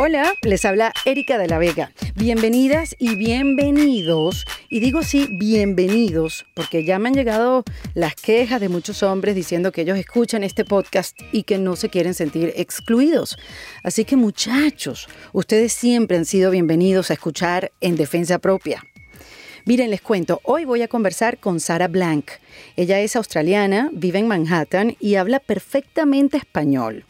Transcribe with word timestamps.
Hola, 0.00 0.32
les 0.42 0.64
habla 0.64 0.92
Erika 1.06 1.38
de 1.38 1.48
la 1.48 1.58
Vega. 1.58 1.90
Bienvenidas 2.14 2.94
y 3.00 3.16
bienvenidos, 3.16 4.44
y 4.68 4.78
digo 4.78 5.02
sí, 5.02 5.26
bienvenidos, 5.28 6.46
porque 6.54 6.84
ya 6.84 7.00
me 7.00 7.08
han 7.08 7.16
llegado 7.16 7.64
las 7.94 8.14
quejas 8.14 8.60
de 8.60 8.68
muchos 8.68 9.02
hombres 9.02 9.34
diciendo 9.34 9.72
que 9.72 9.80
ellos 9.80 9.98
escuchan 9.98 10.44
este 10.44 10.64
podcast 10.64 11.18
y 11.32 11.42
que 11.42 11.58
no 11.58 11.74
se 11.74 11.88
quieren 11.88 12.14
sentir 12.14 12.52
excluidos. 12.54 13.38
Así 13.82 14.04
que 14.04 14.14
muchachos, 14.14 15.08
ustedes 15.32 15.72
siempre 15.72 16.16
han 16.16 16.26
sido 16.26 16.52
bienvenidos 16.52 17.10
a 17.10 17.14
escuchar 17.14 17.72
en 17.80 17.96
defensa 17.96 18.38
propia. 18.38 18.84
Miren, 19.68 19.90
les 19.90 20.00
cuento, 20.00 20.40
hoy 20.44 20.64
voy 20.64 20.80
a 20.80 20.88
conversar 20.88 21.36
con 21.36 21.60
Sara 21.60 21.88
Blank. 21.88 22.30
Ella 22.76 23.00
es 23.00 23.16
australiana, 23.16 23.90
vive 23.92 24.18
en 24.18 24.26
Manhattan 24.26 24.96
y 24.98 25.16
habla 25.16 25.40
perfectamente 25.40 26.38
español. 26.38 27.04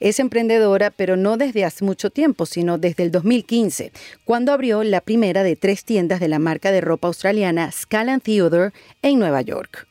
Es 0.00 0.18
emprendedora, 0.18 0.90
pero 0.90 1.16
no 1.16 1.36
desde 1.36 1.64
hace 1.64 1.84
mucho 1.84 2.10
tiempo, 2.10 2.46
sino 2.46 2.78
desde 2.78 3.04
el 3.04 3.12
2015, 3.12 3.92
cuando 4.24 4.52
abrió 4.52 4.82
la 4.82 5.02
primera 5.02 5.44
de 5.44 5.54
tres 5.54 5.84
tiendas 5.84 6.18
de 6.18 6.26
la 6.26 6.40
marca 6.40 6.72
de 6.72 6.80
ropa 6.80 7.06
australiana 7.06 7.70
Scala 7.70 8.18
Theodore 8.18 8.72
en 9.02 9.20
Nueva 9.20 9.42
York. 9.42 9.86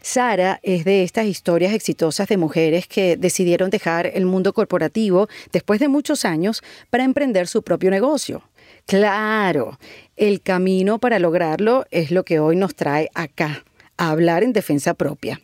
Sara 0.00 0.60
es 0.62 0.86
de 0.86 1.02
estas 1.02 1.26
historias 1.26 1.74
exitosas 1.74 2.26
de 2.28 2.38
mujeres 2.38 2.86
que 2.86 3.18
decidieron 3.18 3.68
dejar 3.68 4.06
el 4.06 4.24
mundo 4.24 4.54
corporativo 4.54 5.28
después 5.52 5.78
de 5.78 5.88
muchos 5.88 6.24
años 6.24 6.62
para 6.88 7.04
emprender 7.04 7.48
su 7.48 7.62
propio 7.62 7.90
negocio. 7.90 8.42
Claro, 8.86 9.78
el 10.16 10.42
camino 10.42 10.98
para 10.98 11.18
lograrlo 11.18 11.84
es 11.90 12.10
lo 12.10 12.24
que 12.24 12.40
hoy 12.40 12.56
nos 12.56 12.74
trae 12.74 13.08
acá, 13.14 13.64
a 13.96 14.10
hablar 14.10 14.42
en 14.42 14.52
defensa 14.52 14.94
propia. 14.94 15.40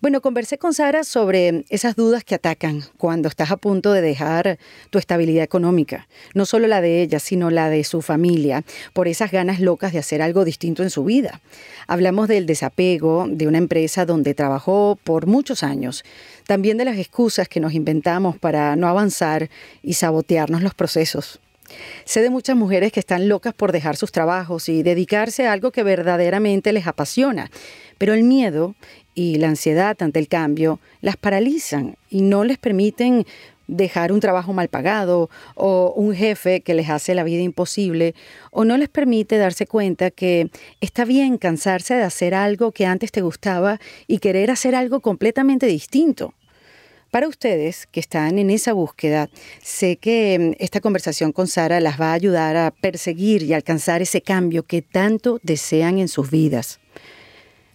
Bueno, 0.00 0.20
conversé 0.20 0.58
con 0.58 0.74
Sara 0.74 1.02
sobre 1.02 1.64
esas 1.70 1.96
dudas 1.96 2.22
que 2.22 2.36
atacan 2.36 2.84
cuando 2.98 3.28
estás 3.28 3.50
a 3.50 3.56
punto 3.56 3.92
de 3.92 4.00
dejar 4.00 4.56
tu 4.90 4.98
estabilidad 5.00 5.42
económica, 5.42 6.06
no 6.34 6.46
solo 6.46 6.68
la 6.68 6.80
de 6.80 7.02
ella, 7.02 7.18
sino 7.18 7.50
la 7.50 7.68
de 7.68 7.82
su 7.82 8.00
familia, 8.00 8.62
por 8.92 9.08
esas 9.08 9.32
ganas 9.32 9.58
locas 9.58 9.92
de 9.92 9.98
hacer 9.98 10.22
algo 10.22 10.44
distinto 10.44 10.84
en 10.84 10.90
su 10.90 11.02
vida. 11.02 11.40
Hablamos 11.88 12.28
del 12.28 12.46
desapego 12.46 13.26
de 13.28 13.48
una 13.48 13.58
empresa 13.58 14.06
donde 14.06 14.34
trabajó 14.34 14.96
por 15.02 15.26
muchos 15.26 15.64
años, 15.64 16.04
también 16.46 16.78
de 16.78 16.84
las 16.84 16.96
excusas 16.96 17.48
que 17.48 17.58
nos 17.58 17.74
inventamos 17.74 18.38
para 18.38 18.76
no 18.76 18.86
avanzar 18.86 19.50
y 19.82 19.94
sabotearnos 19.94 20.62
los 20.62 20.74
procesos. 20.74 21.40
Sé 22.04 22.22
de 22.22 22.30
muchas 22.30 22.56
mujeres 22.56 22.92
que 22.92 23.00
están 23.00 23.28
locas 23.28 23.54
por 23.54 23.72
dejar 23.72 23.96
sus 23.96 24.12
trabajos 24.12 24.68
y 24.68 24.82
dedicarse 24.82 25.46
a 25.46 25.52
algo 25.52 25.70
que 25.70 25.82
verdaderamente 25.82 26.72
les 26.72 26.86
apasiona, 26.86 27.50
pero 27.98 28.14
el 28.14 28.22
miedo 28.22 28.74
y 29.14 29.36
la 29.38 29.48
ansiedad 29.48 29.96
ante 30.00 30.18
el 30.20 30.28
cambio 30.28 30.80
las 31.00 31.16
paralizan 31.16 31.96
y 32.08 32.22
no 32.22 32.44
les 32.44 32.58
permiten 32.58 33.26
dejar 33.68 34.12
un 34.12 34.20
trabajo 34.20 34.52
mal 34.52 34.68
pagado 34.68 35.30
o 35.54 35.92
un 35.94 36.14
jefe 36.14 36.62
que 36.62 36.74
les 36.74 36.88
hace 36.88 37.14
la 37.14 37.22
vida 37.22 37.42
imposible 37.42 38.14
o 38.50 38.64
no 38.64 38.76
les 38.76 38.88
permite 38.88 39.36
darse 39.36 39.66
cuenta 39.66 40.10
que 40.10 40.50
está 40.80 41.04
bien 41.04 41.36
cansarse 41.36 41.94
de 41.94 42.02
hacer 42.02 42.34
algo 42.34 42.72
que 42.72 42.86
antes 42.86 43.12
te 43.12 43.20
gustaba 43.20 43.78
y 44.06 44.18
querer 44.18 44.50
hacer 44.50 44.74
algo 44.74 45.00
completamente 45.00 45.66
distinto. 45.66 46.34
Para 47.10 47.26
ustedes 47.26 47.86
que 47.86 48.00
están 48.00 48.38
en 48.38 48.50
esa 48.50 48.74
búsqueda, 48.74 49.30
sé 49.62 49.96
que 49.96 50.38
mm, 50.38 50.62
esta 50.62 50.80
conversación 50.80 51.32
con 51.32 51.46
Sara 51.46 51.80
las 51.80 51.98
va 51.98 52.10
a 52.10 52.14
ayudar 52.14 52.56
a 52.56 52.70
perseguir 52.70 53.42
y 53.42 53.54
alcanzar 53.54 54.02
ese 54.02 54.20
cambio 54.20 54.62
que 54.64 54.82
tanto 54.82 55.40
desean 55.42 55.98
en 55.98 56.08
sus 56.08 56.30
vidas. 56.30 56.80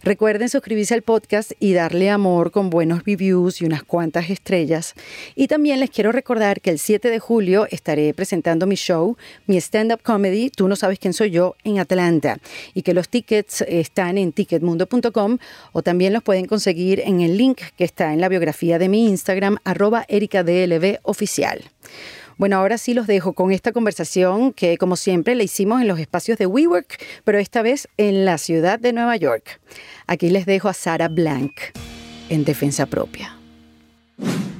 Recuerden 0.04 0.50
suscribirse 0.50 0.92
al 0.92 1.00
podcast 1.00 1.52
y 1.60 1.72
darle 1.72 2.10
amor 2.10 2.50
con 2.50 2.68
buenos 2.68 3.04
reviews 3.06 3.62
y 3.62 3.64
unas 3.64 3.84
cuantas 3.84 4.28
estrellas. 4.28 4.92
Y 5.34 5.48
también 5.48 5.80
les 5.80 5.88
quiero 5.88 6.12
recordar 6.12 6.60
que 6.60 6.68
el 6.68 6.78
7 6.78 7.08
de 7.08 7.18
julio 7.18 7.66
estaré 7.70 8.12
presentando 8.12 8.66
mi 8.66 8.74
show, 8.74 9.16
mi 9.46 9.56
stand-up 9.56 10.02
comedy, 10.02 10.50
Tú 10.50 10.68
no 10.68 10.76
sabes 10.76 10.98
quién 10.98 11.14
soy 11.14 11.30
yo, 11.30 11.56
en 11.64 11.78
Atlanta. 11.78 12.36
Y 12.74 12.82
que 12.82 12.92
los 12.92 13.08
tickets 13.08 13.62
están 13.62 14.18
en 14.18 14.32
ticketmundo.com 14.32 15.38
o 15.72 15.82
también 15.82 16.12
los 16.12 16.22
pueden 16.22 16.44
conseguir 16.44 17.00
en 17.00 17.22
el 17.22 17.38
link 17.38 17.62
que 17.78 17.84
está 17.84 18.12
en 18.12 18.20
la 18.20 18.28
biografía 18.28 18.78
de 18.78 18.90
mi 18.90 19.08
Instagram, 19.08 19.56
arroba 19.64 20.06
oficial. 21.04 21.64
Bueno, 22.36 22.56
ahora 22.56 22.78
sí 22.78 22.94
los 22.94 23.06
dejo 23.06 23.32
con 23.32 23.52
esta 23.52 23.70
conversación 23.70 24.52
que, 24.52 24.76
como 24.76 24.96
siempre, 24.96 25.36
la 25.36 25.44
hicimos 25.44 25.80
en 25.80 25.86
los 25.86 26.00
espacios 26.00 26.36
de 26.36 26.46
WeWork, 26.46 27.00
pero 27.22 27.38
esta 27.38 27.62
vez 27.62 27.88
en 27.96 28.24
la 28.24 28.38
ciudad 28.38 28.80
de 28.80 28.92
Nueva 28.92 29.16
York. 29.16 29.60
Aquí 30.06 30.28
les 30.28 30.44
dejo 30.44 30.68
a 30.68 30.74
Sara 30.74 31.08
Blank 31.08 31.52
en 32.28 32.44
Defensa 32.44 32.84
Propia. 32.84 33.36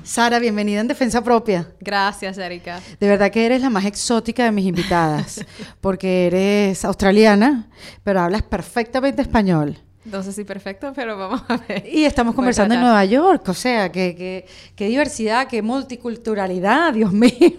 Sara, 0.03 0.39
bienvenida 0.39 0.81
en 0.81 0.89
Defensa 0.89 1.23
Propia. 1.23 1.71
Gracias, 1.81 2.39
Erika. 2.39 2.81
De 2.99 3.09
verdad 3.09 3.31
que 3.31 3.45
eres 3.45 3.61
la 3.61 3.69
más 3.69 3.85
exótica 3.85 4.45
de 4.45 4.53
mis 4.53 4.65
invitadas, 4.67 5.45
porque 5.83 6.27
eres 6.27 6.85
australiana, 6.85 7.69
pero 8.03 8.21
hablas 8.21 8.43
perfectamente 8.43 9.21
español. 9.21 9.79
No 10.05 10.23
sé 10.23 10.33
si 10.33 10.45
perfecto, 10.45 10.93
pero 10.95 11.17
vamos 11.17 11.43
a 11.49 11.57
ver. 11.57 11.87
Y 11.91 12.05
estamos 12.05 12.35
conversando 12.35 12.75
en 12.75 12.83
Nueva 12.83 13.05
York, 13.07 13.49
o 13.49 13.55
sea, 13.55 13.91
qué 13.91 14.45
que, 14.77 14.87
diversidad, 14.87 15.49
qué 15.49 15.63
multiculturalidad, 15.63 16.93
Dios 16.93 17.13
mío. 17.15 17.59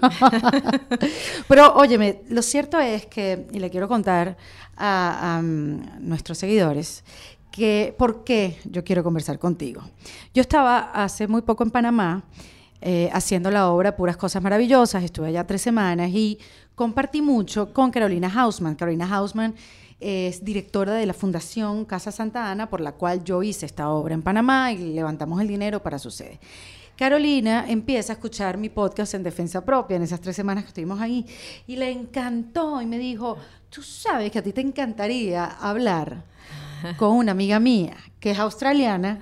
pero 1.47 1.73
óyeme, 1.75 2.21
lo 2.29 2.43
cierto 2.43 2.79
es 2.79 3.07
que, 3.07 3.47
y 3.51 3.57
le 3.57 3.71
quiero 3.71 3.87
contar 3.87 4.37
a, 4.77 5.39
mm, 5.41 6.07
nuestros 6.07 6.37
seguidores, 6.37 7.03
que 7.55 7.95
por 7.97 8.25
qué 8.25 8.57
yo 8.65 8.83
quiero 8.83 9.01
conversar 9.01 9.39
contigo. 9.39 9.81
Yo 10.33 10.41
estaba 10.41 10.91
hace 10.91 11.25
muy 11.25 11.41
poco 11.41 11.63
en 11.63 11.71
Panamá 11.71 12.25
eh, 12.81 13.09
haciendo 13.13 13.49
la 13.49 13.69
obra 13.69 13.95
Puras 13.95 14.17
Cosas 14.17 14.43
Maravillosas, 14.43 15.03
estuve 15.03 15.27
allá 15.27 15.47
tres 15.47 15.61
semanas 15.61 16.11
y 16.11 16.37
compartí 16.75 17.21
mucho 17.21 17.71
con 17.71 17.91
Carolina 17.91 18.29
Hausman. 18.29 18.75
Carolina 18.75 19.07
Hausman 19.09 19.55
es 20.01 20.43
directora 20.43 20.95
de 20.95 21.05
la 21.05 21.13
Fundación 21.13 21.85
Casa 21.85 22.11
Santa 22.11 22.51
Ana, 22.51 22.69
por 22.69 22.81
la 22.81 22.91
cual 22.91 23.23
yo 23.23 23.41
hice 23.41 23.65
esta 23.65 23.89
obra 23.89 24.13
en 24.13 24.21
Panamá 24.21 24.73
y 24.73 24.93
levantamos 24.93 25.39
el 25.39 25.47
dinero 25.47 25.81
para 25.81 25.97
su 25.97 26.11
sede. 26.11 26.41
Carolina 26.97 27.65
empieza 27.69 28.11
a 28.11 28.15
escuchar 28.15 28.57
mi 28.57 28.67
podcast 28.67 29.13
en 29.13 29.23
defensa 29.23 29.63
propia 29.63 29.95
en 29.95 30.03
esas 30.03 30.19
tres 30.19 30.35
semanas 30.35 30.65
que 30.65 30.69
estuvimos 30.69 30.99
ahí 30.99 31.25
y 31.67 31.77
le 31.77 31.89
encantó 31.89 32.81
y 32.81 32.85
me 32.85 32.97
dijo, 32.97 33.37
tú 33.69 33.81
sabes 33.81 34.29
que 34.29 34.39
a 34.39 34.43
ti 34.43 34.51
te 34.51 34.61
encantaría 34.61 35.45
hablar 35.45 36.35
con 36.97 37.11
una 37.11 37.31
amiga 37.31 37.59
mía 37.59 37.95
que 38.19 38.31
es 38.31 38.39
australiana, 38.39 39.21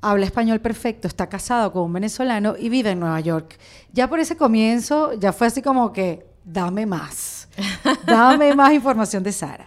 habla 0.00 0.26
español 0.26 0.60
perfecto, 0.60 1.08
está 1.08 1.28
casado 1.28 1.72
con 1.72 1.84
un 1.84 1.92
venezolano 1.92 2.54
y 2.58 2.68
vive 2.68 2.90
en 2.90 3.00
Nueva 3.00 3.20
York. 3.20 3.58
Ya 3.92 4.08
por 4.08 4.20
ese 4.20 4.36
comienzo 4.36 5.14
ya 5.14 5.32
fue 5.32 5.46
así 5.46 5.62
como 5.62 5.92
que, 5.92 6.26
dame 6.44 6.86
más 6.86 7.42
Dame 8.06 8.54
más 8.54 8.72
información 8.72 9.22
de 9.22 9.32
Sara. 9.32 9.66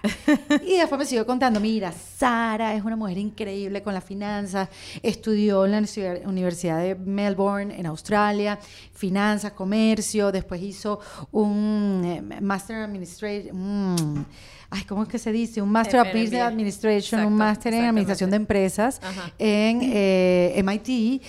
Y 0.63 0.77
después 0.77 0.99
me 0.99 1.05
siguió 1.05 1.25
contando, 1.25 1.59
mira, 1.59 1.91
Sara 1.91 2.73
es 2.73 2.83
una 2.83 2.95
mujer 2.95 3.17
increíble 3.17 3.83
con 3.83 3.93
las 3.93 4.03
finanzas, 4.03 4.69
estudió 5.03 5.65
en 5.65 5.71
la 5.71 5.83
Universidad 6.25 6.79
de 6.79 6.95
Melbourne, 6.95 7.77
en 7.77 7.85
Australia, 7.85 8.59
finanzas, 8.93 9.51
comercio, 9.51 10.31
después 10.31 10.61
hizo 10.61 10.99
un 11.31 12.01
eh, 12.05 12.41
Master 12.41 12.77
Administration, 12.77 14.25
ay, 14.69 14.83
¿cómo 14.83 15.03
es 15.03 15.09
que 15.09 15.19
se 15.19 15.31
dice? 15.31 15.61
Un 15.61 15.69
Master 15.69 16.01
of 16.01 16.07
Business 16.07 16.41
Administration, 16.41 17.25
un 17.25 17.35
Master 17.35 17.73
en 17.73 17.85
Administración 17.85 18.29
de 18.29 18.35
Empresas 18.37 18.99
en 19.37 19.79
eh, 19.83 20.61
MIT. 20.63 21.21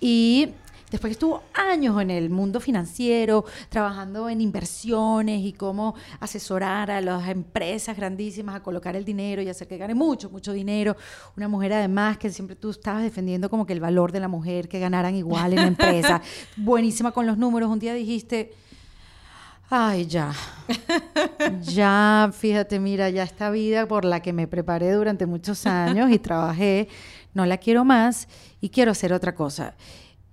Y 0.00 0.48
Después 0.94 1.10
que 1.10 1.14
estuvo 1.14 1.42
años 1.54 2.00
en 2.00 2.08
el 2.12 2.30
mundo 2.30 2.60
financiero, 2.60 3.44
trabajando 3.68 4.28
en 4.28 4.40
inversiones 4.40 5.44
y 5.44 5.52
cómo 5.52 5.96
asesorar 6.20 6.88
a 6.92 7.00
las 7.00 7.28
empresas 7.28 7.96
grandísimas 7.96 8.54
a 8.54 8.62
colocar 8.62 8.94
el 8.94 9.04
dinero 9.04 9.42
y 9.42 9.48
hacer 9.48 9.66
que 9.66 9.76
gane 9.76 9.96
mucho, 9.96 10.30
mucho 10.30 10.52
dinero. 10.52 10.96
Una 11.36 11.48
mujer 11.48 11.72
además 11.72 12.16
que 12.18 12.30
siempre 12.30 12.54
tú 12.54 12.70
estabas 12.70 13.02
defendiendo 13.02 13.50
como 13.50 13.66
que 13.66 13.72
el 13.72 13.80
valor 13.80 14.12
de 14.12 14.20
la 14.20 14.28
mujer, 14.28 14.68
que 14.68 14.78
ganaran 14.78 15.16
igual 15.16 15.54
en 15.54 15.62
la 15.62 15.66
empresa. 15.66 16.22
Buenísima 16.56 17.10
con 17.10 17.26
los 17.26 17.38
números. 17.38 17.70
Un 17.70 17.80
día 17.80 17.92
dijiste, 17.92 18.52
ay, 19.70 20.06
ya. 20.06 20.32
ya, 21.62 22.30
fíjate, 22.32 22.78
mira, 22.78 23.10
ya 23.10 23.22
esta 23.22 23.50
vida 23.50 23.86
por 23.86 24.04
la 24.04 24.20
que 24.20 24.32
me 24.32 24.46
preparé 24.46 24.92
durante 24.92 25.26
muchos 25.26 25.66
años 25.66 26.10
y 26.10 26.18
trabajé, 26.18 26.88
no 27.32 27.46
la 27.46 27.58
quiero 27.58 27.84
más 27.84 28.28
y 28.60 28.68
quiero 28.68 28.92
hacer 28.92 29.12
otra 29.12 29.34
cosa. 29.34 29.74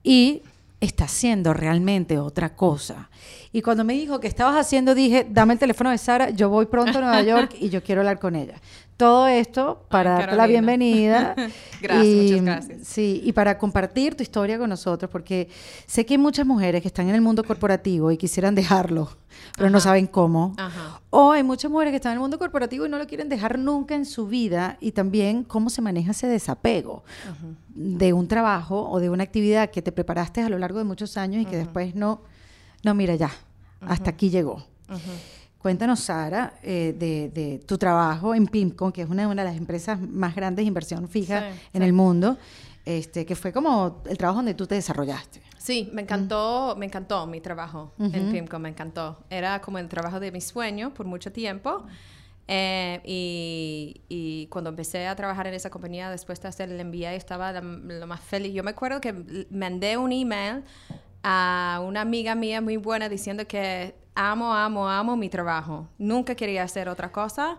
Y 0.03 0.43
está 0.79 1.05
haciendo 1.05 1.53
realmente 1.53 2.17
otra 2.17 2.55
cosa. 2.55 3.09
Y 3.53 3.61
cuando 3.61 3.83
me 3.83 3.93
dijo 3.93 4.19
que 4.19 4.27
estabas 4.27 4.55
haciendo, 4.55 4.95
dije, 4.95 5.27
dame 5.29 5.53
el 5.53 5.59
teléfono 5.59 5.91
de 5.91 5.97
Sara, 5.97 6.31
yo 6.31 6.49
voy 6.49 6.65
pronto 6.65 6.97
a 6.97 7.01
Nueva 7.01 7.21
York 7.23 7.55
y 7.59 7.69
yo 7.69 7.83
quiero 7.83 8.01
hablar 8.01 8.19
con 8.19 8.35
ella. 8.35 8.55
Todo 8.97 9.27
esto 9.27 9.85
para 9.89 10.11
darte 10.11 10.35
la 10.35 10.45
bienvenida. 10.45 11.35
gracias, 11.81 12.15
muchas 12.15 12.41
gracias. 12.45 12.87
Sí, 12.87 13.21
y 13.23 13.31
para 13.33 13.57
compartir 13.57 14.15
tu 14.15 14.21
historia 14.21 14.59
con 14.59 14.69
nosotros, 14.69 15.09
porque 15.09 15.49
sé 15.87 16.05
que 16.05 16.13
hay 16.13 16.17
muchas 16.17 16.45
mujeres 16.45 16.81
que 16.81 16.87
están 16.87 17.09
en 17.09 17.15
el 17.15 17.21
mundo 17.21 17.43
corporativo 17.43 18.11
y 18.11 18.17
quisieran 18.17 18.53
dejarlo, 18.53 19.09
pero 19.57 19.69
no 19.69 19.79
saben 19.79 20.05
cómo. 20.05 20.55
O 21.09 21.31
hay 21.31 21.43
muchas 21.43 21.71
mujeres 21.71 21.91
que 21.91 21.95
están 21.95 22.11
en 22.11 22.17
el 22.17 22.21
mundo 22.21 22.37
corporativo 22.37 22.85
y 22.85 22.89
no 22.89 22.97
lo 22.97 23.07
quieren 23.07 23.27
dejar 23.27 23.57
nunca 23.57 23.95
en 23.95 24.05
su 24.05 24.27
vida 24.27 24.77
y 24.79 24.91
también 24.91 25.43
cómo 25.43 25.69
se 25.69 25.81
maneja 25.81 26.11
ese 26.11 26.27
desapego 26.27 27.03
de 27.69 28.13
un 28.13 28.27
trabajo 28.27 28.89
o 28.89 28.99
de 28.99 29.09
una 29.09 29.23
actividad 29.23 29.71
que 29.71 29.81
te 29.81 29.91
preparaste 29.91 30.41
a 30.41 30.49
lo 30.49 30.59
largo 30.59 30.77
de 30.77 30.85
muchos 30.85 31.17
años 31.17 31.41
y 31.41 31.45
que 31.45 31.57
después 31.57 31.95
no, 31.95 32.21
no, 32.83 32.93
mira 32.93 33.15
ya, 33.15 33.31
hasta 33.81 34.11
aquí 34.11 34.29
llegó. 34.29 34.63
Cuéntanos, 35.61 35.99
Sara, 35.99 36.53
eh, 36.63 36.95
de, 36.97 37.61
tu 37.65 37.77
trabajo 37.77 38.33
en 38.33 38.47
PIMCO, 38.47 38.91
que 38.91 39.03
es 39.03 39.09
una, 39.09 39.27
de 39.27 39.35
las 39.35 39.55
empresas 39.55 39.99
más 40.01 40.35
grandes 40.35 40.63
de 40.63 40.67
inversión 40.67 41.07
fija 41.07 41.51
en 41.71 41.83
el 41.83 41.93
mundo, 41.93 42.37
este, 42.83 43.27
que 43.27 43.35
fue 43.35 43.53
como 43.53 44.01
el 44.09 44.17
trabajo 44.17 44.37
donde 44.37 44.55
tú 44.55 44.65
te 44.65 44.75
desarrollaste. 44.75 45.39
Sí, 45.59 45.89
me 45.93 46.01
encantó, 46.01 46.75
me 46.79 46.87
encantó 46.87 47.27
mi 47.27 47.41
trabajo 47.41 47.93
en 47.99 48.31
PIMCO, 48.31 48.57
me 48.57 48.69
encantó. 48.69 49.19
Era 49.29 49.61
como 49.61 49.77
el 49.77 49.87
trabajo 49.87 50.19
de 50.19 50.31
mi 50.31 50.41
sueño 50.41 50.91
por 50.95 51.05
mucho 51.05 51.31
tiempo. 51.31 51.85
Eh, 52.47 52.99
y, 54.09 54.47
cuando 54.47 54.71
empecé 54.71 55.07
a 55.07 55.15
trabajar 55.15 55.45
en 55.45 55.53
esa 55.53 55.69
compañía, 55.69 56.09
después 56.09 56.41
de 56.41 56.47
hacer 56.47 56.71
el 56.71 56.83
MBA, 56.83 57.13
estaba 57.13 57.53
lo 57.53 58.07
más 58.07 58.19
feliz. 58.19 58.53
Yo 58.53 58.63
me 58.63 58.71
acuerdo 58.71 58.99
que 58.99 59.47
mandé 59.51 59.95
un 59.97 60.11
email 60.11 60.63
a 61.23 61.81
una 61.85 62.01
amiga 62.01 62.33
mía 62.33 62.61
muy 62.61 62.77
buena 62.77 63.07
diciendo 63.07 63.45
que 63.47 64.00
amo, 64.15 64.53
amo, 64.53 64.87
amo 64.87 65.15
mi 65.15 65.29
trabajo. 65.29 65.87
Nunca 65.97 66.35
quería 66.35 66.63
hacer 66.63 66.89
otra 66.89 67.11
cosa. 67.11 67.57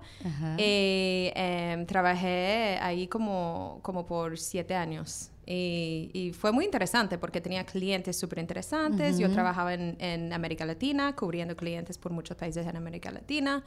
Y 0.58 1.30
em, 1.34 1.86
trabajé 1.86 2.78
ahí 2.80 3.08
como, 3.08 3.80
como 3.82 4.06
por 4.06 4.38
siete 4.38 4.74
años. 4.74 5.30
Y, 5.44 6.32
fue 6.38 6.52
muy 6.52 6.64
interesante 6.64 7.18
porque 7.18 7.40
tenía 7.40 7.64
clientes 7.64 8.18
súper 8.18 8.38
interesantes. 8.38 9.18
Yo 9.18 9.30
trabajaba 9.30 9.74
en, 9.74 9.96
en, 9.98 10.32
América 10.32 10.64
Latina, 10.64 11.14
cubriendo 11.14 11.56
clientes 11.56 11.98
por 11.98 12.12
muchos 12.12 12.36
países 12.36 12.66
en 12.66 12.76
América 12.76 13.10
Latina 13.10 13.62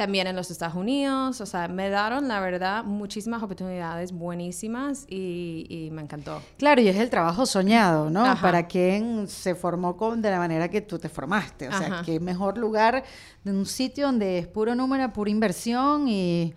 también 0.00 0.26
en 0.26 0.34
los 0.34 0.50
Estados 0.50 0.76
Unidos. 0.76 1.42
O 1.42 1.46
sea, 1.46 1.68
me 1.68 1.90
dieron, 1.90 2.26
la 2.26 2.40
verdad, 2.40 2.84
muchísimas 2.84 3.42
oportunidades 3.42 4.12
buenísimas 4.12 5.04
y, 5.06 5.90
me 5.92 6.00
encantó. 6.00 6.42
Claro, 6.56 6.80
y 6.80 6.88
es 6.88 6.96
el 6.96 7.10
trabajo 7.10 7.44
soñado, 7.44 8.08
¿no? 8.08 8.24
Para 8.40 8.66
quien 8.66 9.28
se 9.28 9.54
formó 9.54 9.98
con, 9.98 10.22
de 10.22 10.30
la 10.30 10.38
manera 10.38 10.70
que 10.70 10.80
tú 10.80 10.98
te 10.98 11.10
formaste. 11.10 11.68
O 11.68 11.72
sea, 11.72 12.00
qué 12.06 12.18
mejor 12.18 12.56
lugar 12.56 13.04
de 13.44 13.50
un 13.50 13.66
sitio 13.66 14.06
donde 14.06 14.38
es 14.38 14.46
puro 14.46 14.74
número, 14.74 15.12
pura 15.12 15.30
inversión 15.30 16.08
y 16.08 16.54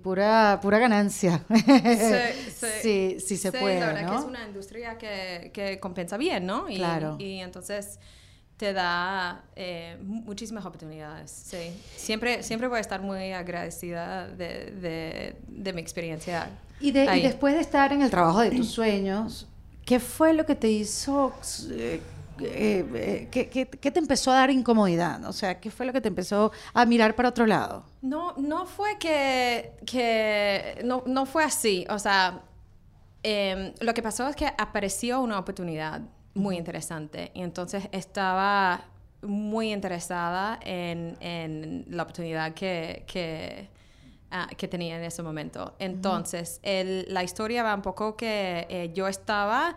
pura 0.00 0.60
pura 0.62 0.78
ganancia. 0.78 1.44
Sí, 2.54 2.80
sí, 2.82 3.16
sí, 3.18 3.36
se 3.36 3.50
puede. 3.50 3.80
La 3.80 3.86
verdad 3.86 4.08
que 4.08 4.16
es 4.16 4.24
una 4.24 4.46
industria 4.46 4.98
que, 4.98 5.50
que 5.52 5.80
compensa 5.80 6.16
bien, 6.16 6.46
¿no? 6.46 6.70
Y, 6.70 6.76
claro. 6.76 7.16
Y 7.18 7.40
entonces 7.40 7.98
te 8.56 8.72
da 8.72 9.44
eh, 9.56 9.98
muchísimas 10.02 10.64
oportunidades. 10.64 11.30
Sí. 11.30 11.72
Siempre, 11.96 12.42
siempre 12.42 12.68
voy 12.68 12.78
a 12.78 12.80
estar 12.80 13.02
muy 13.02 13.32
agradecida 13.32 14.28
de, 14.28 15.34
de, 15.48 15.72
mi 15.72 15.80
experiencia. 15.80 16.50
Y, 16.80 16.92
de, 16.92 17.16
y, 17.16 17.22
después 17.22 17.54
de 17.54 17.60
estar 17.60 17.92
en 17.92 18.02
el 18.02 18.10
trabajo 18.10 18.40
de 18.40 18.50
tus 18.50 18.68
sueños, 18.68 19.48
¿qué 19.84 19.98
fue 19.98 20.32
lo 20.32 20.46
que 20.46 20.54
te 20.54 20.70
hizo... 20.70 21.32
Eh, 21.70 22.00
eh, 22.40 23.28
¿qué, 23.30 23.48
qué, 23.48 23.68
qué, 23.68 23.90
te 23.92 23.98
empezó 24.00 24.32
a 24.32 24.34
dar 24.34 24.50
incomodidad? 24.50 25.24
O 25.24 25.32
sea, 25.32 25.60
¿qué 25.60 25.70
fue 25.70 25.86
lo 25.86 25.92
que 25.92 26.00
te 26.00 26.08
empezó 26.08 26.50
a 26.72 26.84
mirar 26.84 27.14
para 27.14 27.28
otro 27.28 27.46
lado? 27.46 27.84
No, 28.02 28.34
no 28.36 28.66
fue 28.66 28.98
que, 28.98 29.72
que 29.86 30.80
no, 30.84 31.04
no 31.06 31.26
fue 31.26 31.44
así. 31.44 31.86
O 31.90 31.98
sea, 31.98 32.42
em, 33.22 33.72
lo 33.80 33.94
que 33.94 34.02
pasó 34.02 34.26
es 34.28 34.34
que 34.34 34.46
apareció 34.46 35.20
una 35.20 35.38
oportunidad 35.38 36.02
muy 36.34 36.56
interesante. 36.56 37.30
Y 37.34 37.42
entonces 37.42 37.88
estaba 37.92 38.84
muy 39.22 39.72
interesada 39.72 40.58
en, 40.62 41.16
en 41.20 41.86
la 41.88 42.02
oportunidad 42.02 42.52
que, 42.52 43.04
que, 43.06 43.68
ah, 44.30 44.48
que, 44.56 44.68
tenía 44.68 44.96
en 44.96 45.04
ese 45.04 45.22
momento. 45.22 45.74
Entonces, 45.78 46.60
el, 46.62 47.06
la 47.08 47.22
historia 47.24 47.62
va 47.62 47.74
un 47.74 47.82
poco 47.82 48.16
que 48.16 48.66
eh, 48.68 48.90
yo 48.94 49.08
estaba 49.08 49.76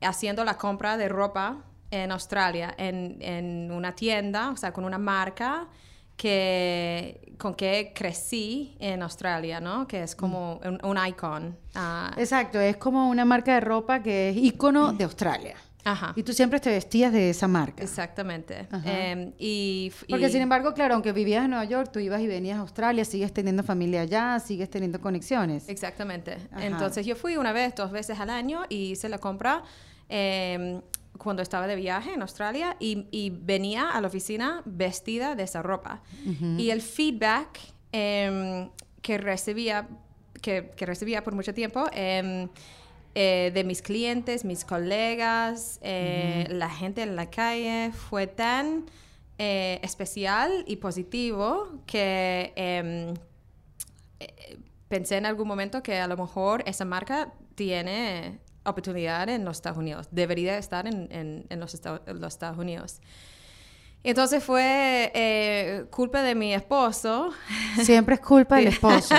haciendo 0.00 0.44
la 0.44 0.56
compra 0.56 0.96
de 0.96 1.08
ropa 1.08 1.62
en 1.90 2.12
Australia, 2.12 2.74
en, 2.78 3.18
en, 3.20 3.70
una 3.70 3.94
tienda, 3.94 4.50
o 4.50 4.56
sea, 4.56 4.72
con 4.72 4.84
una 4.84 4.98
marca 4.98 5.68
que 6.16 7.34
con 7.38 7.54
que 7.54 7.92
crecí 7.94 8.76
en 8.78 9.02
Australia, 9.02 9.60
¿no? 9.60 9.88
Que 9.88 10.02
es 10.02 10.14
como 10.14 10.60
un, 10.62 10.78
un 10.84 11.06
icon. 11.06 11.56
Ah. 11.74 12.12
Exacto, 12.18 12.60
es 12.60 12.76
como 12.76 13.08
una 13.08 13.24
marca 13.24 13.54
de 13.54 13.60
ropa 13.60 14.02
que 14.02 14.28
es 14.28 14.36
icono 14.36 14.92
de 14.92 15.04
Australia. 15.04 15.56
Ajá. 15.84 16.12
Y 16.16 16.22
tú 16.22 16.32
siempre 16.32 16.60
te 16.60 16.70
vestías 16.70 17.12
de 17.12 17.30
esa 17.30 17.48
marca. 17.48 17.82
Exactamente. 17.82 18.68
Em, 18.84 19.32
y, 19.38 19.92
Porque 20.08 20.28
sin 20.28 20.42
embargo, 20.42 20.74
claro, 20.74 20.94
aunque 20.94 21.12
vivías 21.12 21.44
en 21.44 21.50
Nueva 21.50 21.64
York, 21.64 21.90
tú 21.92 21.98
ibas 21.98 22.20
y 22.20 22.26
venías 22.26 22.58
a 22.58 22.60
Australia, 22.60 23.04
sigues 23.04 23.32
teniendo 23.32 23.62
familia 23.62 24.02
allá, 24.02 24.38
sigues 24.40 24.70
teniendo 24.70 25.00
conexiones. 25.00 25.68
Exactamente. 25.68 26.36
Entonces 26.58 27.06
yo 27.06 27.16
fui 27.16 27.36
una 27.36 27.52
vez, 27.52 27.74
dos 27.74 27.90
veces 27.90 28.18
al 28.20 28.30
año 28.30 28.62
y 28.68 28.92
hice 28.92 29.08
la 29.08 29.18
compra 29.18 29.62
em, 30.08 30.80
cuando 31.16 31.42
estaba 31.42 31.66
de 31.66 31.76
viaje 31.76 32.12
en 32.12 32.22
Australia 32.22 32.76
y, 32.78 33.30
venía 33.42 33.90
a 33.90 34.00
la 34.00 34.08
oficina 34.08 34.62
vestida 34.64 35.34
de 35.34 35.44
esa 35.44 35.62
ropa. 35.62 36.02
Y 36.58 36.70
el 36.70 36.82
feedback 36.82 37.58
em, 37.92 38.68
que 39.02 39.18
recibía, 39.18 39.88
que, 40.42 40.70
que, 40.76 40.86
recibía 40.86 41.22
por 41.24 41.34
mucho 41.34 41.54
tiempo, 41.54 41.86
eh, 41.92 42.48
de 43.14 43.64
mis 43.64 43.82
clientes, 43.82 44.44
mis 44.44 44.64
colegas, 44.64 45.80
eh, 45.82 46.46
la 46.48 46.70
gente 46.70 47.02
en 47.02 47.16
la 47.16 47.28
calle, 47.28 47.90
fue 47.92 48.26
tan 48.26 48.86
eh, 49.38 49.80
especial 49.82 50.64
y 50.66 50.76
positivo 50.76 51.82
que 51.86 52.52
em, 52.54 53.14
pensé 54.88 55.16
en 55.16 55.26
algún 55.26 55.48
momento 55.48 55.82
que 55.82 55.98
a 55.98 56.06
lo 56.06 56.16
mejor 56.16 56.62
esa 56.66 56.84
marca 56.84 57.32
tiene 57.56 58.38
oportunidad 58.64 59.28
en 59.28 59.44
los 59.44 59.56
Estados 59.56 59.78
Unidos, 59.78 60.08
debería 60.10 60.56
estar 60.58 60.86
en, 60.86 61.46
los, 61.50 61.74
Estados 61.74 62.58
Unidos. 62.58 63.00
Entonces 64.04 64.42
fue 64.42 65.86
culpa 65.90 66.22
de 66.22 66.34
mi 66.34 66.54
esposo. 66.54 67.30
Siempre 67.82 68.14
es 68.14 68.20
culpa 68.20 68.56
del 68.56 68.66
esposo. 68.68 69.14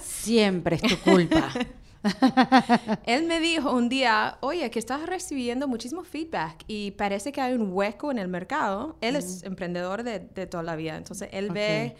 Siempre 0.00 0.76
es 0.76 0.82
tu 0.82 0.98
culpa. 0.98 1.50
Él 3.06 3.26
me 3.26 3.40
dijo 3.40 3.72
un 3.72 3.88
día, 3.88 4.38
oye, 4.40 4.70
que 4.70 4.78
estás 4.78 5.06
recibiendo 5.06 5.68
muchísimo 5.68 6.04
feedback 6.04 6.64
y 6.66 6.92
parece 6.92 7.32
que 7.32 7.40
hay 7.40 7.54
un 7.54 7.72
hueco 7.72 8.10
en 8.10 8.18
el 8.18 8.28
mercado. 8.28 8.96
Él 9.00 9.16
es 9.16 9.42
emprendedor 9.44 10.02
de, 10.02 10.20
toda 10.46 10.62
la 10.62 10.76
vida, 10.76 10.96
entonces 10.96 11.28
él 11.32 11.50
ve... 11.50 11.96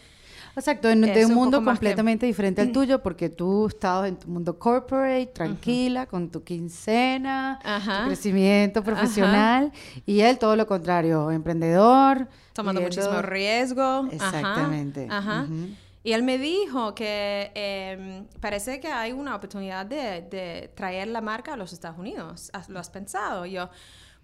Exacto, 0.54 0.90
en, 0.90 1.00
de 1.00 1.25
un 1.25 1.32
mundo 1.32 1.64
completamente 1.64 2.26
diferente 2.26 2.60
al 2.60 2.72
tuyo, 2.72 3.02
porque 3.02 3.31
tú 3.31 3.69
estabas 3.69 4.08
en 4.10 4.16
tu 4.16 4.28
mundo 4.28 4.58
corporate, 4.58 5.26
tranquila, 5.28 6.05
con 6.05 6.28
tu 6.31 6.44
quincena, 6.44 7.58
tu 7.62 8.08
crecimiento 8.08 8.82
profesional, 8.84 9.72
y 10.05 10.20
él 10.20 10.38
todo 10.38 10.55
lo 10.55 10.66
contrario, 10.66 11.31
emprendedor. 11.31 12.29
Tomando 12.53 12.82
muchísimo 12.82 13.22
riesgo. 13.22 14.08
Exactamente. 14.12 15.06
Ajá. 15.10 15.46
Y 16.04 16.12
él 16.12 16.22
me 16.22 16.38
dijo 16.38 16.94
que 16.94 17.52
em, 17.54 18.26
parece 18.40 18.80
que 18.80 18.88
hay 18.88 19.12
una 19.12 19.36
oportunidad 19.36 19.86
de, 19.86 20.70
traer 20.74 21.08
la 21.08 21.20
marca 21.20 21.54
a 21.54 21.56
los 21.56 21.72
Estados 21.72 21.98
Unidos. 21.98 22.50
¿Lo 22.68 22.80
has 22.80 22.90
pensado? 22.90 23.46
yo, 23.46 23.70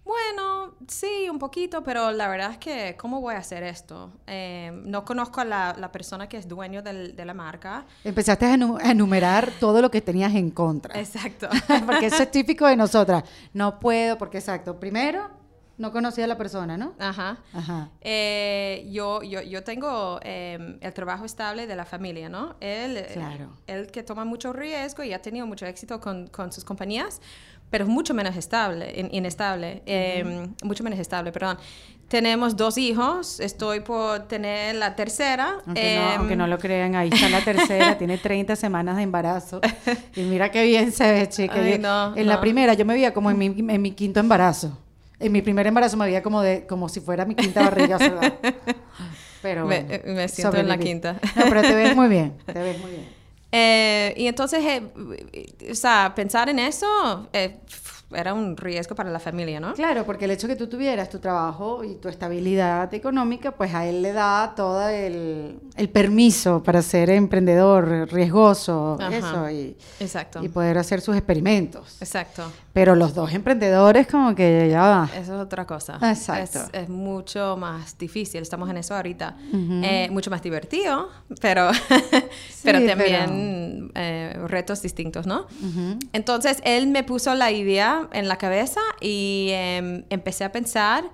bueno, 0.03 0.75
sí, 0.87 1.27
un 1.29 1.39
poquito, 1.39 1.83
pero 1.83 2.11
la 2.11 2.27
verdad 2.27 2.51
es 2.51 2.57
que, 2.57 2.97
¿cómo 2.97 3.21
voy 3.21 3.35
a 3.35 3.37
hacer 3.37 3.63
esto? 3.63 4.11
Em, 4.25 4.89
no 4.89 5.05
conozco 5.05 5.39
a 5.39 5.45
la, 5.45 5.91
persona 5.91 6.27
que 6.27 6.37
es 6.37 6.47
dueño 6.47 6.81
de 6.81 7.25
la 7.25 7.33
marca. 7.33 7.85
Empezaste 8.03 8.45
a 8.45 8.55
enumerar 8.55 9.51
todo 9.59 9.81
lo 9.81 9.89
que 9.91 10.01
tenías 10.01 10.33
en 10.35 10.51
contra. 10.51 10.99
Exacto. 10.99 11.47
porque 11.85 12.07
eso 12.07 12.23
es 12.23 12.31
típico 12.31 12.65
de 12.65 12.75
nosotras. 12.75 13.23
No 13.53 13.79
puedo, 13.79 14.17
porque 14.17 14.39
exacto. 14.39 14.79
Primero, 14.79 15.29
no 15.79 15.91
conocía 15.91 16.25
a 16.25 16.27
la 16.27 16.37
persona, 16.37 16.77
¿no? 16.77 16.93
Ajá. 16.99 17.37
Ajá. 17.53 17.89
Eh, 18.01 18.87
yo, 18.91 19.23
yo, 19.23 19.41
yo 19.41 19.63
tengo 19.63 20.19
em, 20.21 20.77
el 20.81 20.93
trabajo 20.93 21.25
estable 21.25 21.67
de 21.67 21.75
la 21.75 21.85
familia, 21.85 22.27
¿no? 22.27 22.57
Él, 22.59 22.97
eh, 22.97 23.09
claro. 23.13 23.53
él 23.65 23.87
que 23.87 24.03
toma 24.03 24.25
mucho 24.25 24.51
riesgo 24.51 25.03
y 25.03 25.13
ha 25.13 25.21
tenido 25.21 25.47
mucho 25.47 25.65
éxito 25.65 26.01
con, 26.01 26.27
con 26.27 26.51
sus 26.51 26.65
compañías, 26.65 27.21
pero 27.69 27.85
es 27.85 27.89
mucho 27.89 28.13
menos 28.13 28.35
estable, 28.35 28.93
inestable, 29.11 29.81
em, 29.85 30.53
mucho 30.63 30.83
menos 30.83 30.99
estable, 30.99 31.31
perdón. 31.31 31.57
Tenemos 32.09 32.57
dos 32.57 32.77
hijos, 32.77 33.39
estoy 33.39 33.81
por 33.81 34.27
tener 34.27 34.75
la 34.75 34.95
tercera. 34.95 35.59
Aunque, 35.65 35.95
no, 35.95 36.09
aunque 36.17 36.35
no, 36.35 36.47
lo 36.47 36.57
crean, 36.57 36.95
ahí 36.95 37.09
está 37.13 37.29
la 37.29 37.41
tercera, 37.41 37.97
tiene 37.97 38.17
30 38.17 38.55
semanas 38.55 38.97
de 38.97 39.03
embarazo. 39.03 39.61
Y 40.15 40.21
mira 40.23 40.51
qué 40.51 40.63
bien 40.63 40.91
se 40.91 41.09
ve, 41.09 41.29
chica. 41.29 41.55
en 41.55 42.27
la 42.27 42.41
primera 42.41 42.73
yo 42.73 42.83
me 42.83 42.95
veía 42.95 43.13
como 43.13 43.31
en 43.31 43.37
mi, 43.37 43.45
en 43.45 43.81
mi 43.81 43.91
quinto 43.91 44.19
embarazo. 44.19 44.77
En 45.19 45.31
mi 45.31 45.41
primer 45.41 45.67
embarazo 45.67 45.97
me 45.97 46.05
veía 46.05 46.23
como 46.23 46.41
de 46.41 46.65
como 46.65 46.87
si 46.89 47.01
fuera 47.01 47.25
mi 47.25 47.35
quinta 47.35 47.61
barriga. 47.61 47.97
pero 49.41 49.65
me, 49.65 50.01
me 50.05 50.27
siento 50.27 50.57
en 50.57 50.67
la 50.67 50.77
quinta. 50.77 51.19
No, 51.35 51.45
pero 51.49 51.61
te 51.61 51.75
ves 51.75 51.95
muy 51.95 52.07
bien, 52.07 52.33
te 52.45 52.53
ves 52.59 52.79
muy 52.79 52.91
bien. 52.91 53.19
Eh, 53.51 54.13
y 54.15 54.27
entonces, 54.27 54.63
eh, 54.63 55.71
o 55.71 55.75
sea, 55.75 56.13
pensar 56.15 56.49
en 56.49 56.59
eso, 56.59 57.27
eh, 57.33 57.57
era 58.11 58.33
un 58.33 58.57
riesgo 58.57 58.95
para 58.95 59.09
la 59.09 59.19
familia, 59.19 59.59
¿no? 59.59 59.73
Claro, 59.73 60.05
porque 60.05 60.25
el 60.25 60.31
hecho 60.31 60.47
de 60.47 60.53
que 60.53 60.57
tú 60.57 60.67
tuvieras 60.67 61.09
tu 61.09 61.19
trabajo 61.19 61.83
y 61.83 61.95
tu 61.95 62.09
estabilidad 62.09 62.91
económica, 62.93 63.51
pues 63.51 63.73
a 63.73 63.85
él 63.85 64.01
le 64.01 64.13
da 64.13 64.53
todo 64.55 64.87
el, 64.89 65.59
el 65.75 65.89
permiso 65.89 66.63
para 66.63 66.81
ser 66.81 67.09
emprendedor, 67.11 68.11
riesgoso, 68.11 68.97
Ajá. 68.99 69.15
eso, 69.15 69.49
y, 69.49 69.77
Exacto. 69.99 70.43
y 70.43 70.49
poder 70.49 70.77
hacer 70.77 71.01
sus 71.01 71.15
experimentos. 71.15 71.97
Exacto. 72.01 72.51
Pero 72.73 72.95
los 72.95 73.15
dos 73.15 73.33
emprendedores 73.33 74.07
como 74.07 74.35
que 74.35 74.69
ya 74.69 74.81
va. 74.81 75.09
Eso 75.13 75.35
es 75.35 75.41
otra 75.41 75.65
cosa. 75.65 75.99
Exacto. 76.01 76.59
Es, 76.71 76.83
es 76.83 76.89
mucho 76.89 77.57
más 77.57 77.97
difícil. 77.97 78.41
Estamos 78.41 78.69
en 78.69 78.77
eso 78.77 78.95
ahorita. 78.95 79.35
Eh, 79.53 80.07
mucho 80.11 80.29
más 80.29 80.41
divertido, 80.41 81.09
pero, 81.41 81.71
pero 82.63 82.85
también 82.85 83.91
eh, 83.95 84.37
retos 84.47 84.81
distintos, 84.81 85.25
¿no? 85.25 85.47
Entonces, 86.13 86.61
él 86.63 86.87
me 86.87 87.03
puso 87.03 87.33
la 87.35 87.51
idea 87.51 88.07
en 88.13 88.27
la 88.27 88.37
cabeza 88.37 88.81
y 89.01 89.49
em, 89.51 90.03
empecé 90.09 90.43
a 90.43 90.51
pensar. 90.51 91.05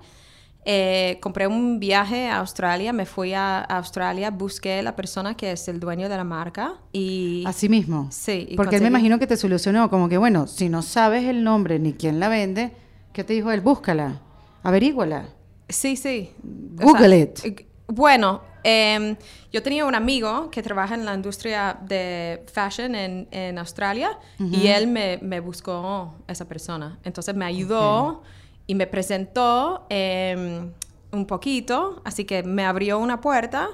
Eh, 0.68 1.18
compré 1.22 1.46
un 1.46 1.78
viaje 1.78 2.26
a 2.28 2.38
Australia, 2.38 2.92
me 2.92 3.06
fui 3.06 3.32
a, 3.34 3.58
a 3.60 3.76
Australia, 3.78 4.30
busqué 4.32 4.82
la 4.82 4.96
persona 4.96 5.36
que 5.36 5.52
es 5.52 5.68
el 5.68 5.78
dueño 5.78 6.08
de 6.08 6.16
la 6.16 6.24
marca 6.24 6.74
y... 6.92 7.44
Así 7.46 7.68
mismo. 7.68 8.08
Sí, 8.10 8.52
Porque 8.56 8.76
él 8.76 8.82
me 8.82 8.88
conseguí- 8.88 8.90
imagino 8.90 9.18
que 9.20 9.26
te 9.28 9.36
solucionó 9.36 9.88
como 9.88 10.08
que, 10.08 10.18
bueno, 10.18 10.48
si 10.48 10.68
no 10.68 10.82
sabes 10.82 11.24
el 11.24 11.44
nombre 11.44 11.78
ni 11.78 11.92
quién 11.92 12.18
la 12.18 12.28
vende, 12.28 12.72
¿qué 13.12 13.22
te 13.22 13.32
dijo 13.34 13.52
él? 13.52 13.60
Búscala, 13.60 14.20
averíguala. 14.64 15.28
Sí, 15.68 15.96
sí. 15.96 16.30
Google 16.42 17.16
it. 17.20 17.38
eh, 17.44 17.66
Bueno, 17.88 18.40
em, 18.64 19.14
yo 19.52 19.62
tenía 19.62 19.84
un 19.84 19.94
amigo 19.94 20.50
que 20.50 20.60
trabaja 20.62 20.96
en 20.96 21.04
la 21.04 21.14
industria 21.14 21.78
de 21.86 22.44
fashion 22.52 22.94
en, 22.96 23.28
en 23.30 23.56
Australia 23.58 24.18
y 24.40 24.66
él 24.66 24.88
me, 24.88 25.18
me 25.22 25.38
buscó 25.38 26.16
esa 26.26 26.44
persona. 26.46 26.98
Entonces 27.04 27.34
me 27.36 27.44
ayudó 27.44 28.22
y 28.66 28.74
me 28.74 28.86
presentó 28.86 29.86
em, 29.90 30.70
un 31.12 31.26
poquito, 31.26 32.02
así 32.04 32.24
que 32.24 32.42
me 32.42 32.64
abrió 32.64 32.98
una 32.98 33.20
puerta 33.20 33.68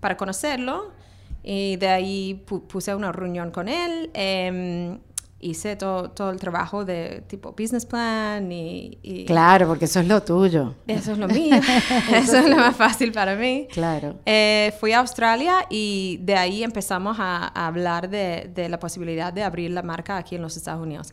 para 0.00 0.16
conocerlo 0.16 0.90
y 1.42 1.76
de 1.76 1.88
ahí 1.88 2.44
pu- 2.48 2.62
puse 2.66 2.94
una 2.94 3.12
reunión 3.12 3.50
con 3.50 3.68
él. 3.68 4.10
em, 4.14 4.98
hice 5.40 5.76
todo, 5.76 6.10
todo 6.10 6.30
el 6.32 6.40
trabajo 6.40 6.84
de 6.84 7.22
tipo 7.28 7.52
business 7.56 7.86
plan 7.86 8.50
y... 8.50 8.98
y- 9.04 9.24
Claro, 9.24 9.68
porque 9.68 9.84
eso 9.84 10.00
es 10.00 10.08
lo 10.08 10.20
tuyo. 10.24 10.74
eso 10.88 11.12
es 11.12 11.18
lo 11.18 11.28
mío. 11.38 11.54
Eso 12.12 12.38
es 12.38 12.48
lo 12.48 12.56
más 12.56 12.74
fácil 12.74 13.12
para 13.12 13.36
mí. 13.36 13.68
Claro. 13.70 14.16
Eh, 14.26 14.74
fui 14.80 14.90
a 14.92 14.98
Australia 14.98 15.64
y 15.70 16.18
de 16.22 16.34
ahí 16.34 16.64
empezamos 16.64 17.18
a, 17.20 17.52
a 17.54 17.66
hablar 17.68 18.08
de, 18.10 18.50
de 18.52 18.68
la 18.68 18.80
posibilidad 18.80 19.32
de 19.32 19.44
abrir 19.44 19.70
la 19.70 19.82
marca 19.82 20.16
aquí 20.16 20.34
en 20.34 20.42
los 20.42 20.56
Estados 20.56 20.82
Unidos. 20.82 21.12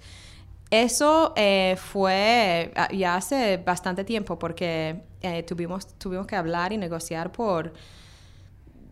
Eso 0.70 1.34
eh, 1.36 1.78
fue 1.78 2.72
ah, 2.76 2.90
ya 2.92 3.16
hace 3.16 3.58
bastante 3.58 4.04
tiempo 4.04 4.40
porque 4.40 5.04
eh, 5.22 5.44
tuvimos, 5.44 5.88
tuvimos 5.98 6.26
que 6.28 6.36
hablar 6.36 6.74
y 6.74 6.78
negociar 6.78 7.32
por 7.32 7.74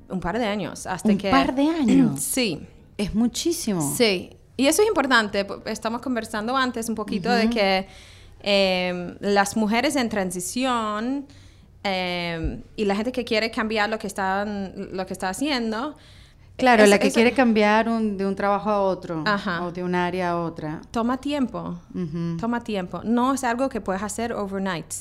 un 0.10 0.20
par 0.20 0.38
de 0.38 0.46
años. 0.46 0.86
Hasta 0.86 1.10
Un 1.10 1.18
que, 1.18 1.30
par 1.30 1.56
de 1.56 1.68
años. 1.68 2.20
Sí, 2.24 2.66
Es 2.98 3.14
muchísimo. 3.16 3.94
Sí, 3.96 4.38
y 4.56 4.68
eso 4.68 4.82
es 4.82 4.88
importante. 4.88 5.46
Estamos 5.66 6.02
conversando 6.02 6.56
antes 6.56 6.90
un 6.90 6.96
poquito 6.96 7.32
de 7.32 7.50
que 7.50 7.88
eh, 8.42 9.16
las 9.20 9.56
mujeres 9.58 9.96
en 9.96 10.10
transición 10.10 11.26
eh, 11.84 12.62
y 12.76 12.86
la 12.86 12.96
gente 12.96 13.12
que 13.12 13.24
quiere 13.24 13.50
cambiar 13.52 13.90
lo 13.90 13.98
que 13.98 14.08
están, 14.08 14.90
lo 14.92 15.06
que 15.06 15.14
está 15.14 15.30
haciendo. 15.30 15.96
Claro, 16.64 16.84
es- 16.84 16.90
la 16.90 16.98
que 17.00 17.08
eso 17.08 17.16
quiere 17.16 17.34
cambiar 17.34 17.90
un- 17.90 18.18
de 18.18 18.26
un 18.26 18.36
trabajo 18.36 18.70
a 18.70 18.82
otro 18.82 19.22
Ajá. 19.26 19.66
o 19.66 19.72
de 19.72 19.84
un 19.84 19.96
área 19.96 20.32
a 20.32 20.40
otra. 20.40 20.80
Toma 20.92 21.18
tiempo. 21.18 21.78
Toma 22.40 22.64
tiempo. 22.64 23.02
No 23.04 23.34
es 23.34 23.44
algo 23.44 23.68
que 23.70 23.82
puedes 23.82 24.02
hacer 24.02 24.32
overnight. 24.34 24.92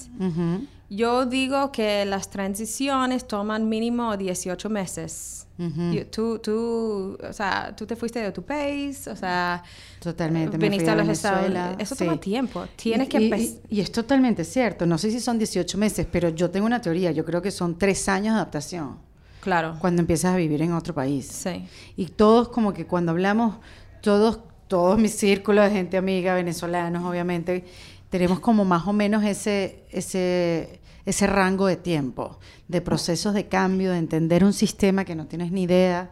Yo 0.90 1.24
digo 1.24 1.72
que 1.72 2.04
las 2.04 2.28
transiciones 2.28 3.26
toman 3.26 3.68
mínimo 3.68 4.16
18 4.16 4.68
meses. 4.68 5.46
ujú. 5.58 5.92
Y 5.92 6.04
tú, 6.06 6.38
tú, 6.40 7.16
o 7.22 7.32
sea, 7.32 7.74
tú 7.76 7.86
te 7.86 7.94
fuiste 7.94 8.18
de 8.20 8.32
tu 8.32 8.42
país, 8.42 9.06
o 9.06 9.14
sea, 9.14 9.62
Totalmente. 10.00 10.56
viniste 10.58 10.90
a 10.90 10.96
los 10.96 11.08
Estados. 11.08 11.46
Eso 11.78 11.94
sí. 11.94 12.04
toma 12.04 12.18
tiempo. 12.20 12.64
Tienes 12.74 13.06
Y- 13.06 13.10
que 13.10 13.50
y 13.68 13.80
es 13.80 13.92
totalmente 13.92 14.44
cierto. 14.44 14.84
No 14.86 14.98
sé 14.98 15.10
si 15.10 15.20
son 15.20 15.38
18 15.38 15.78
meses, 15.78 16.06
pero 16.10 16.30
yo 16.30 16.50
tengo 16.50 16.66
una 16.66 16.80
teoría. 16.80 17.12
Yo 17.12 17.24
creo 17.24 17.40
que 17.40 17.50
son 17.50 17.78
tres 17.78 18.08
años 18.08 18.34
de 18.34 18.40
adaptación 18.40 18.96
Claro. 19.42 19.76
cuando 19.80 20.00
empiezas 20.00 20.34
a 20.34 20.36
vivir 20.36 20.62
en 20.62 20.72
otro 20.72 20.94
país. 20.94 21.26
Sí. 21.26 21.66
Y 21.96 22.06
todos 22.06 22.48
como 22.48 22.72
que 22.72 22.86
cuando 22.86 23.10
hablamos, 23.10 23.56
todos, 24.00 24.38
todos 24.68 24.96
mis 24.98 25.16
círculos 25.16 25.64
de 25.64 25.72
gente 25.72 25.96
amiga, 25.96 26.34
venezolanos 26.34 27.04
obviamente, 27.04 27.64
tenemos 28.08 28.38
como 28.38 28.64
más 28.64 28.86
o 28.86 28.92
menos 28.92 29.24
ese, 29.24 29.82
ese, 29.90 30.78
ese 31.04 31.26
rango 31.26 31.66
de 31.66 31.74
tiempo, 31.74 32.38
de 32.68 32.80
procesos 32.80 33.34
de 33.34 33.48
cambio, 33.48 33.90
de 33.90 33.98
entender 33.98 34.44
un 34.44 34.52
sistema 34.52 35.04
que 35.04 35.16
no 35.16 35.26
tienes 35.26 35.50
ni 35.50 35.64
idea, 35.64 36.10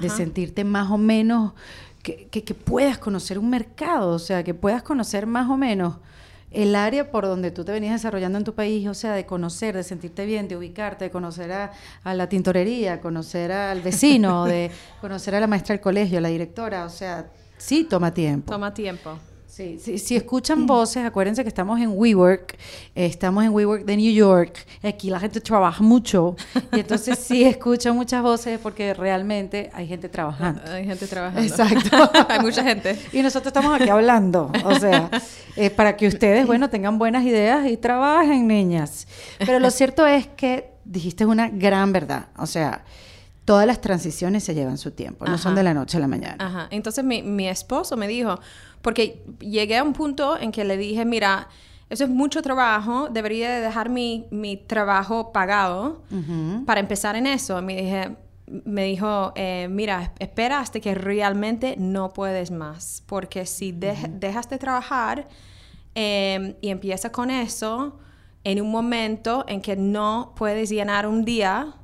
de 0.00 0.10
sentirte 0.10 0.64
más 0.64 0.90
o 0.90 0.98
menos, 0.98 1.52
que, 2.02 2.26
que, 2.32 2.42
que 2.42 2.54
puedas 2.54 2.98
conocer 2.98 3.38
un 3.38 3.48
mercado, 3.48 4.10
o 4.10 4.18
sea, 4.18 4.42
que 4.42 4.54
puedas 4.54 4.82
conocer 4.82 5.26
más 5.26 5.48
o 5.48 5.56
menos 5.56 5.98
el 6.54 6.74
área 6.74 7.10
por 7.10 7.24
donde 7.24 7.50
tú 7.50 7.64
te 7.64 7.72
venías 7.72 7.94
desarrollando 7.94 8.38
en 8.38 8.44
tu 8.44 8.54
país, 8.54 8.86
o 8.86 8.94
sea, 8.94 9.12
de 9.14 9.26
conocer, 9.26 9.74
de 9.74 9.82
sentirte 9.82 10.26
bien, 10.26 10.48
de 10.48 10.56
ubicarte, 10.56 11.06
de 11.06 11.10
conocer 11.10 11.52
a, 11.52 11.72
a 12.04 12.14
la 12.14 12.28
tintorería, 12.28 13.00
conocer 13.00 13.52
al 13.52 13.80
vecino, 13.80 14.44
de 14.44 14.70
conocer 15.00 15.34
a 15.34 15.40
la 15.40 15.46
maestra 15.46 15.74
del 15.74 15.82
colegio, 15.82 16.18
a 16.18 16.20
la 16.20 16.28
directora, 16.28 16.84
o 16.84 16.90
sea, 16.90 17.26
sí 17.58 17.84
toma 17.84 18.12
tiempo. 18.12 18.52
Toma 18.52 18.74
tiempo. 18.74 19.18
Sí, 19.52 19.78
sí, 19.78 19.98
si 19.98 20.16
escuchan 20.16 20.64
voces, 20.64 21.04
acuérdense 21.04 21.42
que 21.42 21.48
estamos 21.48 21.78
en 21.78 21.90
WeWork, 21.94 22.54
eh, 22.94 23.04
estamos 23.04 23.44
en 23.44 23.52
WeWork 23.52 23.84
de 23.84 23.98
New 23.98 24.10
York, 24.10 24.64
aquí 24.82 25.10
la 25.10 25.20
gente 25.20 25.42
trabaja 25.42 25.82
mucho, 25.82 26.36
y 26.72 26.80
entonces 26.80 27.18
sí 27.18 27.44
escuchan 27.44 27.94
muchas 27.94 28.22
voces 28.22 28.58
porque 28.58 28.94
realmente 28.94 29.68
hay 29.74 29.86
gente 29.86 30.08
trabajando. 30.08 30.62
Hay 30.72 30.86
gente 30.86 31.06
trabajando. 31.06 31.42
Exacto. 31.42 32.10
Hay 32.30 32.40
mucha 32.40 32.64
gente. 32.64 32.98
Y 33.12 33.20
nosotros 33.20 33.48
estamos 33.48 33.78
aquí 33.78 33.90
hablando, 33.90 34.50
o 34.64 34.74
sea, 34.76 35.10
eh, 35.56 35.68
para 35.68 35.98
que 35.98 36.06
ustedes, 36.06 36.46
bueno, 36.46 36.70
tengan 36.70 36.98
buenas 36.98 37.22
ideas 37.22 37.66
y 37.66 37.76
trabajen, 37.76 38.46
niñas. 38.46 39.06
Pero 39.38 39.58
lo 39.58 39.70
cierto 39.70 40.06
es 40.06 40.28
que 40.28 40.70
dijiste 40.86 41.26
una 41.26 41.50
gran 41.50 41.92
verdad, 41.92 42.28
o 42.38 42.46
sea, 42.46 42.86
todas 43.44 43.66
las 43.66 43.80
transiciones 43.80 44.44
se 44.44 44.54
llevan 44.54 44.78
su 44.78 44.92
tiempo, 44.92 45.24
no 45.26 45.36
son 45.38 45.54
de 45.54 45.62
la 45.62 45.74
noche 45.74 45.96
a 45.96 46.00
la 46.00 46.06
mañana. 46.08 46.36
Ajá. 46.44 46.68
Entonces 46.70 47.04
mi, 47.04 47.22
mi 47.22 47.48
esposo 47.48 47.96
me 47.96 48.06
dijo, 48.08 48.38
porque 48.82 49.24
llegué 49.40 49.78
a 49.78 49.82
un 49.82 49.92
punto 49.92 50.38
en 50.38 50.52
que 50.52 50.64
le 50.64 50.76
dije, 50.76 51.04
mira, 51.04 51.48
eso 51.90 52.04
es 52.04 52.10
mucho 52.10 52.40
trabajo, 52.40 53.08
debería 53.10 53.50
de 53.50 53.60
dejar 53.60 53.88
mi, 53.90 54.26
mi 54.30 54.56
trabajo 54.56 55.32
pagado 55.32 56.02
para 56.66 56.80
empezar 56.80 57.16
en 57.16 57.26
eso. 57.26 57.60
Me, 57.60 57.76
dije, 57.76 58.16
me 58.46 58.84
dijo, 58.84 59.32
eh, 59.34 59.66
mira, 59.70 60.12
espera 60.18 60.60
hasta 60.60 60.80
que 60.80 60.94
realmente 60.94 61.74
no 61.78 62.12
puedes 62.12 62.50
más, 62.50 63.02
porque 63.06 63.44
si 63.44 63.72
dej- 63.72 64.18
dejas 64.20 64.48
de 64.48 64.58
trabajar 64.58 65.28
eh, 65.94 66.56
y 66.60 66.68
empiezas 66.70 67.10
con 67.10 67.30
eso, 67.30 67.98
en 68.44 68.60
un 68.62 68.70
momento 68.70 69.44
en 69.48 69.60
que 69.60 69.76
no 69.76 70.32
puedes 70.36 70.70
llenar 70.70 71.06
un 71.06 71.24
día 71.24 71.74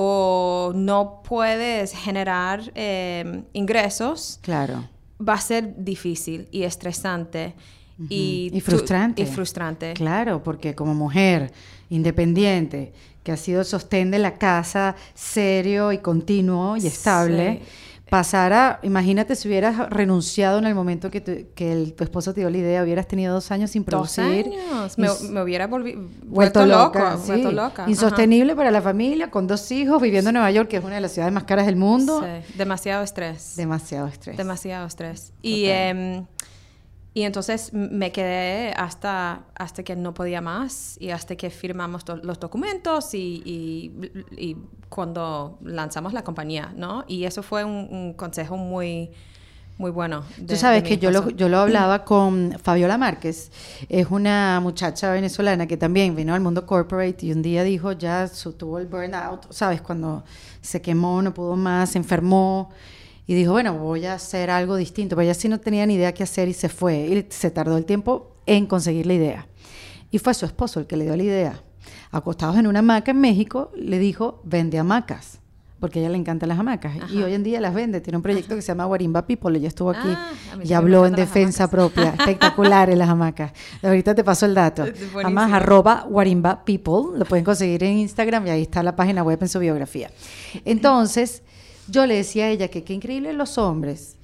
o 0.00 0.70
no 0.76 1.22
puedes 1.24 1.92
generar 1.92 2.70
eh, 2.76 3.42
ingresos, 3.52 4.38
Claro. 4.42 4.88
va 5.20 5.34
a 5.34 5.40
ser 5.40 5.74
difícil 5.84 6.46
y 6.52 6.62
estresante. 6.62 7.54
y, 8.08 8.50
Y 8.52 8.60
tú- 8.60 8.66
frustrante. 8.70 9.22
y 9.22 9.26
frustrante. 9.26 9.92
Claro, 9.94 10.40
porque 10.44 10.76
como 10.76 10.94
mujer 10.94 11.50
independiente, 11.90 12.92
que 13.24 13.32
ha 13.32 13.36
sido 13.36 13.58
el 13.60 13.66
sostén 13.66 14.12
de 14.12 14.20
la 14.20 14.38
casa 14.38 14.94
serio 15.14 15.90
y 15.92 15.98
continuo 15.98 16.76
y 16.76 16.86
estable, 16.86 17.60
Sí. 17.60 17.97
Pasar 18.10 18.52
a, 18.52 18.80
imagínate 18.82 19.36
si 19.36 19.48
hubieras 19.48 19.90
renunciado 19.90 20.58
en 20.58 20.64
el 20.66 20.74
momento 20.74 21.10
que, 21.10 21.20
tu, 21.20 21.32
que 21.54 21.72
el- 21.72 21.94
tu 21.94 22.04
esposo 22.04 22.32
te 22.32 22.40
dio 22.40 22.50
la 22.50 22.58
idea, 22.58 22.82
hubieras 22.82 23.06
tenido 23.06 23.34
dos 23.34 23.50
años 23.50 23.70
sin 23.70 23.84
Dos 23.84 23.86
producir. 24.16 24.46
años. 24.46 24.94
y 24.96 25.00
Me, 25.00 25.08
me 25.30 25.42
hubiera 25.42 25.66
vuelto 25.66 26.64
loca, 26.66 27.10
loco. 27.12 27.22
sí. 27.22 27.28
Vuelto 27.32 27.52
loca. 27.52 27.82
ajá. 27.82 27.90
insostenible 27.90 28.56
para 28.56 28.70
la 28.70 28.80
familia, 28.82 29.30
con 29.30 29.46
dos 29.46 29.70
hijos, 29.72 30.00
viviendo 30.00 30.30
en 30.30 30.34
Nueva 30.34 30.50
York, 30.50 30.68
que 30.68 30.78
es 30.78 30.84
una 30.84 30.94
de 30.96 31.00
las 31.02 31.12
ciudades 31.12 31.34
más 31.34 31.44
caras 31.44 31.66
del 31.66 31.76
mundo. 31.76 32.22
Sí, 32.22 32.54
Demasiado 32.56 33.02
estrés. 33.02 33.54
Demasiado 33.56 34.06
estrés. 34.08 34.36
Demasiado 34.36 34.86
estrés. 34.86 35.32
Y, 35.42 35.64
Total. 35.66 35.76
em, 35.96 36.26
y 37.18 37.22
entonces 37.24 37.72
me 37.72 38.12
quedé 38.12 38.72
hasta, 38.74 39.40
hasta 39.56 39.82
que 39.82 39.96
no 39.96 40.14
podía 40.14 40.40
más 40.40 40.96
y 41.00 41.10
hasta 41.10 41.34
que 41.36 41.50
firmamos 41.50 42.04
los 42.22 42.38
documentos 42.38 43.12
y, 43.14 43.42
y- 43.44 43.92
y 44.36 44.56
cuando 44.88 45.58
lanzamos 45.62 46.12
la 46.12 46.22
compañía, 46.22 46.72
¿no? 46.76 47.04
Y 47.08 47.24
eso 47.24 47.42
fue 47.42 47.64
un, 47.64 47.88
un 47.90 48.12
consejo 48.12 48.56
muy, 48.56 49.10
muy 49.78 49.90
bueno. 49.90 50.22
de- 50.36 50.54
Tú 50.54 50.56
sabes 50.60 50.82
que 50.84 50.96
yo 50.98 51.10
lo, 51.10 51.30
yo 51.30 51.48
lo 51.48 51.58
hablaba 51.58 52.04
con 52.04 52.54
Fabiola 52.62 52.96
Márquez, 52.98 53.50
es 53.88 54.06
una 54.10 54.60
muchacha 54.60 55.10
venezolana 55.12 55.66
que 55.66 55.76
también 55.76 56.14
vino 56.14 56.34
al 56.34 56.40
mundo 56.40 56.66
corporate 56.66 57.26
y 57.26 57.32
un 57.32 57.42
día 57.42 57.64
dijo 57.64 57.90
ya 57.92 58.28
tuvo 58.58 58.78
el 58.78 58.86
burnout, 58.86 59.50
¿sabes? 59.52 59.80
Cuando 59.82 60.22
se 60.60 60.80
quemó, 60.80 61.20
no 61.22 61.34
pudo 61.34 61.56
más, 61.56 61.90
se 61.90 61.98
enfermó 61.98 62.70
y 63.28 63.34
dijo, 63.34 63.52
bueno, 63.52 63.74
voy 63.74 64.06
a 64.06 64.14
hacer 64.14 64.50
algo 64.50 64.74
distinto, 64.74 65.14
pero 65.14 65.26
ella 65.26 65.34
sí 65.34 65.48
no 65.48 65.60
tenía 65.60 65.86
ni 65.86 65.94
idea 65.94 66.12
qué 66.12 66.24
hacer 66.24 66.48
y 66.48 66.54
se 66.54 66.68
fue 66.68 66.96
y 66.96 67.26
se 67.28 67.52
tardó 67.52 67.76
el 67.76 67.84
tiempo 67.84 68.32
en 68.46 68.66
conseguir 68.66 69.06
la 69.06 69.14
idea. 69.14 69.46
Y 70.10 70.18
fue 70.18 70.34
su 70.34 70.46
esposo 70.46 70.80
el 70.80 70.86
que 70.86 70.96
le 70.96 71.04
dio 71.04 71.14
la 71.14 71.22
idea. 71.22 71.62
Acostados 72.10 72.56
en 72.56 72.66
una 72.66 72.80
hamaca 72.80 73.12
en 73.12 73.20
México, 73.20 73.70
le 73.76 73.98
dijo, 73.98 74.40
vende 74.44 74.78
hamacas 74.78 75.38
porque 75.80 76.00
a 76.00 76.02
ella 76.02 76.10
le 76.10 76.18
encantan 76.18 76.48
las 76.48 76.58
hamacas 76.58 76.92
y 77.10 77.22
hoy 77.22 77.34
en 77.34 77.44
día 77.44 77.60
las 77.60 77.72
vende. 77.72 78.00
Tiene 78.00 78.16
un 78.16 78.22
proyecto 78.22 78.56
que 78.56 78.62
se 78.62 78.68
llama 78.68 78.84
Guarimba 78.86 79.26
People, 79.26 79.56
ella 79.56 79.68
estuvo 79.68 79.90
aquí 79.90 80.08
Ah, 80.08 80.32
a 80.52 80.56
mí 80.56 80.64
y 80.66 80.72
habló 80.72 81.06
en 81.06 81.14
defensa 81.14 81.70
propia, 81.70 82.08
espectacular 82.18 82.90
en 82.90 82.98
las 82.98 83.08
hamacas. 83.08 83.52
Ahorita 83.82 84.14
te 84.14 84.24
paso 84.24 84.46
el 84.46 84.54
dato. 84.54 84.86
Además, 85.22 85.52
arroba 85.52 86.06
Guarimba 86.08 86.64
People, 86.64 87.18
lo 87.18 87.24
pueden 87.24 87.44
conseguir 87.44 87.84
en 87.84 87.98
Instagram 87.98 88.46
y 88.48 88.50
ahí 88.50 88.62
está 88.62 88.82
la 88.82 88.96
página 88.96 89.22
web 89.22 89.38
en 89.40 89.48
su 89.48 89.60
biografía. 89.60 90.10
Entonces, 90.64 91.42
yo 91.88 92.06
le 92.06 92.16
decía 92.16 92.46
a 92.46 92.48
ella 92.48 92.68
que 92.68 92.84
qué 92.84 92.92
increíble 92.92 93.32
los 93.32 93.58
hombres, 93.58 94.16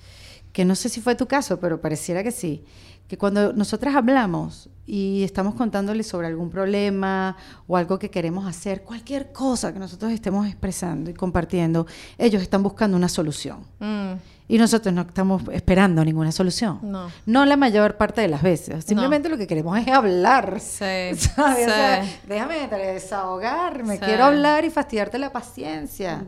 que 0.53 0.65
no 0.65 0.75
sé 0.75 0.89
si 0.89 1.01
fue 1.01 1.15
tu 1.15 1.27
caso, 1.27 1.59
pero 1.59 1.81
pareciera 1.81 2.23
que 2.23 2.31
sí, 2.31 2.65
que 3.09 3.19
cuando 3.19 3.53
nosotras 3.53 3.95
hablamos 3.97 4.71
y 4.87 5.23
estamos 5.25 5.55
contándoles 5.55 6.07
sobre 6.07 6.27
algún 6.27 6.51
problema 6.51 7.37
o 7.67 7.77
algo 7.77 7.99
que 7.99 8.11
queremos 8.11 8.47
hacer, 8.47 8.83
cualquier 8.83 9.33
cosa 9.33 9.73
que 9.73 9.79
nosotros 9.79 10.13
estemos 10.13 10.47
expresando 10.47 11.11
y 11.11 11.15
compartiendo, 11.15 11.87
ellos 12.19 12.41
están 12.43 12.63
buscando 12.63 12.97
una 12.97 13.09
solución. 13.09 13.59
Mm, 13.79 14.13
Y 14.47 14.59
nosotros 14.59 14.95
no 14.95 15.03
estamos 15.03 15.43
esperando 15.53 16.05
ninguna 16.05 16.31
solución. 16.31 16.79
No. 16.83 17.11
No 17.25 17.47
la 17.47 17.57
mayor 17.57 17.97
parte 17.97 18.21
de 18.21 18.29
las 18.29 18.43
veces. 18.43 18.85
Simplemente 18.85 19.31
lo 19.31 19.39
que 19.39 19.47
queremos 19.47 19.79
es 19.79 19.89
hablar. 19.89 20.61
Sí, 20.61 20.85
¿Sabes? 21.17 21.67
O 21.67 21.71
sea, 21.71 22.05
déjame 22.29 22.69
desahogarme. 22.69 23.97
Sí. 23.97 24.03
Mm. 24.03 24.05
Quiero 24.05 24.25
hablar 24.25 24.65
y 24.67 24.71
fastidiarte 24.71 25.19
la 25.19 25.33
paciencia. 25.33 26.25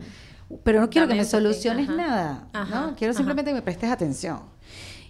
Pero 0.63 0.81
no 0.81 0.91
quiero 0.91 1.09
que 1.09 1.15
me 1.15 1.25
soluciones 1.25 1.89
Ajá. 1.89 1.97
nada. 1.97 2.49
Ajá, 2.53 2.87
¿no? 2.87 2.97
Quiero 2.97 3.15
simplemente 3.15 3.51
que 3.51 3.55
me 3.57 3.63
prestes 3.63 3.91
atención. 3.91 4.41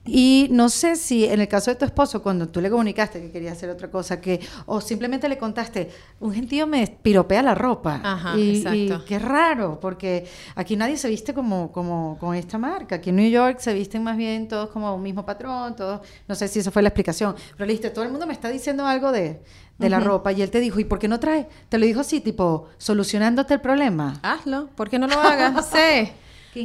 Y 0.06 0.48
no 0.50 0.68
sé 0.68 0.96
si 0.96 1.24
en 1.24 1.40
el 1.40 1.48
caso 1.48 1.70
de 1.70 1.76
tu 1.76 1.84
esposo, 1.84 2.22
cuando 2.22 2.48
tú 2.48 2.60
le 2.60 2.70
comunicaste 2.70 3.20
que 3.20 3.30
quería 3.30 3.52
hacer 3.52 3.70
otra 3.70 3.90
cosa, 3.90 4.20
que 4.20 4.40
o 4.66 4.80
simplemente 4.80 5.28
le 5.28 5.38
contaste, 5.38 5.90
un 6.20 6.32
gentío 6.32 6.66
me 6.66 6.86
piropea 6.86 7.42
la 7.42 7.54
ropa. 7.54 8.00
Ajá, 8.02 8.36
y, 8.36 8.58
exacto. 8.58 8.76
y 8.76 9.06
qué 9.06 9.18
raro, 9.18 9.78
porque 9.80 10.26
aquí 10.54 10.76
nadie 10.76 10.96
se 10.96 11.08
viste 11.08 11.34
como, 11.34 11.72
como 11.72 12.16
con 12.18 12.34
esta 12.34 12.58
marca. 12.58 12.96
Aquí 12.96 13.10
en 13.10 13.16
New 13.16 13.30
York 13.30 13.58
se 13.58 13.74
visten 13.74 14.02
más 14.02 14.16
bien 14.16 14.48
todos 14.48 14.70
como 14.70 14.94
un 14.94 15.02
mismo 15.02 15.26
patrón, 15.26 15.74
todos, 15.76 16.00
no 16.28 16.34
sé 16.34 16.48
si 16.48 16.60
esa 16.60 16.70
fue 16.70 16.82
la 16.82 16.88
explicación, 16.88 17.34
pero 17.52 17.66
le 17.66 17.72
dijiste, 17.72 17.90
todo 17.90 18.04
el 18.04 18.10
mundo 18.10 18.26
me 18.26 18.32
está 18.32 18.48
diciendo 18.48 18.86
algo 18.86 19.12
de, 19.12 19.40
de 19.78 19.90
la 19.90 20.00
ropa. 20.00 20.32
Y 20.32 20.42
él 20.42 20.50
te 20.50 20.60
dijo, 20.60 20.80
¿y 20.80 20.84
por 20.84 20.98
qué 20.98 21.08
no 21.08 21.20
trae? 21.20 21.48
Te 21.68 21.78
lo 21.78 21.86
dijo 21.86 22.00
así, 22.00 22.20
tipo, 22.20 22.68
solucionándote 22.78 23.54
el 23.54 23.60
problema. 23.60 24.18
Hazlo, 24.22 24.68
¿por 24.74 24.88
qué 24.88 24.98
no 24.98 25.06
lo 25.06 25.18
hagas? 25.18 25.66
sí. 25.72 26.12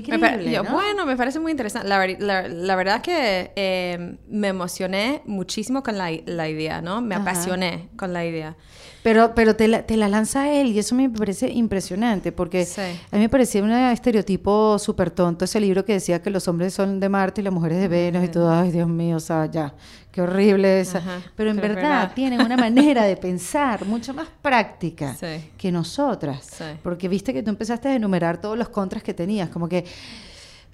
Qué 0.02 0.12
Me 0.12 0.20
pa- 0.20 0.28
increíble, 0.30 0.54
yo, 0.56 0.64
¿no? 0.64 0.72
Bueno, 0.72 1.06
me 1.06 1.18
parece 1.18 1.40
muy 1.40 1.52
interesante. 1.52 1.88
La, 1.90 1.98
ver- 2.00 2.22
la- 2.22 2.48
la 2.48 2.76
verdad 2.78 3.02
que 3.02 3.52
eh, 3.56 4.18
me 4.30 4.48
emocioné 4.48 5.22
muchísimo 5.26 5.84
con 5.84 5.98
la, 5.98 6.10
la 6.26 6.48
idea, 6.48 6.82
¿no? 6.82 7.02
Me 7.02 7.16
Ajá. 7.16 7.24
apasioné 7.24 7.90
con 7.98 8.14
la 8.14 8.26
idea. 8.26 8.56
Pero, 9.04 9.34
pero 9.36 9.56
te, 9.56 9.68
la, 9.68 9.84
te 9.86 9.98
la 9.98 10.08
lanza 10.08 10.52
él 10.54 10.68
y 10.68 10.80
eso 10.80 10.94
me 10.96 11.10
parece 11.10 11.50
impresionante 11.50 12.32
porque 12.32 12.66
Sí. 12.66 12.82
a 12.82 13.16
mí 13.16 13.22
me 13.24 13.30
parecía 13.30 13.64
un 13.64 13.72
estereotipo 13.72 14.78
súper 14.80 15.10
tonto 15.12 15.46
ese 15.46 15.60
libro 15.60 15.84
que 15.86 15.94
decía 15.94 16.22
que 16.22 16.30
los 16.30 16.48
hombres 16.48 16.74
son 16.74 17.00
de 17.00 17.10
Marte 17.10 17.42
y 17.42 17.44
las 17.44 17.54
mujeres 17.54 17.80
de 17.80 17.88
Venus 17.88 18.24
y 18.26 18.28
todo, 18.28 18.52
ay 18.52 18.72
Dios 18.72 18.88
mío, 18.88 19.18
o 19.18 19.20
sea, 19.20 19.48
ya, 19.48 19.74
qué 20.12 20.22
horrible 20.22 20.82
esa. 20.82 20.98
Ajá, 21.00 21.22
Pero 21.36 21.50
en 21.52 21.58
verdad 21.58 21.76
verdad. 21.76 22.12
tienen 22.16 22.42
una 22.42 22.58
manera 22.58 23.04
de 23.04 23.16
pensar 23.18 23.86
mucho 23.86 24.14
más 24.14 24.28
práctica 24.42 25.16
Sí. 25.16 25.50
que 25.58 25.72
nosotras. 25.72 26.46
Sí. 26.58 26.66
Porque 26.84 27.08
viste 27.08 27.34
que 27.34 27.42
tú 27.44 27.50
empezaste 27.50 27.88
a 27.90 27.96
enumerar 27.96 28.40
todos 28.40 28.58
los 28.58 28.70
contras 28.70 29.04
que 29.04 29.14
tenías, 29.14 29.50
como 29.50 29.68
que... 29.70 29.86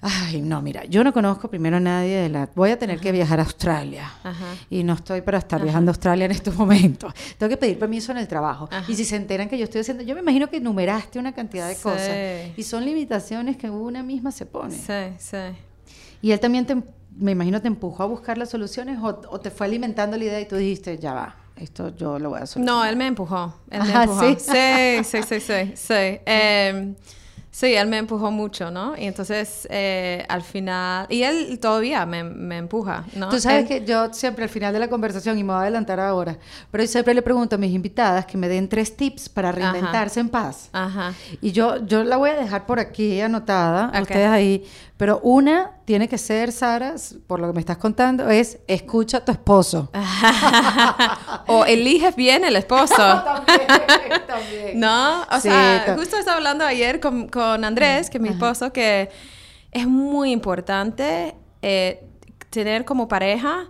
Ay, 0.00 0.40
no, 0.42 0.62
mira, 0.62 0.84
yo 0.84 1.02
no 1.02 1.12
conozco 1.12 1.50
primero 1.50 1.78
a 1.78 1.80
nadie 1.80 2.18
de 2.18 2.28
la... 2.28 2.48
Voy 2.54 2.70
a 2.70 2.78
tener 2.78 3.00
que 3.00 3.10
viajar 3.10 3.40
a 3.40 3.42
Australia. 3.42 4.08
Ajá. 4.22 4.46
Y 4.70 4.84
no 4.84 4.92
estoy 4.92 5.22
para 5.22 5.38
estar 5.38 5.60
viajando 5.60 5.90
a 5.90 5.92
Australia 5.92 6.26
en 6.26 6.30
estos 6.30 6.54
momentos. 6.54 7.12
Tengo 7.36 7.50
que 7.50 7.56
pedir 7.56 7.80
permiso 7.80 8.12
en 8.12 8.18
el 8.18 8.28
trabajo. 8.28 8.68
Y 8.86 8.94
si 8.94 9.04
se 9.04 9.16
enteran 9.16 9.48
que 9.48 9.58
yo 9.58 9.64
estoy 9.64 9.80
haciendo... 9.80 10.04
Yo 10.04 10.14
me 10.14 10.20
imagino 10.20 10.48
que 10.48 10.60
numeraste 10.60 11.18
una 11.18 11.32
cantidad 11.32 11.66
de 11.66 11.74
Sí. 11.74 11.82
cosas. 11.82 12.10
Y 12.56 12.62
son 12.62 12.84
limitaciones 12.84 13.56
que 13.56 13.68
una 13.70 14.04
misma 14.04 14.30
se 14.30 14.46
pone. 14.46 14.76
Sí, 14.76 15.16
sí. 15.18 15.36
Y 16.22 16.30
él 16.30 16.38
también, 16.38 16.64
te, 16.64 16.76
me 17.18 17.32
imagino, 17.32 17.60
te 17.60 17.68
empujó 17.68 18.02
a 18.02 18.06
buscar 18.06 18.38
las 18.38 18.50
soluciones 18.50 18.98
o, 19.02 19.06
o 19.30 19.40
te 19.40 19.50
fue 19.50 19.66
alimentando 19.66 20.16
la 20.16 20.24
idea 20.24 20.40
y 20.40 20.46
tú 20.46 20.56
dijiste, 20.56 20.98
ya 20.98 21.14
va, 21.14 21.36
esto 21.56 21.94
yo 21.96 22.18
lo 22.18 22.30
voy 22.30 22.40
a 22.40 22.46
solucionar. 22.46 22.84
No, 22.84 22.90
él 22.90 22.96
me 22.96 23.06
empujó. 23.06 23.54
Él 23.70 23.82
me 23.82 23.92
Ajá, 23.92 24.02
empujó. 24.04 24.20
¿sí? 24.20 24.36
Sí, 24.38 25.04
sí, 25.04 25.22
sí, 25.22 25.40
sí. 25.40 25.72
sí. 25.74 25.94
Em, 26.26 26.94
sí, 27.50 27.74
él 27.74 27.88
me 27.88 27.98
empujó 27.98 28.30
mucho, 28.30 28.70
¿no? 28.70 28.96
Y 28.96 29.06
entonces, 29.06 29.66
eh, 29.70 30.24
al 30.28 30.42
final... 30.42 31.06
Y 31.10 31.22
él 31.24 31.58
todavía 31.60 32.06
me, 32.06 32.22
me 32.22 32.58
empuja, 32.58 33.04
¿no? 33.16 33.28
Tú 33.30 33.40
sabes 33.40 33.62
Él- 33.62 33.68
que 33.68 33.84
yo 33.84 34.12
siempre 34.12 34.44
al 34.44 34.50
final 34.50 34.72
de 34.72 34.78
la 34.78 34.88
conversación, 34.88 35.36
y 35.38 35.42
me 35.42 35.52
voy 35.52 35.58
a 35.58 35.62
adelantar 35.62 35.98
ahora, 35.98 36.38
pero 36.70 36.84
yo 36.84 36.88
siempre 36.88 37.14
le 37.14 37.22
pregunto 37.22 37.56
a 37.56 37.58
mis 37.58 37.72
invitadas 37.74 38.26
que 38.26 38.36
me 38.38 38.46
den 38.48 38.68
tres 38.68 38.96
tips 38.96 39.28
para 39.28 39.48
Ajá. 39.48 39.58
reinventarse 39.58 40.20
en 40.20 40.28
paz. 40.28 40.68
Ajá. 40.72 41.12
Y 41.40 41.50
yo, 41.50 41.84
yo 41.84 42.04
la 42.04 42.16
voy 42.16 42.30
a 42.30 42.34
dejar 42.34 42.66
por 42.66 42.78
aquí 42.78 43.20
anotada, 43.20 43.88
Ok. 43.88 44.02
ustedes 44.02 44.28
ahí. 44.28 44.64
Pero 44.98 45.20
una 45.22 45.78
tiene 45.86 46.08
que 46.08 46.18
ser, 46.18 46.50
Sara, 46.52 46.94
por 47.26 47.38
lo 47.40 47.46
que 47.46 47.52
me 47.54 47.60
estás 47.60 47.78
contando, 47.78 48.28
es 48.28 48.58
escucha 48.66 49.18
a 49.18 49.24
tu 49.24 49.32
esposo. 49.32 49.90
o 51.46 51.64
eliges 51.64 52.14
bien 52.16 52.44
el 52.44 52.56
esposo. 52.56 52.94
también, 52.96 54.26
también. 54.26 54.80
No, 54.80 55.22
o 55.22 55.36
Sí, 55.36 55.48
sea, 55.48 55.84
to- 55.86 55.94
justo 55.94 56.16
estaba 56.16 56.36
hablando 56.38 56.64
ayer 56.64 57.00
con, 57.00 57.28
con 57.28 57.64
Andrés, 57.64 58.10
que 58.10 58.18
es 58.18 58.22
mi 58.22 58.28
esposo, 58.28 58.72
que 58.72 59.08
es 59.70 59.86
muy 59.86 60.32
importante 60.32 61.34
eh, 61.62 62.04
tener 62.64 62.84
como 62.84 63.06
pareja 63.08 63.68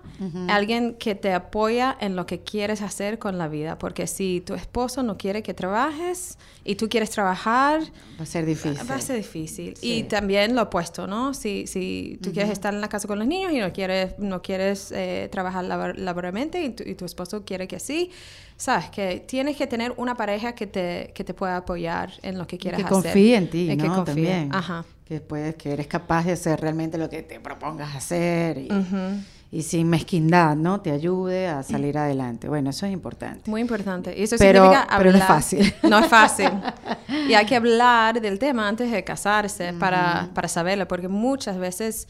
alguien 0.48 0.94
que 0.94 1.14
te 1.14 1.32
apoya 1.32 1.96
en 2.00 2.16
lo 2.16 2.26
que 2.26 2.40
quieres 2.40 2.80
hacer 2.82 3.18
con 3.18 3.36
la 3.38 3.46
vida. 3.48 3.78
Porque 3.78 4.06
si 4.06 4.40
tu 4.40 4.54
esposo 4.54 5.02
no 5.02 5.16
quiere 5.16 5.42
que 5.42 5.54
trabajes 5.54 6.38
y 6.64 6.74
tú 6.76 6.88
quieres 6.88 7.10
trabajar, 7.10 7.80
Va 8.18 8.22
a 8.22 8.26
ser 8.26 8.46
difícil. 8.46 8.90
va 8.90 8.94
a 8.96 9.00
ser 9.00 9.16
difícil. 9.16 9.76
Sí. 9.76 9.92
Y 9.98 10.02
también 10.04 10.54
lo 10.56 10.62
opuesto, 10.62 11.06
¿no? 11.06 11.34
Si, 11.34 11.66
si 11.66 12.18
tú 12.22 12.32
quieres 12.32 12.50
estar 12.50 12.72
en 12.74 12.80
la 12.80 12.88
casa 12.88 13.06
con 13.06 13.18
los 13.18 13.28
niños 13.28 13.52
y 13.52 13.58
no 13.58 13.72
quieres, 13.72 14.18
no 14.18 14.40
quieres 14.42 14.90
eh, 14.92 15.28
trabajar 15.30 15.64
labor- 15.64 15.98
laboralmente 15.98 16.62
y 16.64 16.70
tu, 16.70 16.82
y 16.84 16.94
tu 16.94 17.04
esposo 17.04 17.44
quiere 17.44 17.68
que 17.68 17.78
sí, 17.78 18.10
sabes 18.58 18.90
que 18.90 19.24
tienes 19.26 19.56
que 19.56 19.66
tener 19.66 19.94
una 19.96 20.14
pareja 20.16 20.52
que 20.54 20.66
te, 20.66 21.12
que 21.14 21.24
te 21.24 21.32
pueda 21.32 21.56
apoyar 21.56 22.10
en 22.22 22.36
lo 22.36 22.46
que 22.46 22.58
quieras 22.58 22.78
que 22.80 22.84
hacer. 22.86 23.02
confíe 23.02 23.36
en 23.36 23.48
ti, 23.48 23.70
Y 23.70 23.76
¿no? 23.76 23.82
que 23.84 23.88
confíe. 23.88 24.04
También. 24.14 24.54
Ajá. 24.54 24.84
Que 25.06 25.20
puedes, 25.20 25.54
que 25.54 25.72
eres 25.72 25.86
capaz 25.86 26.24
de 26.26 26.32
hacer 26.32 26.60
realmente 26.60 26.98
lo 26.98 27.08
que 27.08 27.22
te 27.22 27.40
propongas 27.40 27.96
hacer 27.96 28.58
y, 28.58 28.70
Ujú. 28.70 29.22
y 29.50 29.62
sin 29.62 29.88
mezquindad, 29.88 30.54
¿no? 30.54 30.82
Te 30.82 30.90
ayude 30.90 31.46
a 31.48 31.62
salir 31.62 31.96
adelante. 31.96 32.46
Bueno, 32.46 32.68
eso 32.70 32.84
es 32.84 32.92
importante. 32.92 33.48
Muy 33.50 33.62
importante. 33.62 34.14
Y 34.14 34.24
eso 34.24 34.36
Pero- 34.38 34.64
significa 34.64 34.86
pero 34.98 35.10
no 35.12 35.16
es 35.16 35.22
hablar- 35.22 35.36
fácil. 35.42 35.74
No 35.88 35.98
es 36.00 36.06
fácil. 36.08 36.50
Y 37.28 37.32
hay 37.34 37.46
que 37.46 37.56
hablar 37.56 38.20
del 38.20 38.38
tema 38.38 38.68
antes 38.68 38.90
de 38.90 39.02
casarse 39.02 39.72
para, 39.72 40.28
para 40.34 40.46
saberlo, 40.48 40.86
porque 40.88 41.08
muchas 41.08 41.56
veces 41.58 42.06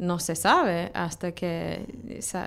no 0.00 0.18
se 0.18 0.34
sabe 0.34 0.90
hasta 0.94 1.32
que 1.32 1.86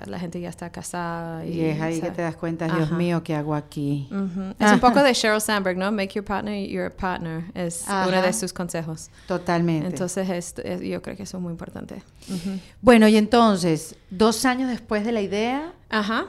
la 0.06 0.18
gente 0.18 0.40
ya 0.40 0.48
está 0.48 0.70
casada. 0.70 1.46
Y, 1.46 1.52
Y 1.52 1.64
es 1.66 1.80
ahí 1.80 2.00
que 2.00 2.10
te 2.10 2.20
das 2.22 2.34
cuenta, 2.36 2.66
Dios 2.66 2.88
Ajá. 2.88 2.96
mío, 2.96 3.22
¿qué 3.22 3.34
hago 3.36 3.54
aquí? 3.54 4.08
Ujú. 4.10 4.54
Es 4.58 4.72
un 4.72 4.80
poco 4.80 5.02
de 5.02 5.14
Sheryl 5.14 5.40
Sandberg, 5.40 5.76
¿no? 5.78 5.90
Make 5.92 6.14
your 6.14 6.24
partner 6.24 6.66
your 6.68 6.90
partner. 6.90 7.44
Es 7.54 7.84
uno 7.86 7.96
Ajá. 7.96 8.22
de 8.22 8.32
sus 8.32 8.52
consejos. 8.52 9.08
Totalmente. 9.28 9.86
Entonces, 9.86 10.28
es- 10.28 10.54
es- 10.64 10.80
yo 10.82 11.00
creo 11.00 11.16
que 11.16 11.22
eso 11.22 11.36
es 11.36 11.42
muy 11.42 11.52
importante. 11.52 12.02
Ujú. 12.28 12.58
bueno, 12.82 13.06
y 13.08 13.16
entonces, 13.16 13.94
dos 14.10 14.44
años 14.44 14.68
después 14.68 15.04
de 15.04 15.12
la 15.12 15.20
idea, 15.20 15.72
Ajá. 15.90 16.26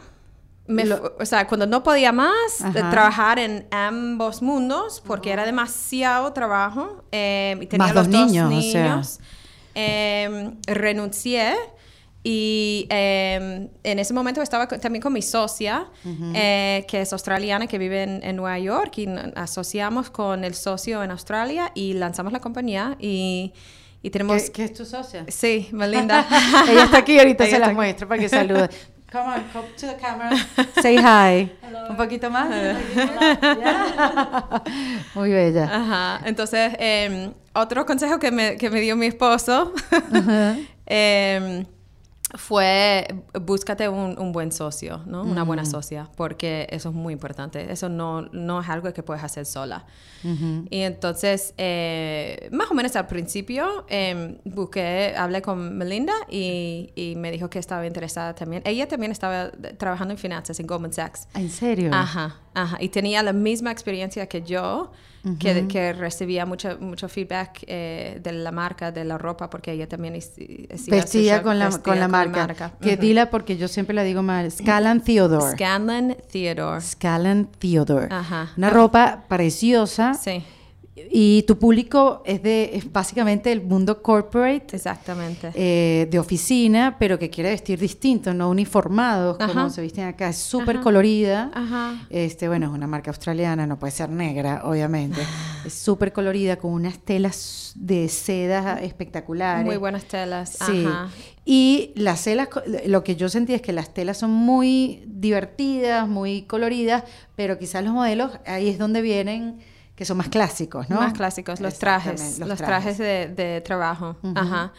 Me 0.67 0.83
Lo- 0.83 1.15
o 1.19 1.25
sea, 1.25 1.45
cuando 1.47 1.67
no 1.67 1.83
podía 1.83 2.11
más 2.11 2.33
de 2.73 2.81
trabajar 2.89 3.38
en 3.38 3.67
ambos 3.69 4.41
mundos, 4.41 5.01
porque 5.05 5.31
era 5.31 5.45
demasiado 5.45 6.33
trabajo 6.33 7.03
eh, 7.11 7.55
y 7.61 7.65
tenía 7.67 7.85
Más 7.88 7.95
los 7.95 8.05
dos 8.09 8.11
dos 8.19 8.31
niños, 8.31 8.49
niños, 8.49 8.67
o 8.67 9.03
sea. 9.03 9.25
Eh, 9.75 10.51
renuncié 10.67 11.53
y 12.23 12.88
eh, 12.89 13.69
en 13.83 13.99
ese 13.99 14.13
momento 14.13 14.41
estaba 14.41 14.67
co- 14.67 14.79
también 14.79 15.01
con 15.01 15.13
mi 15.13 15.21
socia, 15.21 15.88
eh, 16.33 16.83
que 16.88 17.01
es 17.01 17.13
australiana, 17.13 17.67
que 17.67 17.77
vive 17.77 18.01
en, 18.03 18.23
en 18.23 18.35
Nueva 18.35 18.57
York, 18.57 18.97
y 18.97 19.07
asociamos 19.35 20.09
con 20.09 20.43
el 20.43 20.55
socio 20.55 21.03
en 21.03 21.11
Australia 21.11 21.71
y 21.75 21.93
lanzamos 21.93 22.33
la 22.33 22.39
compañía 22.39 22.95
y, 22.99 23.53
y 24.01 24.09
tenemos... 24.09 24.41
¿qué, 24.45 24.51
qué 24.51 24.63
es 24.63 24.73
tu 24.73 24.85
socia? 24.85 25.23
Sí, 25.27 25.69
Melinda. 25.71 26.25
Ella 26.67 26.85
está 26.85 26.97
aquí, 26.97 27.19
ahorita 27.19 27.43
Ella 27.47 27.53
se 27.57 27.59
las 27.59 27.73
muestro 27.75 28.07
para 28.07 28.19
que 28.19 28.29
salude. 28.29 28.69
Come 29.15 29.28
on, 29.28 29.43
come 29.54 29.63
to 29.78 29.88
the 29.88 29.95
camera. 29.95 30.36
Say 30.82 30.97
hi. 30.97 31.49
Un 31.89 31.95
poquito 31.95 32.30
más. 32.36 32.49
Ya. 32.49 32.75
Muy 35.15 35.32
bella. 35.32 35.69
Ajá. 35.71 36.19
Entonces, 36.25 36.73
eh, 36.80 37.32
otro 37.54 37.86
consejo 37.86 38.19
que 38.19 38.32
me, 38.32 38.58
que 38.58 38.69
me 38.69 38.82
dio 38.82 38.97
mi 38.97 39.06
esposo, 39.06 39.71
eh, 40.86 41.65
fue 42.38 43.08
búscate 43.41 43.88
un, 43.89 44.17
un 44.19 44.32
buen 44.32 44.52
socio, 44.52 45.02
¿no? 45.06 45.24
Una 45.24 45.43
buena 45.43 45.65
socia, 45.65 46.10
porque 46.15 46.67
eso 46.69 46.89
es 46.89 46.95
muy 46.95 47.13
importante. 47.13 47.71
Eso 47.71 47.89
no, 47.89 48.24
no 48.32 48.62
es 48.62 48.69
algo 48.69 48.91
que 48.93 49.04
puedes 49.04 49.24
hacer 49.24 49.45
sola. 49.45 49.86
Y 50.71 50.80
entonces, 50.80 51.54
eh, 51.58 52.50
más 52.52 52.71
o 52.71 52.74
menos 52.74 52.95
al 52.95 53.06
principio, 53.06 53.86
eh, 53.88 54.39
busqué, 54.43 55.13
hablé 55.15 55.43
con 55.43 55.78
Melinda 55.78 56.13
y, 56.32 56.91
y, 56.95 57.15
me 57.15 57.30
dijo 57.32 57.50
que 57.52 57.60
estaba 57.60 57.86
interesada 57.86 58.34
también. 58.34 58.63
Ella 58.65 58.88
también 58.88 59.12
estaba 59.12 59.52
trabajando 59.78 60.13
en 60.13 60.17
finanzas 60.17 60.60
en 60.60 60.65
Goldman 60.65 60.93
Sachs. 60.93 61.28
¿En 61.36 61.52
serio? 61.52 61.91
Ajá, 61.93 62.39
ajá. 62.56 62.78
Y 62.80 62.89
tenía 62.89 63.21
la 63.21 63.34
misma 63.34 63.71
experiencia 63.71 64.26
que 64.26 64.41
yo 64.41 64.91
que, 65.39 65.67
que, 65.67 65.93
recibía 65.93 66.45
mucho, 66.45 66.77
mucho 66.79 67.09
feedback 67.09 67.63
eh, 67.67 68.19
de 68.21 68.31
la 68.31 68.51
marca, 68.51 68.91
de 68.91 69.03
la 69.05 69.17
ropa, 69.17 69.49
porque 69.49 69.71
ella 69.71 69.88
también 69.88 70.13
vestía 70.88 71.41
con 71.41 71.59
la, 71.59 71.69
con 71.79 71.99
la 71.99 72.07
marca. 72.07 72.73
Que 72.81 72.97
dila 72.97 73.29
porque 73.29 73.57
yo 73.57 73.67
siempre 73.67 73.95
la 73.95 74.03
digo 74.03 74.21
mal. 74.21 74.51
Scanlan 74.51 75.01
Theodore. 75.03 75.55
Scanlan 75.55 76.15
Theodore. 76.31 76.81
Scanlan 76.81 77.45
Theodore. 77.59 78.07
Ajá. 78.11 78.51
Una 78.57 78.69
ropa 78.69 79.23
preciosa. 79.27 80.13
Sí 80.13 80.43
y 80.95 81.43
tu 81.43 81.60
público 81.60 82.23
es 82.25 82.41
de 82.41 82.71
es 82.73 82.91
básicamente 82.91 83.51
el 83.51 83.62
mundo 83.62 84.01
corporate. 84.01 84.75
Exactamente. 84.75 85.51
Eh, 85.53 86.08
de 86.10 86.19
oficina, 86.19 86.95
pero 86.97 87.19
que 87.19 87.29
quiere 87.29 87.49
vestir 87.49 87.77
distinto, 87.79 88.34
no 88.34 88.49
uniformados 88.49 89.38
como 89.38 89.69
se 89.69 89.81
visten 89.81 90.05
acá. 90.05 90.29
Es 90.29 90.38
súper 90.38 90.79
colorida. 90.79 91.51
Ajá. 91.53 92.08
Este, 92.10 92.47
bueno, 92.47 92.67
es 92.67 92.71
una 92.71 92.88
marca 92.88 93.12
australiana, 93.12 93.67
no 93.67 93.77
puede 93.77 93.91
ser 93.91 94.10
negra, 94.10 94.62
obviamente. 94.63 95.21
es 95.65 95.73
súper 95.73 96.13
colorida, 96.13 96.55
con 96.55 96.71
unas 96.71 96.97
telas 96.99 97.73
de 97.75 98.08
seda 98.08 98.79
espectaculares. 98.81 99.65
Muy 99.65 99.77
buenas 99.77 100.05
telas. 100.05 100.58
Sí. 100.65 100.86
Ajá. 100.88 101.10
Y 101.43 101.91
las 101.95 102.23
telas, 102.23 102.49
lo 102.88 103.03
que 103.03 103.15
yo 103.17 103.29
sentí 103.29 103.53
es 103.53 103.62
que 103.62 103.73
las 103.73 103.93
telas 103.93 104.17
son 104.17 104.31
muy 104.31 105.03
divertidas, 105.05 106.08
muy 106.08 106.43
coloridas, 106.43 107.03
pero 107.36 107.60
quizás 107.60 107.84
los 107.84 107.93
modelos, 107.93 108.31
ahí 108.47 108.69
es 108.69 108.79
donde 108.79 109.01
vienen 109.01 109.60
que 109.95 110.05
son 110.05 110.17
más 110.17 110.29
clásicos, 110.29 110.89
¿no? 110.89 110.97
Más 110.97 111.13
clásicos, 111.13 111.60
los 111.62 111.79
trajes, 111.79 112.39
los, 112.39 112.58
trajes, 112.58 112.97
de, 112.97 113.62
trabajo. 113.65 114.17
Ajá. 114.36 114.73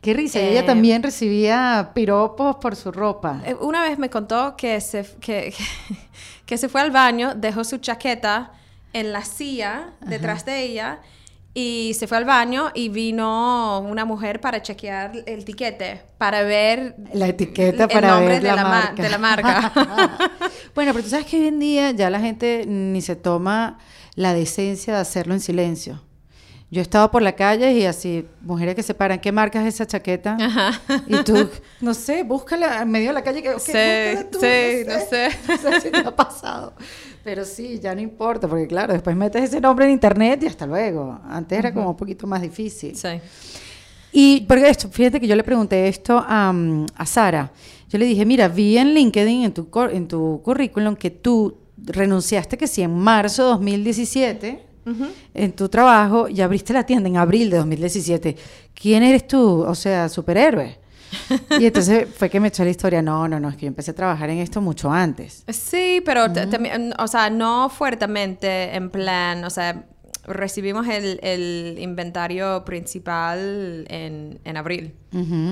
Qué 0.00 0.12
risa, 0.12 0.38
ella 0.38 0.60
eh, 0.60 0.64
también 0.64 1.02
recibía 1.02 1.92
piropos 1.94 2.56
por 2.56 2.76
su 2.76 2.92
ropa. 2.92 3.40
Eh, 3.46 3.54
una 3.54 3.82
vez 3.82 3.98
me 3.98 4.10
contó 4.10 4.54
que 4.54 4.80
se, 4.80 5.04
que, 5.18 5.54
que, 6.46 6.58
se 6.58 6.68
fue 6.68 6.82
al 6.82 6.90
baño, 6.90 7.34
dejó 7.34 7.64
su 7.64 7.78
chaqueta 7.78 8.52
en 8.92 9.12
la 9.12 9.24
silla 9.24 9.94
detrás 10.00 10.44
de 10.44 10.62
ella 10.62 11.00
y 11.54 11.94
se 11.94 12.08
fue 12.08 12.18
al 12.18 12.24
baño 12.24 12.70
y 12.74 12.88
vino 12.88 13.78
una 13.80 14.04
mujer 14.04 14.40
para 14.40 14.60
chequear 14.60 15.12
el 15.26 15.44
tiquete, 15.44 16.02
para 16.18 16.42
ver 16.42 16.96
la 17.12 17.28
etiqueta 17.28 17.86
para 17.86 18.18
ver 18.18 18.42
de 18.42 18.48
la, 18.48 18.92
de 18.96 19.08
la 19.08 19.18
marca. 19.18 19.72
bueno, 20.74 20.92
pero 20.92 21.04
tú 21.04 21.10
sabes 21.10 21.26
que 21.26 21.38
hoy 21.38 21.46
en 21.46 21.60
día 21.60 21.92
ya 21.92 22.10
la 22.10 22.18
gente 22.18 22.64
ni 22.66 23.00
se 23.00 23.14
toma 23.14 23.78
la 24.16 24.34
decencia 24.34 24.94
de 24.94 25.00
hacerlo 25.00 25.32
en 25.32 25.40
silencio. 25.40 26.02
Yo 26.74 26.80
he 26.80 26.82
estado 26.82 27.08
por 27.08 27.22
la 27.22 27.36
calle 27.36 27.70
y 27.70 27.84
así, 27.84 28.26
mujeres 28.40 28.74
que 28.74 28.82
se 28.82 28.94
paran, 28.94 29.20
¿qué 29.20 29.30
marca 29.30 29.62
es 29.64 29.74
esa 29.76 29.86
chaqueta? 29.86 30.36
Y 31.06 31.22
tú, 31.22 31.48
no 31.80 31.94
sé, 31.94 32.24
búscala 32.24 32.82
en 32.82 32.90
medio 32.90 33.10
de 33.10 33.12
la 33.12 33.22
calle. 33.22 33.44
Que, 33.44 33.60
sí, 33.60 34.26
tú, 34.32 34.40
sí, 34.40 34.84
no 34.84 34.98
sé. 35.08 35.28
No 35.48 35.56
sé. 35.56 35.80
si 35.80 35.90
te 35.90 35.98
ha 35.98 36.16
pasado. 36.16 36.72
Pero 37.22 37.44
sí, 37.44 37.78
ya 37.78 37.94
no 37.94 38.00
importa, 38.00 38.48
porque 38.48 38.66
claro, 38.66 38.92
después 38.92 39.14
metes 39.14 39.44
ese 39.44 39.60
nombre 39.60 39.84
en 39.84 39.92
internet 39.92 40.42
y 40.42 40.46
hasta 40.48 40.66
luego. 40.66 41.20
Antes 41.28 41.60
era 41.60 41.72
como 41.72 41.90
un 41.90 41.96
poquito 41.96 42.26
más 42.26 42.42
difícil. 42.42 42.96
Sí. 42.96 43.20
Y 44.10 44.40
porque 44.40 44.68
esto, 44.68 44.88
fíjate 44.88 45.20
que 45.20 45.28
yo 45.28 45.36
le 45.36 45.44
pregunté 45.44 45.86
esto 45.86 46.18
a, 46.26 46.52
a 46.96 47.06
Sara. 47.06 47.52
Yo 47.88 47.98
le 47.98 48.04
dije, 48.04 48.26
mira, 48.26 48.48
vi 48.48 48.78
en 48.78 48.94
LinkedIn, 48.94 49.44
en 49.44 49.54
tu, 49.54 49.68
en 49.92 50.08
tu 50.08 50.42
currículum, 50.42 50.96
que 50.96 51.12
tú 51.12 51.56
renunciaste 51.76 52.58
que 52.58 52.66
sí 52.66 52.82
en 52.82 52.98
marzo 52.98 53.44
de 53.44 53.48
2017 53.50 54.73
en 55.34 55.52
tu 55.52 55.68
trabajo 55.68 56.28
y 56.28 56.40
abriste 56.40 56.72
la 56.72 56.84
tienda 56.84 57.08
en 57.08 57.16
abril 57.16 57.50
de 57.50 57.58
2017. 57.58 58.36
¿Quién 58.74 59.02
eres 59.02 59.26
tú? 59.26 59.62
O 59.62 59.74
sea, 59.74 60.08
superhéroe. 60.08 60.78
y 61.60 61.66
entonces 61.66 62.08
fue 62.14 62.28
que 62.28 62.40
me 62.40 62.48
echó 62.48 62.64
la 62.64 62.70
historia, 62.70 63.02
no, 63.02 63.28
no, 63.28 63.38
no, 63.38 63.48
es 63.48 63.56
que 63.56 63.62
yo 63.62 63.68
empecé 63.68 63.92
a 63.92 63.94
trabajar 63.94 64.30
en 64.30 64.38
esto 64.38 64.60
mucho 64.60 64.90
antes. 64.90 65.44
Sí, 65.48 66.02
pero 66.04 66.32
también, 66.32 66.92
o 66.98 67.06
sea, 67.06 67.30
no 67.30 67.68
fuertemente 67.68 68.74
en 68.74 68.90
plan, 68.90 69.44
o 69.44 69.50
sea, 69.50 69.84
recibimos 70.26 70.88
el, 70.88 71.20
el 71.22 71.76
inventario 71.78 72.64
principal 72.64 73.86
en, 73.88 74.40
en 74.44 74.56
abril. 74.56 74.94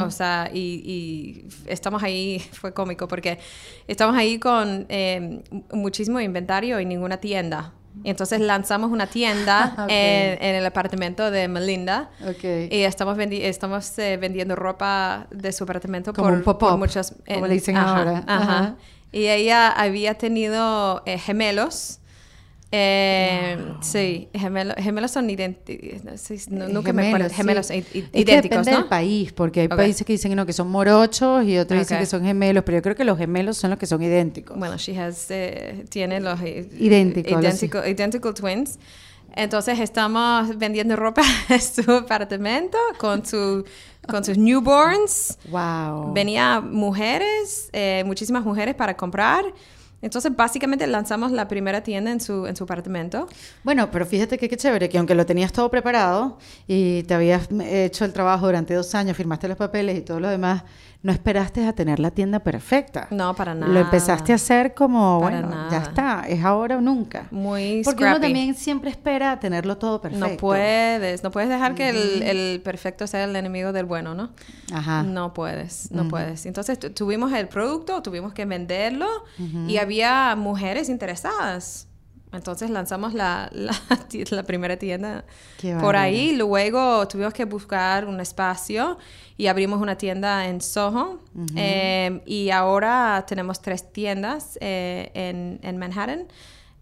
O 0.01 0.11
sea, 0.11 0.51
y, 0.53 0.83
y, 0.85 1.49
estamos 1.67 2.03
ahí, 2.03 2.41
fue 2.53 2.75
cómico 2.75 3.07
porque 3.07 3.39
estamos 3.87 4.17
ahí 4.17 4.41
con 4.41 4.87
eh, 4.89 5.43
muchísimo 5.73 6.19
inventario 6.21 6.81
y 6.81 6.85
ninguna 6.85 7.19
tienda. 7.19 7.73
Y 8.05 8.11
entonces 8.11 8.41
lanzamos 8.41 8.91
una 8.91 9.07
tienda 9.07 9.75
en, 9.89 10.55
el 10.55 10.67
apartamento 10.67 11.31
de 11.31 11.49
Melinda. 11.49 12.11
Y 12.43 12.83
estamos, 12.83 13.19
estamos 13.19 13.99
eh, 13.99 14.17
vendiendo 14.17 14.57
ropa 14.57 15.27
de 15.31 15.53
su 15.53 15.65
apartamento 15.65 16.13
por, 16.13 16.43
por 16.43 16.77
muchas... 16.77 17.15
como 17.27 17.47
le 17.47 17.55
dicen 17.55 17.77
ahora. 17.77 18.25
Ajá. 18.27 18.77
Y 19.13 19.27
ella 19.27 19.71
había 19.71 20.15
tenido 20.15 21.03
eh, 21.05 21.19
gemelos 21.19 22.01
eh, 22.73 23.59
Sí, 23.83 24.29
gemelos, 24.35 24.77
gemelos 24.79 25.11
son 25.11 25.29
idénticos. 25.29 26.01
nunca 26.51 26.93
me 26.93 27.09
acuerdo. 27.09 27.29
Gemelos 27.31 27.71
idénticos, 27.71 28.11
es 28.13 28.25
que 28.25 28.43
depende 28.43 28.71
del 28.71 28.87
país, 28.87 29.33
porque 29.33 29.61
hay 29.61 29.69
países 29.69 30.07
que 30.07 30.15
dicen 30.15 30.31
que 30.31 30.37
no, 30.37 30.47
que 30.47 30.53
son 30.53 30.71
morochos 30.71 31.45
y 31.45 31.59
otros 31.59 31.81
dicen 31.81 31.99
que 31.99 32.07
son 32.07 32.25
gemelos, 32.25 32.65
pero 32.65 32.79
yo 32.79 32.83
creo 32.83 32.97
que 32.97 33.05
los 33.05 33.19
gemelos 33.19 33.59
son 33.59 33.71
los 33.71 33.79
que 33.79 33.87
son 33.87 34.03
idénticos. 34.03 34.59
Bueno, 34.59 34.77
she 34.79 34.99
has, 34.99 35.31
eh, 35.31 35.85
tiene 35.91 36.21
los 36.21 36.41
idénticos, 36.41 37.43
idéntico, 37.43 37.87
identical 37.87 38.35
twins. 38.35 38.79
Entonces 39.35 39.79
estamos 39.81 40.57
vendiendo 40.59 40.97
ropa 40.97 41.23
en 41.49 41.61
su 41.61 41.91
apartamento 41.91 42.79
con 42.99 43.25
su 43.25 43.65
con 44.09 44.25
sus 44.25 44.37
newborns. 44.37 45.39
Wow. 45.49 46.13
Venía 46.13 46.61
mujeres, 46.61 47.71
eh, 47.73 48.03
muchísimas 48.05 48.45
mujeres 48.45 48.75
para 48.75 48.97
comprar. 48.97 49.45
Entonces, 50.03 50.35
básicamente 50.37 50.87
lanzamos 50.87 51.33
la 51.33 51.49
primera 51.49 51.83
tienda 51.83 52.11
en 52.11 52.21
su, 52.21 52.47
en 52.47 52.57
su 52.57 52.65
apartamento. 52.65 53.29
Bueno, 53.63 53.91
pero 53.91 54.05
fíjate 54.05 54.37
que 54.37 54.49
qué 54.49 54.57
chévere, 54.57 54.89
que 54.89 54.99
aunque 54.99 55.15
lo 55.15 55.25
tenías 55.25 55.53
todo 55.53 55.71
preparado 55.71 56.39
y 56.67 57.05
te 57.05 57.15
habías 57.15 57.49
hecho 57.63 58.05
el 58.05 58.13
trabajo 58.13 58.47
durante 58.47 58.75
dos 58.75 58.95
años, 58.95 59.17
firmaste 59.17 59.49
los 59.49 59.57
papeles 59.57 59.97
y 59.97 60.03
todo 60.03 60.19
lo 60.21 60.29
demás, 60.29 60.65
no 61.03 61.11
esperaste 61.11 61.67
a 61.67 61.73
tener 61.73 61.99
la 61.99 62.13
tienda 62.13 62.39
perfecta. 62.41 63.09
No, 63.11 63.35
para 63.35 63.55
nada. 63.55 63.73
Lo 63.73 63.81
empezaste 63.81 64.33
a 64.33 64.37
hacer 64.37 64.73
como, 64.75 65.19
bueno, 65.21 65.69
ya 65.71 65.79
está, 65.79 66.25
es 66.29 66.45
ahora 66.45 66.77
o 66.77 66.81
nunca. 66.81 67.27
Muy 67.33 67.83
Porque 67.85 68.05
uno 68.05 68.21
también 68.21 68.55
siempre 68.55 68.91
espera 68.91 69.41
tenerlo 69.41 69.79
todo 69.79 70.01
perfecto. 70.01 70.29
No 70.29 70.37
puedes, 70.37 71.25
no 71.25 71.33
puedes 71.33 71.51
dejar 71.51 71.75
que 71.75 71.89
el, 71.89 72.23
el, 72.23 72.61
perfecto 72.63 73.07
sea 73.09 73.25
el 73.25 73.35
enemigo 73.35 73.73
del 73.73 73.85
bueno, 73.85 74.15
¿no? 74.15 74.31
Ajá. 74.73 75.03
No 75.03 75.35
puedes, 75.35 75.91
no 75.91 76.09
puedes. 76.09 76.47
Entonces 76.47 76.79
tuvimos 76.79 77.33
el 77.33 77.49
producto, 77.49 78.01
tuvimos 78.03 78.33
que 78.33 78.45
venderlo 78.45 79.09
y 79.67 79.79
había 79.79 80.37
mujeres 80.37 80.89
interesadas. 80.89 81.89
Entonces 82.33 82.71
lanzamos 82.71 83.15
la, 83.15 83.51
la, 84.31 84.43
primera 84.43 84.77
tienda 84.77 85.25
por 85.81 85.97
ahí. 85.97 86.35
Luego 86.35 87.07
tuvimos 87.07 87.35
que 87.35 87.45
buscar 87.45 88.07
un 88.07 88.21
espacio 88.21 88.99
y 89.37 89.47
abrimos 89.47 89.81
una 89.81 89.97
tienda 89.97 90.47
en 90.49 90.61
Soho. 90.61 91.21
Eh, 91.57 92.21
y 92.27 92.51
ahora 92.51 93.25
tenemos 93.27 93.61
tres 93.61 93.93
tiendas 93.93 94.59
eh, 94.61 95.11
en, 95.15 95.61
en, 95.63 95.77
Manhattan. 95.79 96.27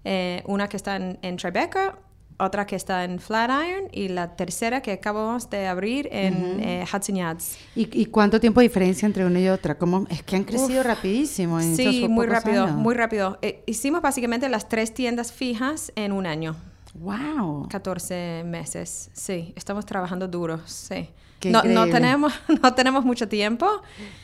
Eh, 0.04 0.42
una 0.46 0.68
que 0.68 0.76
está 0.76 0.96
en, 0.96 1.18
en 1.22 1.36
Tribeca, 1.36 1.98
otra 2.40 2.66
que 2.66 2.76
está 2.76 3.04
en 3.04 3.18
Flatiron 3.18 3.88
y 3.92 4.08
la 4.08 4.36
tercera 4.36 4.80
que 4.80 4.92
acabamos 4.92 5.48
de 5.50 5.66
abrir 5.66 6.08
en 6.10 6.60
eh, 6.60 6.84
Hudson 6.84 7.16
Yards. 7.16 7.58
¿Y, 7.74 8.06
cuánto 8.06 8.40
tiempo 8.40 8.60
de 8.60 8.68
diferencia 8.68 9.06
entre 9.06 9.24
una 9.24 9.40
y 9.40 9.48
otra? 9.48 9.76
¿Cómo? 9.76 10.06
Es 10.10 10.22
que 10.22 10.36
han 10.36 10.44
crecido 10.44 10.82
rapidísimo. 10.82 11.60
En 11.60 11.76
sí, 11.76 12.08
muy 12.08 12.26
rápido, 12.26 12.66
muy 12.68 12.94
rápido. 12.94 13.38
Eh, 13.42 13.62
hicimos 13.66 14.02
básicamente 14.02 14.48
las 14.48 14.68
tres 14.68 14.92
tiendas 14.94 15.32
fijas 15.32 15.92
en 15.96 16.12
un 16.12 16.26
año. 16.26 16.56
¡Wow! 16.94 17.68
14 17.68 18.42
meses, 18.44 19.10
sí. 19.12 19.52
Estamos 19.56 19.86
trabajando 19.86 20.26
duro, 20.26 20.60
sí. 20.66 21.08
No, 21.44 21.62
no, 21.62 21.86
tenemos, 21.88 22.32
no 22.62 22.74
tenemos 22.74 23.04
mucho 23.04 23.28
tiempo. 23.28 23.66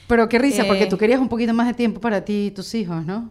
Pero 0.06 0.28
qué 0.28 0.38
risa, 0.38 0.64
porque 0.64 0.84
eh, 0.84 0.88
tú 0.88 0.98
querías 0.98 1.20
un 1.20 1.28
poquito 1.28 1.54
más 1.54 1.66
de 1.66 1.74
tiempo 1.74 2.00
para 2.00 2.24
ti 2.24 2.46
y 2.46 2.50
tus 2.50 2.74
hijos, 2.74 3.04
¿no? 3.06 3.28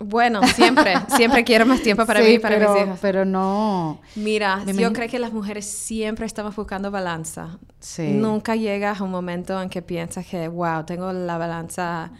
Bueno, 0.00 0.40
siempre, 0.54 0.94
siempre 1.16 1.44
quiero 1.44 1.66
más 1.66 1.82
tiempo 1.82 2.06
para 2.06 2.20
mí 2.20 2.30
y 2.30 2.38
para 2.38 2.58
mis 2.58 2.82
hijos. 2.82 2.98
Pero 3.02 3.24
no. 3.24 4.00
Mira, 4.16 4.64
yo 4.66 4.92
creo 4.92 5.08
que 5.08 5.18
las 5.18 5.32
mujeres 5.32 5.66
siempre 5.66 6.26
estamos 6.26 6.56
buscando 6.56 6.90
balanza. 6.90 7.58
Sí. 7.80 8.08
Nunca 8.12 8.56
llegas 8.56 9.00
a 9.00 9.04
un 9.04 9.10
momento 9.10 9.60
en 9.60 9.68
que 9.68 9.82
piensas 9.82 10.26
que, 10.26 10.48
wow, 10.48 10.84
tengo 10.84 11.12
la 11.12 11.36
balanza 11.36 12.10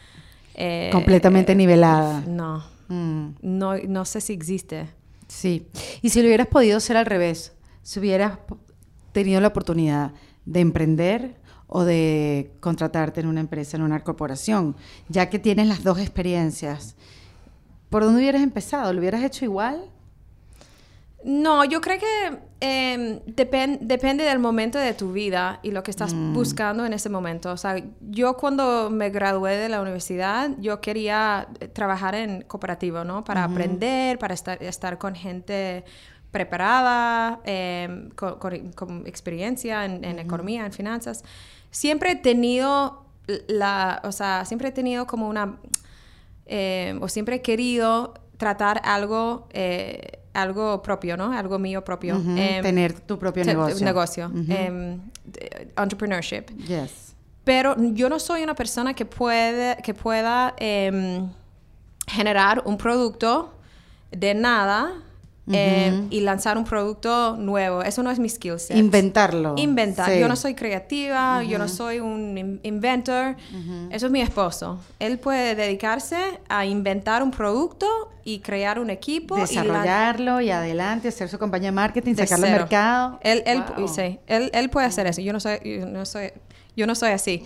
eh, 0.55 0.90
completamente 0.93 1.55
nivelada. 1.55 2.23
No, 2.27 2.62
mm. 2.88 3.29
no, 3.40 3.77
no 3.77 4.05
sé 4.05 4.21
si 4.21 4.35
existe. 4.35 4.88
Sí. 5.27 5.66
Y 6.03 6.11
si 6.11 6.21
lo 6.21 6.27
hubieras 6.27 6.49
podido 6.49 6.77
hacer 6.77 6.99
al 6.99 7.07
revés, 7.07 7.55
si 7.83 7.99
hubieras 7.99 8.38
tenido 9.12 9.40
la 9.40 9.49
oportunidad 9.49 10.12
de 10.45 10.61
emprender 10.61 11.40
o 11.66 11.85
de 11.85 12.53
contratarte 12.61 13.21
en 13.21 13.27
una 13.27 13.40
empresa, 13.40 13.77
en 13.77 13.85
una 13.85 14.01
corporación, 14.01 14.77
ya 15.09 15.31
que 15.31 15.38
tienes 15.38 15.69
las 15.69 15.83
dos 15.83 15.99
experiencias. 15.99 16.97
¿Por 17.90 18.05
dónde 18.05 18.20
hubieras 18.20 18.42
empezado? 18.42 18.92
¿Lo 18.92 19.00
hubieras 19.00 19.22
hecho 19.22 19.44
igual? 19.44 19.90
No, 21.22 21.64
yo 21.66 21.83
creo 21.83 21.98
que 21.98 22.38
em, 22.61 23.20
depende 23.26 24.24
del 24.24 24.38
momento 24.38 24.79
de 24.79 24.94
tu 24.94 25.12
vida 25.12 25.61
y 25.62 25.70
lo 25.70 25.83
que 25.83 25.90
estás 25.90 26.14
mm. 26.14 26.33
buscando 26.33 26.87
en 26.87 26.94
ese 26.94 27.11
momento. 27.11 27.53
O 27.53 27.59
sea, 27.59 27.76
yo 28.00 28.37
cuando 28.38 28.88
me 28.90 29.11
gradué 29.11 29.57
de 29.57 29.68
la 29.68 29.83
universidad, 29.83 30.50
yo 30.59 30.81
quería 30.81 31.48
eh, 31.61 31.68
trabajar 31.68 32.14
en 32.14 32.42
cooperativo, 32.42 33.05
¿no? 33.05 33.22
Para 33.22 33.44
aprender, 33.44 34.18
para 34.18 34.33
estar, 34.33 34.62
estar 34.62 34.96
con 34.96 35.14
gente 35.14 35.85
preparada, 36.31 37.40
em, 37.44 38.09
con, 38.11 39.07
experiencia 39.07 39.85
en, 39.85 40.18
economía, 40.18 40.64
en 40.64 40.72
finanzas. 40.72 41.22
Siempre 41.70 42.12
he 42.12 42.16
tenido 42.16 43.05
la, 43.48 44.00
o 44.05 44.12
sea, 44.12 44.44
siempre 44.46 44.68
he 44.68 44.72
tenido 44.72 45.07
como 45.07 45.29
una, 45.29 45.59
em, 46.51 46.99
o 47.01 47.09
siempre 47.09 47.37
he 47.37 47.43
querido 47.43 48.13
tratar 48.37 48.81
algo... 48.85 49.47
Eh, 49.53 50.19
algo 50.33 50.81
propio, 50.81 51.17
¿no? 51.17 51.33
Algo 51.33 51.59
mío 51.59 51.83
propio. 51.83 52.15
Em, 52.15 52.63
Tener 52.63 52.93
tu 53.01 53.19
propio 53.19 53.45
negocio. 53.45 53.85
Negocio. 53.85 54.31
Em, 54.49 55.01
entrepreneurship. 55.77 56.51
Yes. 56.69 57.17
Pero 57.45 57.75
yo 57.95 58.09
no 58.09 58.19
soy 58.19 58.43
una 58.43 58.55
persona 58.55 58.95
que, 58.95 59.05
puede, 59.05 59.77
que 59.83 59.93
pueda 59.93 60.55
em, 60.59 61.29
generar 62.07 62.63
un 62.65 62.77
producto 62.77 63.53
de 64.13 64.35
nada 64.35 65.03
eh, 65.53 66.07
y 66.11 66.21
lanzar 66.21 66.59
un 66.59 66.65
producto 66.65 67.37
nuevo. 67.37 67.83
Eso 67.83 68.03
no 68.03 68.11
es 68.11 68.19
mi 68.19 68.29
skill 68.29 68.59
set. 68.59 68.77
Inventarlo. 68.77 69.55
Inventar. 69.57 70.13
Yo 70.15 70.29
no 70.29 70.37
soy 70.37 70.55
creativa, 70.55 71.43
yo 71.43 71.59
no 71.59 71.69
soy 71.69 72.01
un 72.01 72.61
inventor. 72.63 73.37
Eso 73.91 74.07
es 74.07 74.13
mi 74.13 74.21
esposo. 74.21 74.81
Él 74.99 75.19
puede 75.19 75.55
dedicarse 75.55 76.41
a 76.49 76.67
inventar 76.67 77.23
un 77.23 77.31
producto 77.31 77.87
y 78.25 78.41
crear 78.41 78.79
un 78.79 78.91
equipo. 78.91 79.37
Desarrollarlo 79.37 80.41
y, 80.41 80.51
adelante, 80.51 81.09
hacer 81.09 81.29
su 81.29 81.39
compañía 81.39 81.69
de 81.69 81.73
marketing, 81.73 82.15
sacarlo 82.15 82.47
al 82.47 82.53
mercado. 82.53 83.19
Él, 83.23 83.43
él, 83.47 83.63
él, 84.27 84.51
él, 84.53 84.71
puede 84.71 84.87
hacer 84.87 85.07
eso. 85.07 85.21
Yo 85.21 85.33
no 85.33 85.41
soy, 85.41 85.59
yo 85.65 85.87
no 85.87 86.05
soy, 86.05 86.33
yo 86.77 86.87
no 86.87 86.95
soy 86.95 87.11
así. 87.11 87.43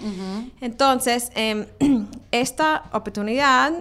Entonces, 0.61 1.31
em, 1.35 1.67
esta 2.31 2.85
oportunidad 2.93 3.73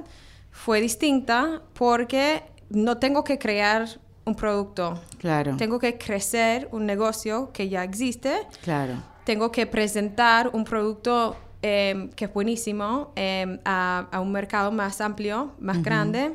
fue 0.52 0.82
distinta 0.82 1.62
porque 1.74 2.44
no 2.70 2.98
tengo 2.98 3.24
que 3.24 3.38
crear 3.38 3.88
un 4.26 4.36
producto. 4.36 5.00
Claro. 5.20 5.56
Tengo 5.58 5.80
que 5.80 5.98
crecer 5.98 6.68
un 6.72 6.86
negocio 6.86 7.52
que 7.52 7.70
ya 7.70 7.84
existe. 7.84 8.48
Claro. 8.62 8.96
Tengo 9.26 9.52
que 9.52 9.66
presentar 9.66 10.50
un 10.54 10.64
producto 10.64 11.36
em, 11.62 12.10
que 12.10 12.26
es 12.26 12.34
buenísimo 12.34 13.12
em, 13.16 13.60
a, 13.66 14.20
un 14.22 14.32
mercado 14.32 14.72
más 14.72 15.02
amplio, 15.02 15.52
más 15.60 15.82
grande. 15.82 16.34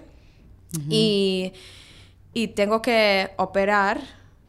y, 0.90 1.52
y, 2.34 2.48
tengo 2.48 2.82
que 2.82 3.30
operar 3.38 4.00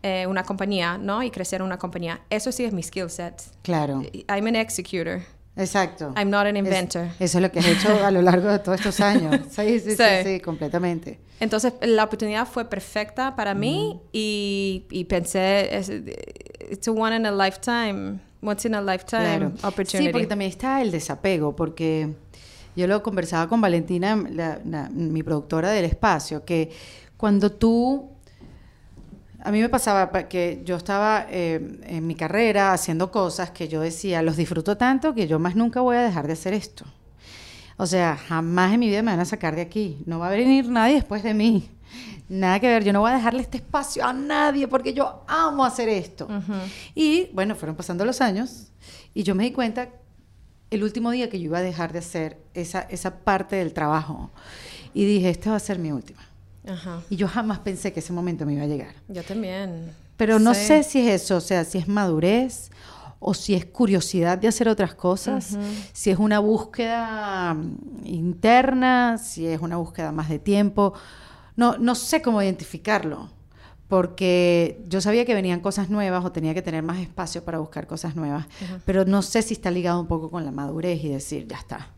eh, 0.03 0.25
una 0.27 0.43
compañía, 0.43 0.97
¿no? 0.97 1.23
Y 1.23 1.31
crecer 1.31 1.61
una 1.61 1.77
compañía. 1.77 2.21
Eso 2.29 2.51
sí 2.51 2.65
es 2.65 2.73
mi 2.73 2.83
skill 2.83 3.09
set. 3.09 3.41
Claro. 3.63 4.01
I'm 4.27 4.47
an 4.47 4.55
executor. 4.55 5.21
Exacto. 5.55 6.13
I'm 6.15 6.29
not 6.29 6.45
an 6.45 6.55
inventor. 6.55 7.07
eso 7.19 7.37
es 7.37 7.41
lo 7.41 7.51
que 7.51 7.59
has 7.59 7.67
hecho 7.67 8.03
a 8.03 8.11
lo 8.11 8.21
largo 8.21 8.49
de 8.49 8.59
todos 8.59 8.79
estos 8.79 8.99
años. 9.01 9.41
Sí, 9.49 9.79
sí, 9.79 9.95
sí, 9.95 10.03
sí, 10.23 10.39
completamente. 10.39 11.19
Entonces, 11.39 11.73
la 11.81 12.05
oportunidad 12.05 12.47
fue 12.47 12.65
perfecta 12.65 13.35
para 13.35 13.53
mí 13.53 13.99
y, 14.11 14.85
y, 14.89 15.05
pensé, 15.05 15.69
it's 16.69 16.87
a 16.87 16.91
one 16.91 17.15
in 17.15 17.25
a 17.25 17.31
lifetime, 17.31 18.19
once 18.41 18.67
in 18.67 18.75
a 18.75 18.81
lifetime 18.81 19.53
opportunity. 19.63 20.07
Sí, 20.07 20.09
porque 20.11 20.27
también 20.27 20.51
está 20.51 20.81
el 20.81 20.91
desapego, 20.91 21.55
porque 21.55 22.13
yo 22.75 22.87
lo 22.87 23.01
conversaba 23.03 23.47
con 23.47 23.61
Valentina, 23.61 24.15
mi 24.15 25.23
productora 25.23 25.71
del 25.71 25.85
espacio, 25.85 26.45
que 26.45 26.71
cuando 27.17 27.51
tú 27.51 28.11
a 29.41 29.51
mí 29.51 29.61
me 29.61 29.69
pasaba 29.69 30.11
que 30.27 30.61
yo 30.65 30.75
estaba 30.75 31.25
eh, 31.29 31.79
en 31.83 32.05
mi 32.05 32.15
carrera 32.15 32.73
haciendo 32.73 33.11
cosas 33.11 33.51
que 33.51 33.67
yo 33.67 33.81
decía, 33.81 34.21
los 34.21 34.37
disfruto 34.37 34.77
tanto 34.77 35.15
que 35.15 35.27
yo 35.27 35.39
más 35.39 35.55
nunca 35.55 35.81
voy 35.81 35.97
a 35.97 36.01
dejar 36.01 36.27
de 36.27 36.33
hacer 36.33 36.53
esto. 36.53 36.85
O 37.77 37.85
sea, 37.85 38.17
jamás 38.17 38.73
en 38.73 38.81
mi 38.81 38.89
vida 38.89 39.01
me 39.01 39.11
van 39.11 39.21
a 39.21 39.25
sacar 39.25 39.55
de 39.55 39.61
aquí. 39.61 40.03
No 40.05 40.19
va 40.19 40.27
a 40.27 40.31
venir 40.31 40.67
nadie 40.67 40.95
después 40.95 41.23
de 41.23 41.33
mí. 41.33 41.69
Nada 42.27 42.59
que 42.59 42.67
ver, 42.67 42.83
yo 42.83 42.91
no 42.91 42.99
voy 42.99 43.11
a 43.11 43.15
dejarle 43.15 43.41
este 43.41 43.57
espacio 43.57 44.05
a 44.05 44.11
nadie 44.11 44.67
porque 44.67 44.93
yo 44.93 45.23
amo 45.27 45.63
hacer 45.63 45.87
esto. 45.87 46.27
Y 46.93 47.29
bueno, 47.33 47.55
fueron 47.55 47.77
pasando 47.77 48.03
los 48.03 48.19
años 48.19 48.67
y 49.13 49.23
yo 49.23 49.33
me 49.33 49.43
di 49.45 49.51
cuenta 49.51 49.89
el 50.69 50.83
último 50.83 51.11
día 51.11 51.29
que 51.29 51.39
yo 51.39 51.45
iba 51.45 51.59
a 51.59 51.61
dejar 51.61 51.93
de 51.93 51.99
hacer 51.99 52.37
esa, 52.53 52.81
esa 52.81 53.19
parte 53.19 53.55
del 53.55 53.73
trabajo. 53.73 54.29
Y 54.93 55.05
dije, 55.05 55.29
esta 55.29 55.51
va 55.51 55.55
a 55.55 55.59
ser 55.59 55.79
mi 55.79 55.91
última. 55.91 56.28
Y 57.09 57.15
yo 57.15 57.27
jamás 57.27 57.59
pensé 57.59 57.93
que 57.93 57.99
ese 57.99 58.13
momento 58.13 58.45
me 58.45 58.53
iba 58.53 58.63
a 58.63 58.67
llegar. 58.67 58.93
Yo 59.07 59.23
también. 59.23 59.91
Pero 60.17 60.39
no 60.39 60.53
sé 60.53 60.83
si 60.83 60.99
es 60.99 61.23
eso, 61.23 61.37
o 61.37 61.41
sea, 61.41 61.63
si 61.63 61.77
es 61.77 61.87
madurez 61.87 62.71
o 63.19 63.33
si 63.33 63.55
es 63.55 63.65
curiosidad 63.65 64.37
de 64.37 64.47
hacer 64.47 64.67
otras 64.67 64.95
cosas, 64.95 65.57
si 65.93 66.09
es 66.09 66.19
una 66.19 66.39
búsqueda 66.39 67.53
mm, 67.53 68.05
interna, 68.05 69.17
si 69.17 69.47
es 69.47 69.61
una 69.61 69.77
búsqueda 69.77 70.11
más 70.11 70.29
de 70.29 70.39
tiempo. 70.39 70.93
No, 71.55 71.77
no 71.77 71.95
sé 71.95 72.21
cómo 72.21 72.41
identificarlo, 72.41 73.29
porque 73.87 74.81
yo 74.87 75.01
sabía 75.01 75.25
que 75.25 75.33
venían 75.33 75.59
cosas 75.59 75.89
nuevas 75.89 76.23
o 76.23 76.31
tenía 76.31 76.53
que 76.53 76.61
tener 76.61 76.83
más 76.83 76.99
espacio 76.99 77.43
para 77.43 77.59
buscar 77.59 77.87
cosas 77.87 78.15
nuevas, 78.15 78.45
pero 78.85 79.05
no 79.05 79.21
sé 79.21 79.41
si 79.41 79.53
está 79.53 79.71
ligado 79.71 79.99
un 79.99 80.07
poco 80.07 80.29
con 80.29 80.45
la 80.45 80.51
madurez 80.51 81.03
y 81.03 81.09
decir, 81.09 81.47
ya 81.47 81.57
está, 81.57 81.89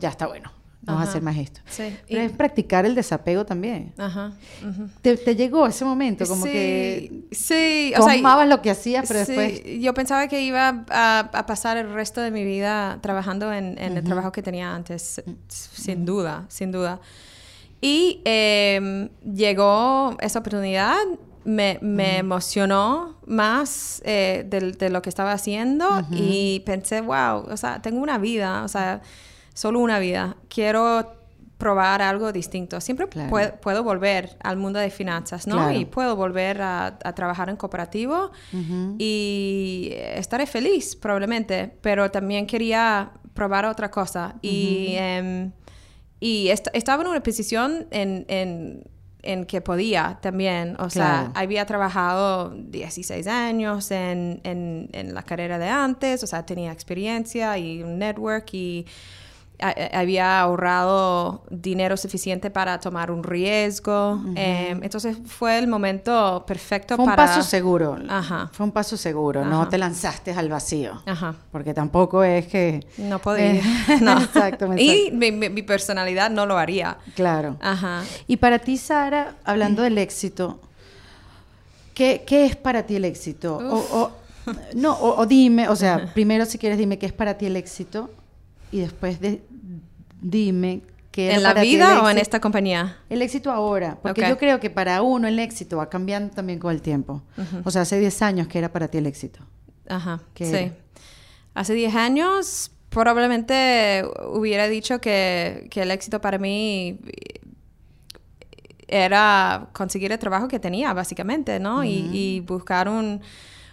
ya 0.00 0.08
está 0.08 0.26
bueno 0.26 0.59
vamos 0.82 1.06
a 1.06 1.10
hacer 1.10 1.22
más 1.22 1.36
esto. 1.36 1.60
Sí. 1.68 1.94
Pero 2.08 2.22
es 2.22 2.32
practicar 2.32 2.86
el 2.86 2.94
desapego 2.94 3.44
también. 3.44 3.92
Ajá. 3.98 4.32
¿Te, 5.02 5.16
llegó 5.36 5.66
ese 5.66 5.84
momento? 5.84 6.26
Como 6.26 6.44
que. 6.44 7.24
Sí. 7.30 7.92
O 7.98 8.02
sea, 8.02 8.46
lo 8.46 8.62
que 8.62 8.70
hacías, 8.70 9.06
pero 9.06 9.20
después. 9.20 9.62
Yo 9.80 9.94
pensaba 9.94 10.28
que 10.28 10.42
iba 10.42 10.84
a, 10.90 11.44
pasar 11.46 11.76
el 11.76 11.92
resto 11.92 12.20
de 12.20 12.30
mi 12.30 12.44
vida 12.44 12.98
trabajando 13.00 13.52
en, 13.52 13.78
el 13.78 14.02
trabajo 14.04 14.32
que 14.32 14.42
tenía 14.42 14.74
antes, 14.74 15.22
sin 15.48 16.04
duda, 16.04 16.46
sin 16.48 16.72
duda. 16.72 17.00
Y 17.82 18.20
em, 18.24 19.08
llegó 19.24 20.16
esa 20.20 20.40
oportunidad, 20.40 20.96
me, 21.44 21.78
emocionó 22.18 23.16
más 23.26 24.02
eh, 24.04 24.44
de, 24.46 24.72
de, 24.72 24.90
lo 24.90 25.00
que 25.00 25.08
estaba 25.08 25.32
haciendo 25.32 26.02
y 26.10 26.60
pensé, 26.66 27.00
wow, 27.00 27.46
o 27.50 27.56
sea, 27.56 27.80
tengo 27.80 28.02
una 28.02 28.18
vida, 28.18 28.64
o 28.64 28.68
sea 28.68 29.00
solo 29.54 29.78
una 29.80 29.98
vida. 29.98 30.36
Quiero 30.48 31.20
probar 31.60 32.02
algo 32.02 32.32
distinto. 32.32 32.80
Siempre 32.80 33.06
puedo, 33.06 33.84
volver 33.84 34.36
al 34.42 34.56
mundo 34.56 34.80
de 34.80 34.90
finanzas, 34.90 35.46
¿no? 35.46 35.70
Y 35.70 35.84
puedo 35.84 36.16
volver 36.16 36.60
a, 36.62 36.98
trabajar 37.14 37.50
en 37.50 37.56
cooperativo 37.56 38.32
y 38.98 39.92
estaré 39.94 40.46
feliz 40.46 40.96
probablemente, 40.96 41.76
pero 41.82 42.10
también 42.10 42.46
quería 42.46 43.12
probar 43.34 43.66
otra 43.66 43.90
cosa. 43.90 44.34
Y, 44.42 44.94
em, 44.96 45.52
y 46.18 46.48
estaba 46.48 47.02
en 47.02 47.08
una 47.10 47.22
posición 47.22 47.86
en, 47.90 48.24
en, 49.22 49.44
que 49.44 49.60
podía 49.60 50.18
también, 50.22 50.76
o 50.78 50.88
sea, 50.88 51.30
había 51.34 51.66
trabajado 51.66 52.54
16 52.56 53.26
años 53.26 53.90
en, 53.90 54.40
en 54.44 55.14
la 55.14 55.22
carrera 55.22 55.58
de 55.58 55.68
antes, 55.68 56.24
o 56.24 56.26
sea, 56.26 56.46
tenía 56.46 56.72
experiencia 56.72 57.58
y 57.58 57.82
un 57.82 57.98
network 57.98 58.54
y 58.54 58.86
había 59.60 60.40
ahorrado 60.40 61.42
dinero 61.50 61.96
suficiente 61.96 62.50
para 62.50 62.80
tomar 62.80 63.10
un 63.10 63.22
riesgo. 63.22 64.20
Em, 64.34 64.82
entonces 64.82 65.16
fue 65.26 65.58
el 65.58 65.66
momento 65.66 66.44
perfecto 66.46 66.96
fue 66.96 67.04
un 67.04 67.16
paso 67.16 67.42
seguro. 67.42 67.98
Ajá. 68.08 68.50
Fue 68.52 68.64
un 68.66 68.72
paso 68.72 68.96
seguro. 68.96 69.44
No 69.44 69.68
te 69.68 69.78
lanzaste 69.78 70.32
al 70.32 70.48
vacío. 70.48 71.02
Ajá. 71.06 71.34
Porque 71.52 71.74
tampoco 71.74 72.24
es 72.24 72.46
que... 72.46 72.86
No 72.98 73.18
podía. 73.18 73.54
Eh, 73.54 73.62
no. 74.00 74.18
Exactamente. 74.20 74.82
Y 74.82 75.10
mi, 75.12 75.62
personalidad 75.62 76.30
no 76.30 76.46
lo 76.46 76.56
haría. 76.56 76.98
Claro. 77.14 77.56
Ajá. 77.60 78.02
Y 78.26 78.36
para 78.36 78.58
ti, 78.58 78.76
Sara, 78.76 79.36
hablando 79.44 79.82
del 79.82 79.98
éxito, 79.98 80.60
¿qué, 81.94 82.24
qué 82.26 82.46
es 82.46 82.56
para 82.56 82.84
ti 82.84 82.96
el 82.96 83.04
éxito? 83.04 83.58
O, 83.58 84.10
no, 84.74 84.98
o, 84.98 85.26
dime, 85.26 85.68
o 85.68 85.76
sea, 85.76 86.10
primero 86.14 86.44
si 86.46 86.58
quieres 86.58 86.78
dime 86.78 86.98
qué 86.98 87.06
es 87.06 87.12
para 87.12 87.36
ti 87.36 87.46
el 87.46 87.56
éxito 87.56 88.10
y 88.72 88.80
después 88.80 89.20
de, 89.20 89.42
dime 90.20 90.82
qué 91.10 91.32
¿En 91.32 91.42
la 91.42 91.54
vida 91.54 92.02
o 92.02 92.10
en 92.10 92.18
esta 92.18 92.40
compañía? 92.40 92.98
El 93.08 93.22
éxito 93.22 93.50
ahora, 93.50 93.98
porque 94.02 94.28
yo 94.28 94.38
creo 94.38 94.60
que 94.60 94.70
para 94.70 95.02
uno 95.02 95.26
el 95.28 95.38
éxito 95.38 95.78
va 95.78 95.88
cambiando 95.88 96.34
también 96.34 96.58
con 96.58 96.72
el 96.72 96.82
tiempo. 96.82 97.22
O 97.64 97.70
sea, 97.70 97.82
hace 97.82 97.98
10 97.98 98.22
años 98.22 98.48
que 98.48 98.58
era 98.58 98.72
para 98.72 98.88
ti 98.88 98.98
el 98.98 99.06
éxito. 99.06 99.40
Ajá, 99.88 100.20
sí. 100.34 100.72
Hace 101.54 101.74
10 101.74 101.94
años 101.96 102.70
probablemente 102.90 104.04
hubiera 104.32 104.68
dicho 104.68 105.00
que, 105.00 105.66
que 105.70 105.82
el 105.82 105.90
éxito 105.90 106.20
para 106.20 106.38
mí 106.38 106.98
era 108.86 109.68
conseguir 109.72 110.10
el 110.12 110.18
trabajo 110.18 110.48
que 110.48 110.58
tenía, 110.58 110.92
básicamente, 110.92 111.60
¿no? 111.60 111.84
y, 111.84 112.10
y, 112.12 112.40
buscar 112.40 112.88
un, 112.88 113.20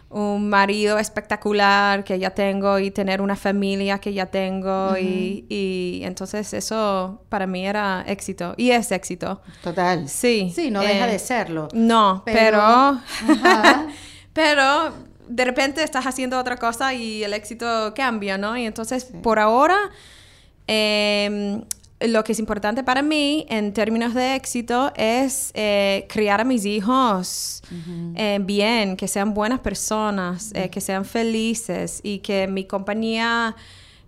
un 0.09 0.49
marido 0.49 0.97
espectacular 0.99 2.03
que 2.05 2.17
ya 2.17 2.29
tengo 2.29 2.79
y 2.79 2.91
tener 2.91 3.21
una 3.21 3.35
familia 3.35 3.99
que 3.99 4.13
ya 4.13 4.27
tengo 4.27 4.97
y, 4.97 5.45
y 5.49 5.99
entonces 6.03 6.53
eso 6.53 7.21
para 7.27 7.45
mí 7.45 7.65
era 7.67 8.05
éxito 8.07 8.53
y 8.55 8.71
es 8.71 8.91
éxito. 8.93 9.41
Total. 9.61 10.07
Sí. 10.07 10.51
Sí, 10.55 10.71
no 10.71 10.79
deja 10.81 11.07
de 11.07 11.19
serlo. 11.19 11.67
No, 11.73 12.21
Pero- 12.25 12.99
pero... 13.25 13.87
pero 14.33 14.93
de 15.27 15.43
repente 15.43 15.83
estás 15.83 16.05
haciendo 16.05 16.39
otra 16.39 16.55
cosa 16.55 16.93
y 16.93 17.21
el 17.23 17.33
éxito 17.33 17.93
cambia, 17.93 18.37
¿no? 18.37 18.55
Y 18.57 18.65
entonces, 18.65 19.11
por 19.21 19.39
ahora, 19.39 19.75
eh, 20.67 21.61
lo 21.99 22.23
que 22.23 22.33
es 22.33 22.39
importante 22.39 22.83
para 22.83 23.01
mí 23.01 23.45
en 23.49 23.73
términos 23.73 24.13
de 24.13 24.35
éxito 24.35 24.91
es 24.95 25.51
eh, 25.55 26.05
criar 26.09 26.41
a 26.41 26.43
mis 26.43 26.65
hijos 26.65 27.63
eh, 28.15 28.39
bien, 28.41 28.95
que 28.95 29.07
sean 29.07 29.33
buenas 29.33 29.59
personas, 29.59 30.51
eh, 30.53 30.69
que 30.69 30.79
sean 30.79 31.05
felices 31.05 31.99
y 32.03 32.19
que 32.19 32.47
mi 32.47 32.65
compañía 32.65 33.55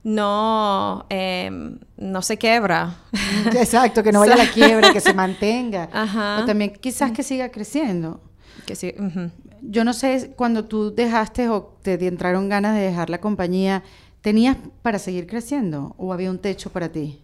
no, 0.03 1.05
eh, 1.09 1.49
no 1.97 2.21
se 2.21 2.37
quebra. 2.37 2.95
Exacto, 3.55 4.03
que 4.03 4.11
no 4.11 4.19
vaya 4.19 4.35
a 4.35 4.37
la 4.37 4.51
quiebra, 4.53 4.93
que 4.93 5.01
se 5.01 5.13
mantenga. 5.13 5.89
Ajá. 5.91 6.41
O 6.41 6.45
también 6.45 6.73
quizás 6.79 7.11
que 7.11 7.23
siga 7.23 7.49
creciendo. 7.49 8.21
que 8.67 8.75
sí, 8.75 8.93
ujú. 8.97 9.31
Yo 9.61 9.83
no 9.83 9.93
sé, 9.93 10.31
cuando 10.37 10.65
tú 10.65 10.93
dejaste 10.93 11.49
o 11.49 11.75
te 11.81 11.93
entraron 12.07 12.47
ganas 12.49 12.75
de 12.75 12.81
dejar 12.81 13.09
la 13.09 13.19
compañía, 13.19 13.83
¿tenías 14.21 14.55
para 14.83 14.99
seguir 14.99 15.27
creciendo 15.27 15.95
o 15.97 16.13
había 16.13 16.29
un 16.29 16.37
techo 16.37 16.69
para 16.69 16.89
ti? 16.89 17.19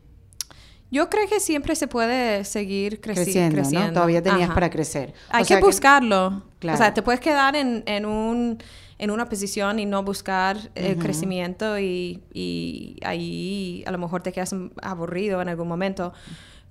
Yo 0.96 1.10
creo 1.10 1.28
que 1.28 1.40
siempre 1.40 1.76
se 1.76 1.88
puede 1.88 2.46
seguir 2.46 3.02
creci- 3.02 3.16
creciendo, 3.24 3.56
creciendo. 3.56 3.88
¿no? 3.88 3.94
Todavía 3.94 4.22
tenías 4.22 4.46
Ajá. 4.46 4.54
para 4.54 4.70
crecer. 4.70 5.14
O 5.30 5.36
Hay 5.36 5.44
sea 5.46 5.58
que 5.60 5.66
buscarlo. 5.66 6.44
Claro. 6.60 6.76
O 6.76 6.82
sea, 6.82 6.94
te 6.94 7.02
puedes 7.02 7.20
quedar 7.20 7.56
en, 7.56 7.84
en, 7.86 8.06
un, 8.06 8.58
en 8.98 9.12
una 9.12 9.28
posición 9.28 9.80
y 9.80 9.86
no 9.86 10.04
buscar 10.04 10.58
el 10.74 10.98
crecimiento 10.98 11.78
y, 11.80 12.22
y 12.34 12.98
ahí 13.04 13.84
a 13.86 13.92
lo 13.92 13.98
mejor 13.98 14.22
te 14.24 14.32
quedas 14.32 14.56
aburrido 14.82 15.42
en 15.42 15.50
algún 15.50 15.68
momento. 15.68 16.14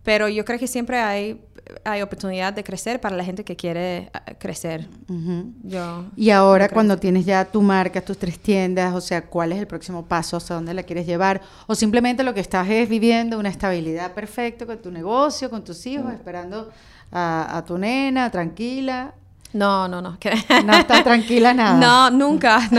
Pero 0.04 0.28
yo 0.28 0.44
creo 0.44 0.58
que 0.58 0.68
siempre 0.68 0.98
hay, 1.00 1.40
hay 1.85 2.03
oportunidad 2.03 2.53
de 2.53 2.62
crecer 2.62 3.00
para 3.00 3.16
la 3.16 3.24
gente 3.24 3.44
que 3.44 3.57
quiere 3.57 3.96
eh, 4.27 4.37
crecer. 4.38 4.88
Ujú. 5.09 5.53
Yo, 5.62 6.05
Y 6.16 6.31
ahora 6.31 6.68
cuando 6.68 6.96
tienes 6.98 7.24
ya 7.24 7.44
tu 7.44 7.62
marca, 7.62 8.00
tus 8.00 8.18
tres 8.18 8.38
tiendas, 8.38 8.94
o 8.94 9.00
sea, 9.00 9.22
¿cuál 9.22 9.53
es 9.53 9.59
el 9.59 9.66
próximo 9.66 10.05
paso? 10.05 10.37
¿Hacia 10.37 10.57
dónde 10.57 10.74
la 10.74 10.83
quieres 10.83 11.07
llevar? 11.07 11.40
O 11.66 11.74
simplemente 11.74 12.22
lo 12.22 12.35
que 12.35 12.40
estás 12.40 12.68
es 12.68 12.88
viviendo 12.88 13.38
una 13.38 13.48
estabilidad 13.48 14.12
perfecta 14.12 14.66
con 14.66 14.79
tu 14.79 14.90
negocio, 14.90 15.48
con 15.50 15.64
tus 15.64 15.87
hijos, 15.87 16.12
esperando 16.12 16.70
a, 17.11 17.57
a 17.57 17.64
tu 17.64 17.79
nena, 17.79 18.31
tranquila. 18.31 19.14
No, 19.53 19.87
no, 19.87 20.03
no. 20.03 20.18
No 20.64 20.72
estás 20.74 21.05
tranquila 21.05 21.55
nada. 21.55 21.79
No, 21.79 22.11
nunca. 22.11 22.61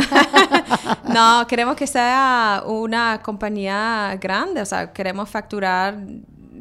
No. 1.07 1.45
queremos 1.47 1.75
que 1.75 1.87
sea 1.87 2.63
una 2.65 3.21
compañía 3.21 4.17
grande, 4.19 4.61
o 4.61 4.65
sea, 4.65 4.91
queremos 4.91 5.29
facturar 5.29 5.97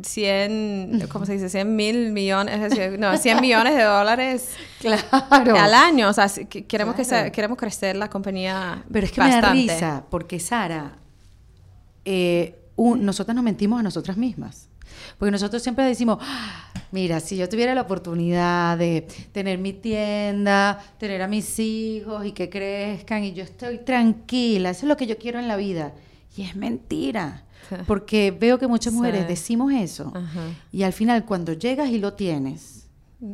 100, 0.05 1.09
¿cómo 1.11 1.27
se 1.27 1.33
dice? 1.35 1.49
100 1.49 1.75
mil 1.77 2.13
millones, 2.13 2.99
no, 2.99 3.17
100 3.17 3.41
millones 3.41 3.75
de 3.77 3.83
dólares 3.83 4.51
Claro. 4.81 5.57
al 5.57 5.75
año, 5.75 6.09
o 6.09 6.13
sea, 6.13 6.29
queremos 6.29 6.95
que 6.95 7.03
Claro. 7.03 7.23
sea, 7.25 7.33
queremos 7.33 7.59
crecer 7.59 7.97
la 7.97 8.09
compañía 8.11 8.85
Pero 8.93 9.07
es 9.07 9.13
que 9.13 9.21
bastante. 9.21 9.49
me 9.61 9.67
da 9.67 9.73
risa, 9.75 10.05
porque 10.11 10.39
Sara, 10.41 10.99
eh, 12.05 12.59
un- 12.77 13.05
nosotras 13.05 13.35
nos 13.35 13.45
mentimos 13.45 13.81
a 13.81 13.83
nosotras 13.83 14.17
mismas. 14.17 14.69
Porque 15.19 15.31
nosotros 15.33 15.63
siempre 15.63 15.85
decimos, 15.85 16.19
"Ah, 16.21 16.71
mira, 16.93 17.19
si 17.21 17.37
yo 17.37 17.49
tuviera 17.49 17.75
la 17.75 17.83
oportunidad 17.83 18.79
de 18.79 19.07
tener 19.33 19.59
mi 19.59 19.73
tienda, 19.73 20.79
tener 20.99 21.23
a 21.23 21.27
mis 21.29 21.59
hijos 21.59 22.25
y 22.27 22.33
que 22.33 22.49
crezcan 22.51 23.25
y 23.25 23.33
yo 23.33 23.43
estoy 23.43 23.79
tranquila, 23.79 24.71
eso 24.71 24.83
es 24.83 24.89
lo 24.89 24.97
que 24.97 25.07
yo 25.07 25.17
quiero 25.19 25.39
en 25.39 25.49
la 25.49 25.57
vida. 25.57 25.93
Y 26.37 26.43
es 26.43 26.57
mentira. 26.57 27.45
Porque 27.87 28.31
veo 28.31 28.59
que 28.59 28.67
muchas 28.67 28.93
Sí. 28.93 28.99
mujeres 28.99 29.27
decimos 29.29 29.73
eso. 29.73 30.13
Ajá. 30.15 30.43
Y 30.73 30.83
al 30.83 30.93
final, 30.93 31.25
cuando 31.25 31.53
llegas 31.53 31.91
y 31.91 31.99
lo 31.99 32.15
tienes, 32.15 32.87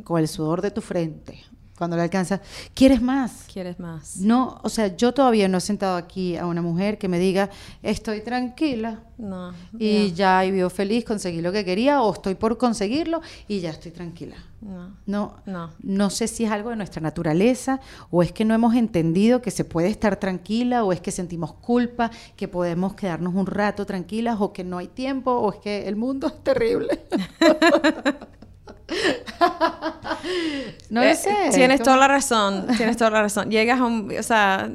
con 0.03 0.19
el 0.21 0.27
sudor 0.27 0.61
de 0.61 0.71
tu 0.71 0.81
frente, 0.81 1.39
cuando 1.81 1.97
lo 1.97 2.03
alcanzas, 2.03 2.41
quieres 2.75 3.01
más. 3.01 3.45
¿Quieres 3.51 3.79
más? 3.79 4.17
No, 4.17 4.59
o 4.61 4.69
sea, 4.69 4.95
yo 4.95 5.15
todavía 5.15 5.47
no 5.47 5.57
he 5.57 5.61
sentado 5.61 5.97
aquí 5.97 6.37
a 6.37 6.45
una 6.45 6.61
mujer 6.61 6.99
que 6.99 7.07
me 7.07 7.17
diga, 7.17 7.49
estoy 7.81 8.21
tranquila 8.21 8.99
No. 9.17 9.51
y 9.79 10.09
ya. 10.11 10.43
ya 10.43 10.45
y 10.45 10.51
vivo 10.51 10.69
feliz, 10.69 11.03
conseguí 11.05 11.41
lo 11.41 11.51
que 11.51 11.65
quería 11.65 12.03
o 12.03 12.13
estoy 12.13 12.35
por 12.35 12.59
conseguirlo 12.59 13.21
y 13.47 13.61
ya 13.61 13.71
estoy 13.71 13.89
tranquila. 13.89 14.35
No. 14.61 14.95
No, 15.07 15.33
No. 15.47 15.71
no 15.81 16.11
sé 16.11 16.27
si 16.27 16.43
es 16.45 16.51
algo 16.51 16.69
de 16.69 16.75
nuestra 16.75 17.01
naturaleza 17.01 17.79
o 18.11 18.21
es 18.21 18.31
que 18.31 18.45
no 18.45 18.53
hemos 18.53 18.75
entendido 18.75 19.41
que 19.41 19.49
se 19.49 19.65
puede 19.65 19.87
estar 19.87 20.17
tranquila 20.17 20.83
o 20.83 20.91
es 20.91 21.01
que 21.01 21.09
sentimos 21.09 21.51
culpa, 21.53 22.11
que 22.35 22.47
podemos 22.47 22.93
quedarnos 22.93 23.33
un 23.33 23.47
rato 23.47 23.87
tranquilas 23.87 24.37
o 24.39 24.53
que 24.53 24.63
no 24.63 24.77
hay 24.77 24.87
tiempo 24.87 25.31
o 25.31 25.51
es 25.51 25.59
que 25.61 25.87
el 25.87 25.95
mundo 25.95 26.27
es 26.27 26.43
terrible. 26.43 26.99
no 30.89 31.01
Eh, 31.01 31.09
lo 31.09 31.15
sé. 31.15 31.35
Tienes 31.53 31.77
¿cómo? 31.79 31.85
toda 31.85 31.97
la 31.97 32.07
razón, 32.07 32.67
tienes 32.77 32.97
toda 32.97 33.09
la 33.11 33.21
razón. 33.21 33.49
Llegas 33.49 33.79
a 33.79 33.85
un, 33.85 34.11
o 34.17 34.23
sea, 34.23 34.69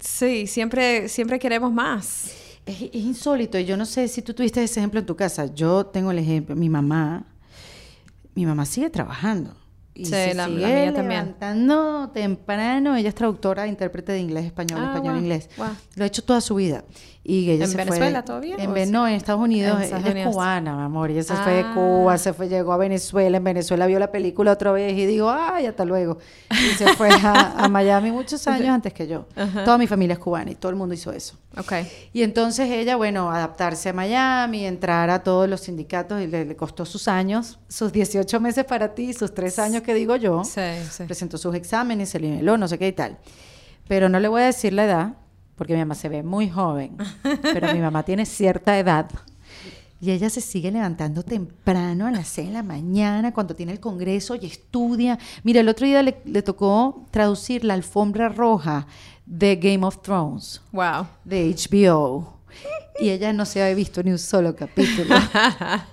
sí, 0.00 0.46
siempre, 0.46 1.08
siempre 1.08 1.38
queremos 1.38 1.72
más. 1.72 2.30
Es, 2.66 2.80
es 2.82 2.94
insólito. 2.94 3.58
y 3.58 3.64
Yo 3.64 3.76
no 3.76 3.84
sé 3.86 4.08
si 4.08 4.22
tú 4.22 4.32
tuviste 4.34 4.62
ese 4.62 4.80
ejemplo 4.80 5.00
en 5.00 5.06
tu 5.06 5.16
casa. 5.16 5.46
Yo 5.54 5.86
tengo 5.86 6.10
el 6.10 6.18
ejemplo. 6.18 6.56
Mi 6.56 6.68
mamá, 6.68 7.24
mi 8.34 8.46
mamá 8.46 8.64
sigue 8.64 8.90
trabajando. 8.90 9.54
Y 9.96 10.06
Sí, 10.06 10.10
se 10.10 10.34
la- 10.34 10.48
la 10.48 10.66
sigue 10.68 10.90
también. 10.92 11.20
levantando 11.20 12.10
temprano. 12.12 12.96
Ella 12.96 13.10
es 13.10 13.14
traductora, 13.14 13.66
intérprete 13.68 14.10
de 14.12 14.18
inglés, 14.20 14.46
español, 14.46 14.80
Ah, 14.82 14.86
español, 14.94 15.18
inglés. 15.18 15.48
Lo 15.94 16.02
ha 16.02 16.06
hecho 16.06 16.24
toda 16.24 16.40
su 16.40 16.56
vida. 16.56 16.84
Y 17.26 17.50
ella 17.50 17.64
¿En 17.64 17.70
se 17.70 17.76
fue- 17.76 17.84
Venezuela 17.86 18.22
todavía, 18.22 18.56
En, 18.58 18.70
o 18.70 18.86
no, 18.92 19.08
en 19.08 19.14
Estados 19.14 19.40
Unidos. 19.40 19.80
En 19.82 19.96
ella 20.06 20.20
es 20.20 20.26
cubana, 20.28 20.76
mi 20.76 20.82
amor. 20.82 21.10
Ella 21.10 21.22
se 21.22 21.34
fue 21.34 21.54
de 21.54 21.60
Ah. 21.62 21.72
Cuba, 21.74 22.18
se 22.18 22.34
fue, 22.34 22.48
llegó 22.50 22.74
a 22.74 22.76
Venezuela. 22.76 23.38
En 23.38 23.44
Venezuela 23.44 23.86
vio 23.86 23.98
la 23.98 24.12
película 24.12 24.52
otra 24.52 24.72
vez 24.72 24.92
y 24.92 25.06
digo, 25.06 25.30
ay, 25.30 25.64
hasta 25.64 25.86
luego. 25.86 26.18
Y 26.50 26.74
se 26.74 26.86
fue 26.96 27.08
a, 27.10 27.64
a 27.64 27.68
Miami 27.70 28.12
muchos 28.12 28.46
años 28.46 28.68
antes 28.74 28.92
que 28.92 29.06
yo. 29.06 29.24
Toda 29.64 29.78
mi 29.78 29.86
familia 29.86 30.12
es 30.12 30.18
cubana 30.18 30.50
y 30.50 30.54
todo 30.54 30.68
el 30.68 30.76
mundo 30.76 30.94
hizo 30.94 31.12
eso. 31.12 31.38
Ok. 31.56 31.72
Y 32.12 32.22
entonces 32.24 32.68
ella, 32.70 32.96
bueno, 32.96 33.30
adaptarse 33.30 33.88
a 33.88 33.92
Miami, 33.94 34.66
entrar 34.66 35.08
a 35.08 35.22
todos 35.22 35.48
los 35.48 35.62
sindicatos 35.62 36.20
y 36.20 36.26
le, 36.26 36.44
le 36.44 36.56
costó 36.56 36.84
sus 36.84 37.08
años, 37.08 37.58
sus 37.68 37.90
18 37.90 38.38
meses 38.38 38.66
para 38.66 38.94
ti, 38.94 39.14
sus 39.14 39.32
tres 39.32 39.58
años 39.58 39.80
que 39.82 39.94
digo 39.94 40.16
yo. 40.16 40.44
Sí, 40.44 40.60
sí. 40.90 41.04
Presentó 41.04 41.38
sus 41.38 41.54
exámenes, 41.54 42.10
se 42.10 42.20
niveló, 42.20 42.58
no 42.58 42.68
sé 42.68 42.78
qué 42.78 42.88
y 42.88 42.92
tal. 42.92 43.16
Pero 43.88 44.10
no 44.10 44.20
le 44.20 44.28
voy 44.28 44.42
a 44.42 44.46
decir 44.46 44.74
la 44.74 44.84
edad, 44.84 45.14
porque 45.56 45.72
mi 45.74 45.78
mamá 45.80 45.94
se 45.94 46.08
ve 46.08 46.22
muy 46.22 46.48
joven, 46.50 46.96
pero 47.42 47.72
mi 47.72 47.80
mamá 47.80 48.02
tiene 48.02 48.26
cierta 48.26 48.78
edad. 48.78 49.08
Y 50.00 50.10
ella 50.10 50.28
se 50.28 50.42
sigue 50.42 50.70
levantando 50.70 51.22
temprano 51.22 52.06
a 52.06 52.10
las 52.10 52.28
6 52.28 52.48
de 52.48 52.52
la 52.54 52.62
mañana 52.62 53.32
cuando 53.32 53.54
tiene 53.54 53.72
el 53.72 53.80
congreso 53.80 54.34
y 54.34 54.44
estudia. 54.46 55.18
Mira, 55.44 55.60
el 55.60 55.68
otro 55.68 55.86
día 55.86 56.02
le, 56.02 56.20
le 56.26 56.42
tocó 56.42 57.06
traducir 57.10 57.64
la 57.64 57.72
alfombra 57.74 58.28
roja 58.28 58.86
de 59.24 59.56
Game 59.56 59.86
of 59.86 60.02
Thrones 60.02 60.60
Wow. 60.72 61.06
de 61.24 61.54
HBO 61.56 62.34
y 63.00 63.08
ella 63.10 63.32
no 63.32 63.46
se 63.46 63.62
había 63.62 63.74
visto 63.74 64.02
ni 64.02 64.10
un 64.10 64.18
solo 64.18 64.54
capítulo. 64.54 65.14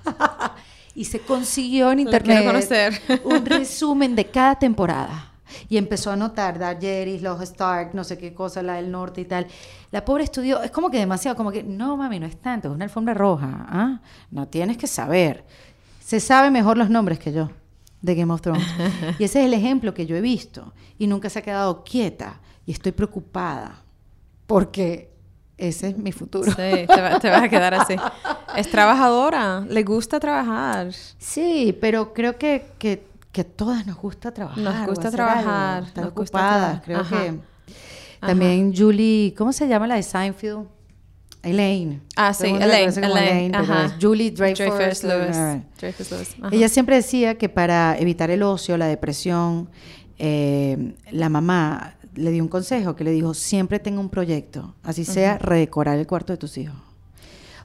y 0.95 1.05
se 1.05 1.19
consiguió 1.19 1.91
en 1.91 1.99
internet 2.01 2.45
conocer. 2.45 3.01
un 3.23 3.45
resumen 3.45 4.15
de 4.15 4.25
cada 4.25 4.55
temporada. 4.55 5.30
Y 5.69 5.77
empezó 5.77 6.09
a 6.09 6.13
anotar 6.13 6.57
Darjeris, 6.59 7.21
los 7.21 7.41
Stark, 7.41 7.91
no 7.93 8.03
sé 8.03 8.17
qué 8.17 8.33
cosa, 8.33 8.61
la 8.63 8.73
del 8.75 8.91
norte 8.91 9.21
y 9.21 9.25
tal. 9.25 9.47
La 9.91 10.03
pobre 10.05 10.23
estudió, 10.23 10.61
es 10.61 10.71
como 10.71 10.89
que 10.89 10.97
demasiado, 10.99 11.35
como 11.37 11.51
que, 11.51 11.63
no 11.63 11.97
mami, 11.97 12.19
no 12.19 12.25
es 12.25 12.37
tanto, 12.41 12.67
es 12.69 12.73
una 12.75 12.85
alfombra 12.85 13.13
roja. 13.13 13.65
¿ah? 13.69 13.99
No 14.31 14.47
tienes 14.47 14.77
que 14.77 14.87
saber. 14.87 15.43
Se 16.03 16.19
sabe 16.19 16.51
mejor 16.51 16.77
los 16.77 16.89
nombres 16.89 17.19
que 17.19 17.31
yo 17.31 17.49
de 18.01 18.15
Game 18.15 18.33
of 18.33 18.41
Thrones. 18.41 18.65
Y 19.19 19.23
ese 19.25 19.39
es 19.41 19.45
el 19.45 19.53
ejemplo 19.53 19.93
que 19.93 20.05
yo 20.05 20.15
he 20.15 20.21
visto. 20.21 20.73
Y 20.97 21.07
nunca 21.07 21.29
se 21.29 21.39
ha 21.39 21.41
quedado 21.41 21.83
quieta. 21.83 22.39
Y 22.65 22.71
estoy 22.71 22.91
preocupada. 22.91 23.81
Porque 24.47 25.09
ese 25.57 25.89
es 25.89 25.97
mi 25.97 26.11
futuro. 26.11 26.51
Sí, 26.51 26.55
te, 26.57 27.01
va- 27.01 27.19
te 27.19 27.29
vas 27.29 27.43
a 27.43 27.49
quedar 27.49 27.73
así. 27.73 27.95
Es 28.57 28.69
trabajadora, 28.69 29.61
le 29.69 29.83
gusta 29.83 30.19
trabajar. 30.19 30.91
Sí, 31.17 31.77
pero 31.79 32.13
creo 32.13 32.37
que, 32.37 32.65
que, 32.79 33.03
que 33.31 33.41
a 33.41 33.43
todas 33.43 33.85
nos 33.87 33.97
gusta 33.97 34.31
trabajar. 34.31 34.63
Nos 34.63 34.87
gusta 34.87 35.11
trabajar, 35.11 35.75
algo, 35.75 35.87
estar 35.87 36.03
nos 36.03 36.11
ocupadas. 36.11 36.81
Creo 36.83 36.99
Ajá. 36.99 37.23
que 37.23 37.39
también 38.19 38.75
Julie, 38.75 39.33
¿cómo 39.35 39.51
se 39.51 39.67
llama 39.67 39.87
la 39.87 39.95
de 39.95 40.03
Seinfeld? 40.03 40.67
Elaine. 41.43 42.01
Ah, 42.15 42.33
sí, 42.33 42.47
Elaine, 42.47 42.93
Elaine, 42.93 43.55
ajá. 43.55 43.97
Julie 43.99 44.29
Dreyfus. 44.29 44.75
Dreyfus 44.75 45.03
Lewis. 45.03 45.37
Dreyfus 45.79 46.11
Lewis. 46.11 46.35
Ella 46.51 46.69
siempre 46.69 46.97
decía 46.97 47.35
que 47.37 47.49
para 47.49 47.97
evitar 47.97 48.29
el 48.29 48.43
ocio, 48.43 48.77
la 48.77 48.85
depresión, 48.85 49.67
eh, 50.19 50.93
la 51.09 51.29
mamá 51.29 51.95
le 52.13 52.29
dio 52.29 52.43
un 52.43 52.49
consejo 52.49 52.95
que 52.95 53.03
le 53.03 53.11
dijo, 53.11 53.33
siempre 53.33 53.79
tenga 53.79 53.99
un 53.99 54.09
proyecto, 54.09 54.75
así 54.83 55.03
sea 55.03 55.39
redecorar 55.39 55.97
el 55.97 56.05
cuarto 56.05 56.33
de 56.33 56.37
tus 56.37 56.57
hijos. 56.59 56.75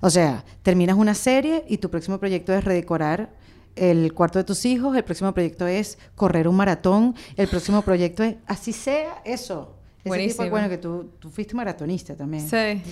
O 0.00 0.08
sea, 0.08 0.44
terminas 0.62 0.96
una 0.96 1.14
serie 1.14 1.64
y 1.68 1.78
tu 1.78 1.90
próximo 1.90 2.18
proyecto 2.18 2.54
es 2.54 2.64
redecorar 2.64 3.30
el 3.76 4.12
cuarto 4.14 4.38
de 4.38 4.44
tus 4.44 4.64
hijos, 4.64 4.96
el 4.96 5.04
próximo 5.04 5.32
proyecto 5.32 5.66
es 5.66 5.98
correr 6.14 6.48
un 6.48 6.56
maratón, 6.56 7.14
el 7.36 7.46
próximo 7.46 7.82
proyecto 7.82 8.22
es, 8.22 8.36
así 8.46 8.72
sea 8.72 9.20
eso, 9.24 9.76
tipo, 9.98 10.08
Buenísimo. 10.08 10.50
bueno, 10.50 10.68
que 10.68 10.78
tú, 10.78 11.10
tú 11.18 11.30
fuiste 11.30 11.54
maratonista 11.54 12.16
también. 12.16 12.48
Sí. 12.48 12.82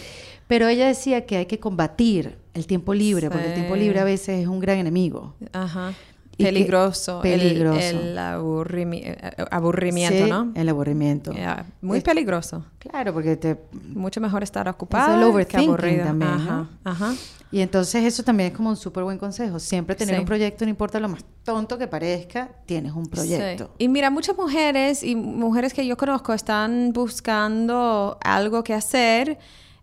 Pero 0.47 0.69
ella 0.69 0.87
decía 0.87 1.25
que 1.25 1.37
hay 1.39 1.47
que 1.47 1.59
combatir 1.59 2.39
el 2.53 2.67
tiempo 2.67 2.93
libre, 2.93 3.31
porque 3.31 3.47
el 3.49 3.55
tiempo 3.55 3.77
libre 3.77 3.99
a 3.99 4.05
veces 4.05 4.43
es 4.43 4.47
un 4.47 4.61
gran 4.61 4.79
enemigo. 4.79 5.35
Ajá. 5.53 5.95
Que- 6.37 6.45
Peligroso. 6.45 7.23
el- 7.23 7.39
peligroso. 7.41 7.79
El, 7.79 8.19
aburrimi- 8.19 9.03
eh, 9.05 9.45
aburrimiento, 9.51 10.25
Sí, 10.25 10.31
¿no? 10.31 10.51
El 10.57 10.69
aburrimiento. 10.69 11.33
Yeah, 11.33 11.65
Muy 11.81 11.99
Es- 11.99 12.05
peligroso. 12.05 12.65
Claro, 12.79 13.13
porque 13.13 13.37
te... 13.37 13.57
Mucho 13.95 14.21
mejor 14.21 14.43
estar 14.43 14.69
ocupado 14.69 15.17
que 15.19 15.25
overthinking 15.25 15.69
aburrido. 15.69 16.05
también, 16.07 16.31
Ajá, 16.33 16.53
¿no? 16.57 16.69
ajá. 16.91 17.15
Y 17.53 17.61
entonces 17.61 18.03
eso 18.05 18.25
también 18.25 18.51
es 18.51 18.57
como 18.57 18.71
un 18.71 18.77
súper 18.77 19.05
buen 19.05 19.17
consejo. 19.17 19.61
Siempre 19.61 19.95
tener 19.95 20.17
Sí. 20.17 20.21
un 20.21 20.27
proyecto, 20.27 20.65
no 20.65 20.71
importa 20.71 20.99
lo 20.99 21.09
más 21.09 21.25
tonto 21.45 21.79
que 21.79 21.87
parezca, 21.87 22.49
tienes 22.67 22.93
un 22.93 23.07
proyecto. 23.07 23.67
Sí. 23.79 23.85
Y 23.85 23.89
mira, 23.89 24.11
muchas 24.11 24.37
mujeres 24.37 25.05
y 25.05 25.15
mujeres 25.15 25.73
que 25.73 25.87
yo 25.87 25.97
conozco 25.97 26.33
están 26.33 26.93
buscando 26.93 28.19
algo 28.25 28.65
que 28.65 28.75
hacer 28.75 29.39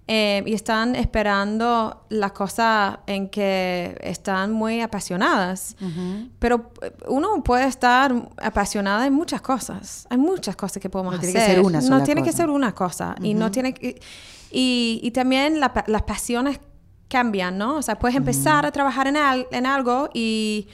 eh, 0.07 0.43
y 0.45 0.53
están 0.53 0.95
esperando 0.95 2.05
la 2.09 2.31
cosa 2.31 2.99
en 3.07 3.29
que 3.29 3.97
están 4.01 4.51
muy 4.51 4.81
apasionadas. 4.81 5.75
Ujú. 5.81 6.27
Pero 6.39 6.71
eh, 6.81 6.91
uno 7.07 7.41
puede 7.43 7.65
estar 7.67 8.13
apasionada 8.41 9.05
en 9.07 9.13
muchas 9.13 9.41
cosas. 9.41 10.07
Hay 10.09 10.17
muchas 10.17 10.55
cosas 10.55 10.81
que 10.81 10.89
podemos 10.89 11.13
No 11.13 11.19
hacer. 11.19 11.31
tiene 11.31 11.45
que 11.45 11.53
ser 11.53 11.61
una 11.65 11.79
no 11.79 11.85
sola 11.87 12.03
tiene 12.03 12.21
que 12.23 12.29
cosa. 12.31 12.37
ser 12.37 12.49
una 12.49 12.75
cosa. 12.75 13.15
Y 13.21 13.33
no 13.33 13.51
tiene 13.51 13.73
que... 13.73 14.01
Y, 14.51 14.99
y 15.03 15.11
también 15.11 15.59
la 15.61 15.71
las 15.87 16.01
pasiones 16.01 16.59
cambian, 17.07 17.57
¿no? 17.57 17.75
O 17.77 17.81
sea, 17.81 17.97
puedes 17.99 18.17
empezar 18.17 18.65
a 18.65 18.71
trabajar 18.71 19.07
en, 19.07 19.15
al- 19.17 19.47
en 19.51 19.65
algo 19.65 20.09
y 20.13 20.67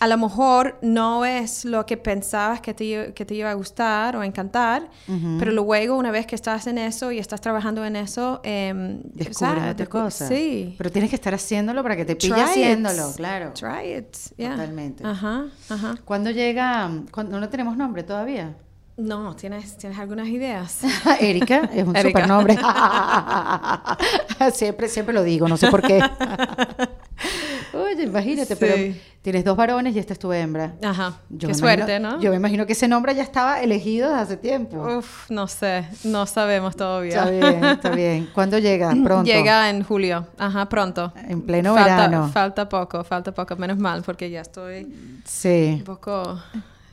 a 0.00 0.06
lo 0.08 0.18
mejor 0.18 0.78
no 0.82 1.24
es 1.24 1.64
lo 1.64 1.86
que 1.86 1.96
pensabas 1.96 2.60
que 2.60 2.74
te, 2.74 3.12
que 3.14 3.24
te 3.24 3.34
iba 3.34 3.50
a 3.50 3.54
gustar 3.54 4.16
o 4.16 4.22
encantar, 4.22 4.90
pero 5.38 5.52
luego 5.52 5.96
una 5.96 6.10
vez 6.10 6.26
que 6.26 6.34
estás 6.34 6.66
en 6.66 6.78
eso 6.78 7.10
y 7.12 7.18
estás 7.18 7.40
trabajando 7.40 7.84
en 7.84 7.96
eso, 7.96 8.40
eh, 8.44 8.72
Descubres 9.14 9.38
¿sabes? 9.38 9.72
otra 9.72 9.86
cosa. 9.86 10.28
Sí. 10.28 10.74
Pero 10.76 10.90
tienes 10.90 11.10
que 11.10 11.16
estar 11.16 11.32
haciéndolo 11.32 11.82
para 11.82 11.96
que 11.96 12.04
te 12.04 12.16
pille 12.16 12.34
Try 12.34 12.42
it. 12.42 12.48
haciéndolo, 12.48 13.12
claro. 13.16 13.52
Try 13.54 13.94
it. 13.98 14.16
yeah. 14.36 14.50
Totalmente. 14.50 15.04
Ajá, 15.06 15.46
ajá. 15.70 15.94
¿Cuándo 16.04 16.30
llega? 16.30 16.90
cuando 17.10 17.40
no 17.40 17.48
tenemos 17.48 17.76
nombre 17.76 18.02
todavía? 18.02 18.56
No, 18.96 19.34
¿tienes, 19.34 19.76
¿tienes 19.76 19.98
algunas 19.98 20.28
ideas? 20.28 20.80
Erika 21.20 21.68
es 21.72 21.84
un 21.86 21.96
Erika. 21.96 22.20
supernombre. 22.20 22.56
siempre, 24.52 24.88
siempre 24.88 25.12
lo 25.14 25.22
digo, 25.24 25.48
no 25.48 25.56
sé 25.56 25.68
por 25.68 25.82
qué. 25.82 26.00
Oye, 27.72 28.04
imagínate, 28.04 28.54
Sí. 28.54 28.60
pero 28.60 28.94
tienes 29.20 29.44
dos 29.44 29.56
varones 29.56 29.96
y 29.96 29.98
esta 29.98 30.12
es 30.12 30.18
tu 30.20 30.32
hembra. 30.32 30.74
Ajá. 30.82 31.14
Yo 31.28 31.48
Qué 31.48 31.54
suerte, 31.54 31.96
imagino- 31.96 32.16
¿no? 32.18 32.20
Yo 32.22 32.30
me 32.30 32.36
imagino 32.36 32.66
que 32.66 32.72
ese 32.74 32.86
nombre 32.86 33.14
ya 33.16 33.22
estaba 33.24 33.60
elegido 33.62 34.10
desde 34.10 34.22
hace 34.22 34.36
tiempo. 34.36 34.76
Uf, 34.98 35.28
no 35.28 35.48
sé, 35.48 35.86
no 36.04 36.24
sabemos 36.26 36.76
todavía. 36.76 37.24
Está 37.24 37.30
bien, 37.30 37.64
está 37.64 37.90
bien. 37.90 38.30
¿Cuándo 38.32 38.58
llega? 38.58 38.90
Pronto. 39.04 39.24
Llega 39.24 39.70
en 39.70 39.82
julio, 39.82 40.28
ajá, 40.38 40.68
pronto. 40.68 41.12
En 41.28 41.42
pleno 41.42 41.74
falta, 41.74 41.96
verano. 41.96 42.28
Falta 42.32 42.68
poco, 42.68 43.02
falta 43.02 43.32
poco, 43.32 43.56
menos 43.56 43.78
mal, 43.78 44.02
porque 44.04 44.30
ya 44.30 44.40
estoy 44.42 45.20
Sí. 45.24 45.74
un 45.78 45.84
poco... 45.84 46.40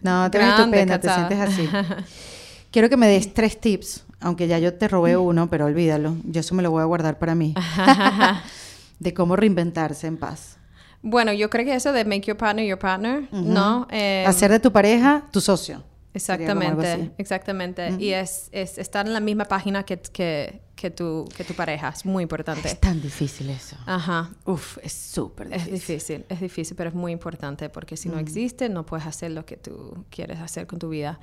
No, 0.01 0.29
te 0.31 0.37
ves 0.37 0.47
estupenda, 0.47 0.99
te 0.99 1.09
sientes 1.09 1.39
así. 1.39 1.69
Quiero 2.71 2.89
que 2.89 2.97
me 2.97 3.07
des 3.07 3.33
tres 3.33 3.59
tips, 3.59 4.05
aunque 4.19 4.47
ya 4.47 4.57
yo 4.59 4.73
te 4.73 4.87
robé 4.87 5.17
uno, 5.17 5.49
pero 5.49 5.65
olvídalo. 5.65 6.15
Yo 6.23 6.39
eso 6.39 6.55
me 6.55 6.63
lo 6.63 6.71
voy 6.71 6.81
a 6.81 6.85
guardar 6.85 7.19
para 7.19 7.35
mí. 7.35 7.53
de 8.99 9.13
cómo 9.13 9.35
reinventarse 9.35 10.07
en 10.07 10.17
paz. 10.17 10.57
Bueno, 11.01 11.33
yo 11.33 11.49
creo 11.49 11.65
que 11.65 11.73
eso 11.73 11.91
de 11.91 12.05
make 12.05 12.21
your 12.21 12.37
partner 12.37 12.65
your 12.65 12.77
partner, 12.77 13.27
¿no? 13.31 13.87
Eh, 13.89 14.23
Hacer 14.27 14.51
de 14.51 14.59
tu 14.59 14.71
pareja 14.71 15.27
tu 15.31 15.41
socio. 15.41 15.83
Exactamente, 16.13 17.11
exactamente. 17.17 17.95
Y 17.97 18.11
es, 18.11 18.49
es 18.51 18.77
estar 18.77 19.07
en 19.07 19.13
la 19.13 19.19
misma 19.19 19.45
página 19.45 19.83
que, 19.83 19.97
que, 19.99 20.61
que, 20.81 20.89
tu, 20.89 21.29
que 21.37 21.43
tu 21.43 21.53
pareja, 21.53 21.89
es 21.89 22.05
muy 22.05 22.23
importante. 22.23 22.67
Es 22.67 22.79
tan 22.79 22.99
difícil 23.01 23.49
eso. 23.51 23.75
Ajá. 23.85 24.31
Uf, 24.45 24.79
es 24.81 24.91
súper 24.93 25.53
Es 25.53 25.65
difícil. 25.65 25.95
difícil, 25.97 26.25
es 26.27 26.39
difícil, 26.41 26.75
pero 26.75 26.89
es 26.89 26.95
muy 26.95 27.11
importante 27.11 27.69
porque 27.69 27.95
si 27.95 28.09
no 28.09 28.17
existe, 28.17 28.67
no 28.67 28.83
puedes 28.85 29.05
hacer 29.05 29.29
lo 29.31 29.45
que 29.45 29.57
tú 29.57 30.05
quieres 30.09 30.39
hacer 30.39 30.65
con 30.65 30.79
tu 30.79 30.89
vida. 30.89 31.19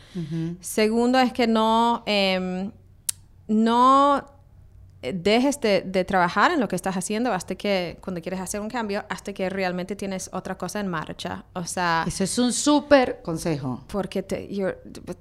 Segundo 0.60 1.18
es 1.18 1.32
que 1.32 1.46
no, 1.48 2.04
em, 2.06 2.70
no 3.48 4.24
dejes 5.14 5.60
de, 5.60 5.82
de 5.82 6.04
trabajar 6.04 6.50
en 6.52 6.60
lo 6.60 6.68
que 6.68 6.76
estás 6.76 6.96
haciendo 6.96 7.32
hasta 7.32 7.54
que, 7.54 7.98
cuando 8.00 8.20
quieres 8.20 8.40
hacer 8.40 8.60
un 8.60 8.68
cambio, 8.68 9.04
hasta 9.08 9.32
que 9.32 9.48
realmente 9.50 9.96
tienes 9.96 10.30
otra 10.32 10.56
cosa 10.58 10.80
en 10.80 10.88
marcha. 10.88 11.44
O 11.54 11.64
sea, 11.64 12.04
Eso 12.06 12.24
es 12.24 12.38
un 12.38 12.52
súper 12.52 13.20
consejo. 13.22 13.84
porque 13.88 14.22
te, 14.22 14.48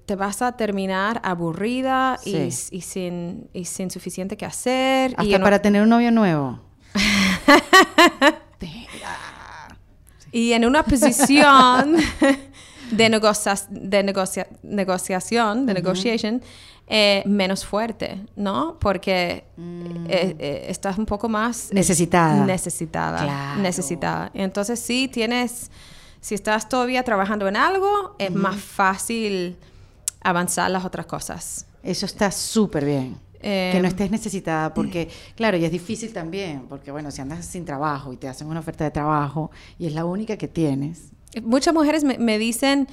te 0.05 0.15
vas 0.15 0.41
a 0.41 0.51
terminar 0.57 1.19
aburrida 1.23 2.19
y, 2.25 2.51
Sí. 2.51 2.67
y 2.77 2.81
sin, 2.81 3.49
y 3.53 3.65
sin 3.65 3.89
suficiente 3.91 4.37
que 4.37 4.45
hacer. 4.45 5.11
y 5.11 5.15
Hasta 5.17 5.35
en- 5.35 5.41
para 5.43 5.61
tener 5.61 5.81
un 5.81 5.89
novio 5.89 6.11
nuevo. 6.11 6.59
Y 10.31 10.51
en 10.53 10.65
una 10.65 10.83
posición 10.83 11.95
de, 12.91 13.09
negocia- 13.09 13.65
de 13.69 14.03
negocia- 14.03 14.47
negociación, 14.61 15.65
de 15.65 15.73
negotiation, 15.73 16.41
eh, 16.87 17.23
menos 17.25 17.65
fuerte, 17.65 18.25
¿no? 18.35 18.77
Porque 18.79 19.45
eh, 19.57 20.35
eh, 20.39 20.65
estás 20.69 20.97
un 20.97 21.05
poco 21.05 21.29
más... 21.29 21.69
Mm. 21.71 21.75
Necesitada. 21.75 22.45
Necesitada. 22.45 23.23
Claro. 23.23 23.61
Necesitada. 23.61 24.31
Entonces, 24.33 24.79
sí 24.79 25.07
tienes... 25.07 25.71
Si 26.19 26.33
estás 26.33 26.67
todavía 26.67 27.03
trabajando 27.03 27.47
en 27.47 27.55
algo, 27.55 28.15
es 28.17 28.31
más 28.31 28.57
fácil 28.57 29.55
avanzar 30.21 30.69
las 30.71 30.83
otras 30.83 31.05
cosas. 31.05 31.67
Eso 31.83 32.05
está 32.05 32.31
súper 32.31 32.83
bien. 32.83 33.17
Eh, 33.39 33.69
que 33.71 33.79
no 33.79 33.87
estés 33.87 34.09
necesitada, 34.09 34.73
porque, 34.73 35.09
claro, 35.35 35.57
y 35.57 35.63
es 35.63 35.71
difícil 35.71 36.11
también, 36.11 36.65
porque, 36.67 36.91
bueno, 36.91 37.11
si 37.11 37.21
andas 37.21 37.45
sin 37.45 37.65
trabajo 37.65 38.11
y 38.11 38.17
te 38.17 38.27
hacen 38.27 38.47
una 38.47 38.61
oferta 38.61 38.83
de 38.83 38.89
trabajo 38.91 39.51
y 39.77 39.85
es 39.85 39.93
la 39.93 40.05
única 40.05 40.37
que 40.37 40.47
tienes, 40.47 41.11
Muchas 41.43 41.73
mujeres 41.73 42.03
me, 42.03 42.17
me 42.17 42.37
dicen, 42.39 42.87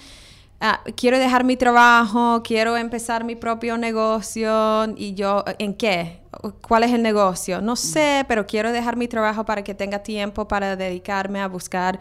ah, 0.60 0.80
quiero 0.96 1.18
dejar 1.18 1.44
mi 1.44 1.56
trabajo, 1.56 2.42
quiero 2.42 2.76
empezar 2.76 3.24
mi 3.24 3.36
propio 3.36 3.76
negocio. 3.78 4.84
Y 4.96 5.14
yo, 5.14 5.44
¿en 5.58 5.74
qué? 5.74 6.20
¿Cuál 6.66 6.84
es 6.84 6.92
el 6.92 7.02
negocio? 7.02 7.60
No 7.60 7.76
sé, 7.76 8.24
pero 8.28 8.46
quiero 8.46 8.72
dejar 8.72 8.96
mi 8.96 9.08
trabajo 9.08 9.44
para 9.44 9.62
que 9.62 9.74
tenga 9.74 10.00
tiempo 10.00 10.48
para 10.48 10.76
dedicarme 10.76 11.40
a 11.40 11.48
buscar 11.48 11.98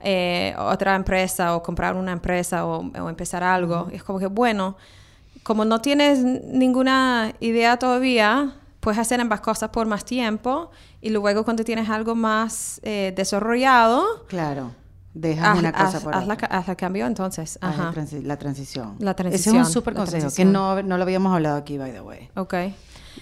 eh, 0.00 0.54
otra 0.58 0.94
empresa 0.94 1.56
o 1.56 1.62
comprar 1.62 1.96
una 1.96 2.12
empresa 2.12 2.66
o, 2.66 2.90
o 2.98 3.08
empezar 3.08 3.42
algo. 3.42 3.88
Es 3.92 4.02
como 4.02 4.18
que, 4.18 4.26
bueno, 4.26 4.76
como 5.42 5.64
no 5.64 5.80
tienes 5.80 6.20
ninguna 6.20 7.34
idea 7.40 7.78
todavía, 7.78 8.54
puedes 8.80 8.98
hacer 8.98 9.20
ambas 9.20 9.40
cosas 9.40 9.70
por 9.70 9.86
más 9.86 10.04
tiempo 10.04 10.70
y 11.00 11.10
luego 11.10 11.44
cuando 11.44 11.64
tienes 11.64 11.88
algo 11.88 12.14
más 12.14 12.80
eh, 12.82 13.12
desarrollado, 13.16 14.26
claro, 14.26 14.72
dejas 15.14 15.46
haz, 15.48 15.58
una 15.58 15.72
cosa 15.72 15.98
haz- 15.98 16.02
por 16.04 16.14
haz 16.14 16.26
la, 16.26 16.34
otra. 16.34 16.48
ca- 16.48 16.58
haz 16.58 16.68
el 16.68 16.76
cambio 16.76 17.06
entonces. 17.06 17.58
Haz 17.62 17.76
la, 17.78 17.88
Ajá. 17.88 18.00
transi- 18.00 18.22
la 18.22 18.36
transición. 18.36 18.96
La 18.98 19.12
Ese 19.12 19.16
transición, 19.22 19.56
es 19.56 19.66
un 19.68 19.72
súper 19.72 19.94
la 19.94 20.00
consejo, 20.00 20.28
que 20.34 20.44
no, 20.44 20.82
no 20.82 20.96
lo 20.96 21.02
habíamos 21.04 21.32
hablado 21.34 21.56
aquí, 21.56 21.78
by 21.78 21.92
the 21.92 22.00
way. 22.00 22.28
Ok. 22.36 22.54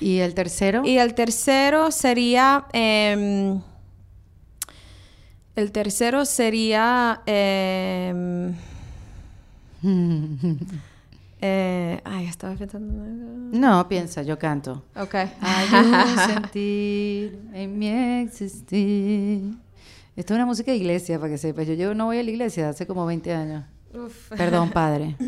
¿Y 0.01 0.19
el 0.19 0.35
tercero? 0.35 0.83
Y 0.85 0.99
el 0.99 1.15
tercero 1.15 1.91
sería... 1.93 2.65
em, 2.73 3.61
el 5.55 5.71
tercero 5.71 6.25
sería... 6.25 7.21
em, 7.27 8.55
eh, 11.41 12.01
ay, 12.05 12.27
estaba 12.27 12.55
pensando... 12.55 12.93
No, 13.59 13.87
piensa, 13.89 14.23
yo 14.23 14.39
canto. 14.39 14.85
Ok. 14.97 15.15
Hay 15.15 15.69
un 15.75 16.19
sentir 16.27 17.39
en 17.53 17.79
mi 17.79 17.89
existir. 18.23 19.55
Esto 20.17 20.35
es 20.35 20.37
una 20.37 20.47
música 20.47 20.71
de 20.71 20.77
iglesia, 20.77 21.19
para 21.19 21.31
que 21.33 21.39
sepas. 21.39 21.67
Yo, 21.67 21.75
yo 21.75 21.95
no 21.95 22.07
voy 22.07 22.19
a 22.19 22.23
la 22.23 22.31
iglesia 22.31 22.69
hace 22.69 22.87
como 22.87 23.07
20 23.07 23.33
años. 23.35 23.65
Uf. 23.95 24.31
Perdón, 24.37 24.71
padre. 24.71 25.17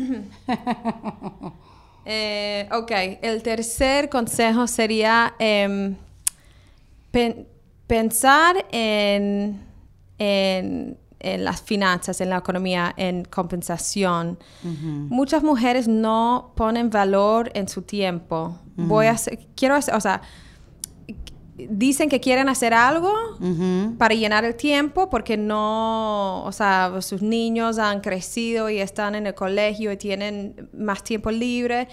Eh, 2.07 2.69
ok, 2.71 2.91
el 3.23 3.41
tercer 3.41 4.09
consejo 4.09 4.67
sería 4.67 5.33
em, 5.39 5.95
pen- 7.09 7.47
pensar 7.87 8.63
en, 8.71 9.59
en, 10.19 10.97
en 11.19 11.43
las 11.43 11.63
finanzas, 11.63 12.21
en 12.21 12.29
la 12.29 12.37
economía, 12.37 12.93
en 12.95 13.25
compensación. 13.25 14.37
Muchas 14.61 15.41
mujeres 15.41 15.87
no 15.87 16.53
ponen 16.55 16.91
valor 16.91 17.49
en 17.55 17.67
su 17.67 17.81
tiempo. 17.81 18.55
Voy 18.75 19.07
a 19.07 19.11
hacer, 19.13 19.39
quiero 19.55 19.73
hacer, 19.73 19.95
o 19.95 19.99
sea, 20.01 20.21
dicen 21.57 22.09
que 22.09 22.19
quieren 22.19 22.49
hacer 22.49 22.73
algo 22.73 23.13
para 23.97 24.13
llenar 24.13 24.43
el 24.45 24.55
tiempo 24.55 25.09
porque 25.09 25.37
no, 25.37 26.43
o 26.43 26.51
sea, 26.51 26.91
sus 27.01 27.21
niños 27.21 27.77
han 27.79 28.01
crecido 28.01 28.69
y 28.69 28.79
están 28.79 29.15
en 29.15 29.25
el 29.27 29.33
colegio 29.35 29.91
y 29.91 29.97
tienen 29.97 30.69
más 30.77 31.03
tiempo 31.03 31.31
libre, 31.31 31.87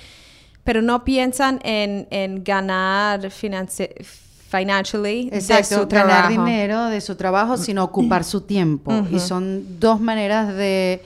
pero 0.64 0.82
no 0.82 1.04
piensan 1.04 1.60
en, 1.62 2.08
en 2.10 2.42
ganar 2.44 3.20
financi- 3.30 3.92
financially 4.04 5.30
de 5.30 5.36
Exacto, 5.38 5.82
su 5.82 5.86
ganar 5.88 5.88
trabajo. 6.28 6.28
dinero 6.30 6.84
de 6.86 7.00
su 7.00 7.14
trabajo, 7.16 7.56
sino 7.56 7.84
ocupar 7.90 8.24
su 8.24 8.40
tiempo. 8.42 8.92
Y 9.10 9.18
son 9.18 9.78
dos 9.80 10.00
maneras 10.00 10.54
de, 10.54 11.02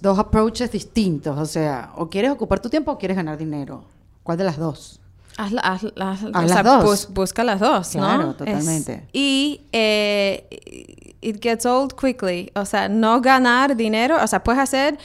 dos 0.00 0.18
approaches 0.18 0.70
distintos. 0.72 1.38
O 1.38 1.46
sea, 1.46 1.90
o 1.96 2.08
quieres 2.08 2.30
ocupar 2.30 2.60
tu 2.60 2.68
tiempo 2.70 2.92
o 2.92 2.98
quieres 2.98 3.16
ganar 3.16 3.36
dinero. 3.36 3.84
¿Cuál 4.22 4.38
de 4.38 4.44
las 4.44 4.56
dos? 4.56 5.00
Haz, 5.38 5.52
la- 5.52 5.60
haz- 5.60 5.84
haz- 5.96 6.24
Haz 6.32 6.44
o 6.44 6.48
sea, 6.48 6.62
las 6.62 6.64
dos. 6.64 6.84
bus- 6.84 7.08
busca 7.14 7.44
las 7.44 7.60
dos, 7.60 7.94
¿no? 7.94 8.00
Claro, 8.02 8.30
Es- 8.30 8.36
totalmente. 8.38 9.06
y 9.12 9.60
eh, 9.72 11.14
it 11.20 11.42
gets 11.42 11.66
old 11.66 11.92
quickly. 11.94 12.50
O 12.54 12.64
sea, 12.64 12.88
no 12.88 13.20
ganar 13.20 13.76
dinero. 13.76 14.16
O 14.22 14.26
sea, 14.26 14.42
puedes 14.42 14.60
hacer, 14.62 14.98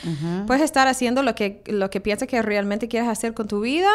puedes 0.48 0.64
estar 0.64 0.88
haciendo 0.88 1.22
lo 1.22 1.36
que, 1.36 1.64
lo 1.68 1.90
que 1.90 2.00
piensas 2.00 2.28
que 2.30 2.42
realmente 2.42 2.88
quieres 2.88 3.10
hacer 3.10 3.34
con 3.34 3.48
tu 3.48 3.60
vida, 3.62 3.90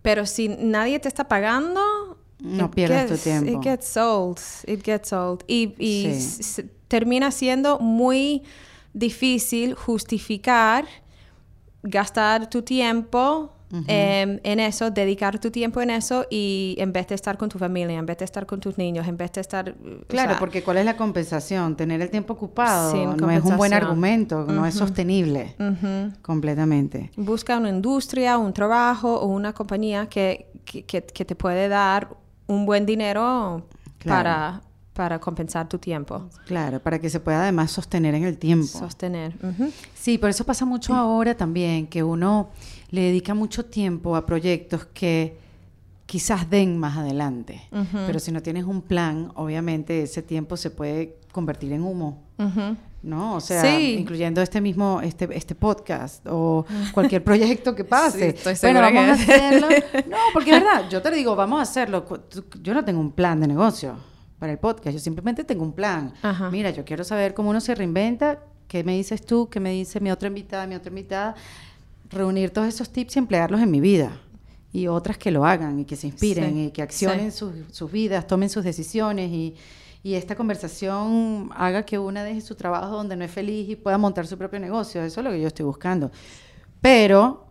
pero 0.00 0.24
si 0.26 0.48
nadie 0.48 0.98
te 1.00 1.08
está 1.08 1.28
pagando... 1.28 2.16
No 2.40 2.70
pierdas 2.70 3.08
tu 3.08 3.14
gets- 3.14 3.22
tiempo. 3.24 3.50
It 3.50 3.62
gets 3.64 3.96
old. 3.96 4.38
It 4.66 4.82
gets 4.84 5.12
old. 5.12 5.42
Y, 5.48 5.74
y 5.78 6.14
Sí. 6.20 6.62
termina 6.86 7.30
siendo 7.32 7.78
muy 7.80 8.42
difícil 8.94 9.74
justificar 9.74 10.86
gastar 11.82 12.48
tu 12.48 12.62
tiempo 12.62 13.52
em, 13.86 14.40
en 14.42 14.60
eso, 14.60 14.90
dedicar 14.90 15.38
tu 15.38 15.50
tiempo 15.50 15.80
en 15.80 15.90
eso 15.90 16.26
y 16.30 16.74
en 16.78 16.92
vez 16.92 17.06
de 17.08 17.14
estar 17.14 17.36
con 17.36 17.48
tu 17.48 17.58
familia, 17.58 17.98
en 17.98 18.06
vez 18.06 18.18
de 18.18 18.24
estar 18.24 18.46
con 18.46 18.60
tus 18.60 18.78
niños, 18.78 19.06
en 19.06 19.16
vez 19.16 19.32
de 19.32 19.40
estar... 19.42 19.74
Claro, 20.06 20.30
sea, 20.30 20.38
porque 20.38 20.62
¿cuál 20.62 20.78
es 20.78 20.84
la 20.84 20.96
compensación? 20.96 21.76
Tener 21.76 22.00
el 22.00 22.10
tiempo 22.10 22.32
ocupado 22.34 23.14
no 23.16 23.30
es 23.30 23.42
un 23.44 23.56
buen 23.56 23.74
argumento, 23.74 24.44
no 24.46 24.64
es 24.66 24.74
sostenible 24.74 25.54
completamente. 26.22 27.10
Busca 27.16 27.58
una 27.58 27.68
industria, 27.70 28.38
un 28.38 28.52
trabajo 28.52 29.14
o 29.20 29.26
una 29.26 29.52
compañía 29.52 30.06
que, 30.08 30.50
que, 30.64 30.84
que- 30.84 31.24
te 31.24 31.34
puede 31.34 31.68
dar 31.68 32.08
un 32.46 32.64
buen 32.66 32.86
dinero 32.86 33.66
Claro. 33.98 34.18
para, 34.24 34.62
para 34.94 35.18
compensar 35.18 35.68
tu 35.68 35.78
tiempo. 35.78 36.28
Claro, 36.46 36.80
para 36.80 36.98
que 36.98 37.10
se 37.10 37.20
pueda 37.20 37.42
además 37.42 37.70
sostener 37.70 38.14
en 38.14 38.24
el 38.24 38.38
tiempo. 38.38 38.66
Sostener. 38.66 39.32
Sí, 39.94 40.18
por 40.18 40.30
eso 40.30 40.44
pasa 40.44 40.64
mucho 40.64 40.94
ahora 40.94 41.34
también, 41.36 41.86
que 41.86 42.02
uno 42.02 42.48
le 42.90 43.02
dedica 43.02 43.34
mucho 43.34 43.64
tiempo 43.66 44.16
a 44.16 44.24
proyectos 44.26 44.86
que 44.86 45.36
quizás 46.06 46.48
den 46.48 46.78
más 46.78 46.96
adelante. 46.96 47.60
Pero 48.06 48.18
si 48.18 48.32
no 48.32 48.42
tienes 48.42 48.64
un 48.64 48.80
plan, 48.82 49.30
obviamente 49.34 50.02
ese 50.02 50.22
tiempo 50.22 50.56
se 50.56 50.70
puede 50.70 51.16
convertir 51.32 51.72
en 51.72 51.82
humo. 51.82 52.22
¿no? 53.00 53.36
O 53.36 53.40
sea, 53.40 53.62
Sí. 53.62 53.94
incluyendo 54.00 54.42
este 54.42 54.60
mismo, 54.60 55.00
este, 55.02 55.28
este 55.36 55.54
podcast 55.54 56.26
o 56.28 56.64
cualquier 56.94 57.22
proyecto 57.22 57.74
que 57.74 57.84
pase. 57.84 58.34
Sí, 58.36 58.56
bueno, 58.62 58.80
vamos 58.80 58.92
que- 59.02 59.10
a 59.10 59.12
hacerlo. 59.52 59.68
No, 60.08 60.16
porque 60.32 60.50
es 60.56 60.62
verdad, 60.62 60.88
yo 60.90 61.00
te 61.00 61.10
digo, 61.12 61.36
vamos 61.36 61.60
a 61.60 61.62
hacerlo. 61.62 62.04
Yo 62.62 62.74
no 62.74 62.84
tengo 62.84 62.98
un 63.00 63.12
plan 63.12 63.38
de 63.40 63.46
negocio 63.46 63.94
para 64.40 64.50
el 64.52 64.58
podcast, 64.58 64.94
yo 64.94 64.98
simplemente 65.00 65.44
tengo 65.44 65.62
un 65.62 65.72
plan. 65.72 66.12
Ajá. 66.22 66.50
Mira, 66.50 66.70
yo 66.70 66.84
quiero 66.84 67.04
saber 67.04 67.34
cómo 67.34 67.50
uno 67.50 67.60
se 67.60 67.74
reinventa, 67.74 68.40
qué 68.66 68.82
me 68.82 68.94
dices 68.96 69.24
tú, 69.24 69.48
qué 69.48 69.60
me 69.60 69.70
dice 69.70 70.00
mi 70.00 70.10
otra 70.10 70.26
invitada, 70.28 70.66
mi 70.66 70.74
otra 70.74 70.88
invitada, 70.90 71.34
reunir 72.10 72.50
todos 72.50 72.68
esos 72.68 72.90
tips 72.90 73.16
y 73.16 73.18
emplearlos 73.18 73.60
en 73.60 73.70
mi 73.70 73.80
vida. 73.80 74.20
Y 74.72 74.86
otras 74.86 75.16
que 75.18 75.30
lo 75.30 75.44
hagan 75.46 75.80
y 75.80 75.84
que 75.84 75.96
se 75.96 76.06
inspiren 76.08 76.52
Sí, 76.54 76.64
y 76.66 76.70
que 76.70 76.82
accionen 76.82 77.32
sus, 77.32 77.52
sus 77.70 77.90
vidas, 77.90 78.26
tomen 78.26 78.50
sus 78.50 78.62
decisiones 78.64 79.30
y, 79.30 79.54
y 80.02 80.14
esta 80.14 80.34
conversación 80.36 81.50
haga 81.54 81.84
que 81.84 81.98
una 81.98 82.22
deje 82.22 82.40
su 82.42 82.54
trabajo 82.54 82.88
donde 82.96 83.16
no 83.16 83.24
es 83.24 83.30
feliz 83.30 83.68
y 83.68 83.76
pueda 83.76 83.96
montar 83.98 84.26
su 84.26 84.36
propio 84.36 84.60
negocio. 84.60 85.02
Eso 85.02 85.20
es 85.20 85.24
lo 85.24 85.30
que 85.30 85.40
yo 85.40 85.48
estoy 85.48 85.64
buscando. 85.64 86.10
Pero 86.82 87.46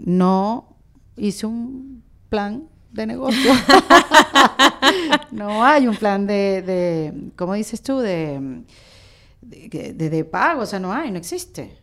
no 0.00 0.76
hice 1.16 1.46
un 1.46 2.02
plan 2.28 2.68
de 2.92 3.06
negocio. 3.06 3.52
no 5.30 5.64
hay 5.64 5.86
un 5.86 5.96
plan 5.96 6.26
de, 6.26 6.62
de 6.62 7.30
¿cómo 7.36 7.54
dices 7.54 7.82
tú? 7.82 7.98
De, 7.98 8.62
de, 9.42 9.92
de- 9.92 10.10
de 10.10 10.24
pago, 10.24 10.62
o 10.62 10.66
sea, 10.66 10.78
no 10.78 10.92
hay, 10.92 11.10
no 11.10 11.18
existe. 11.18 11.78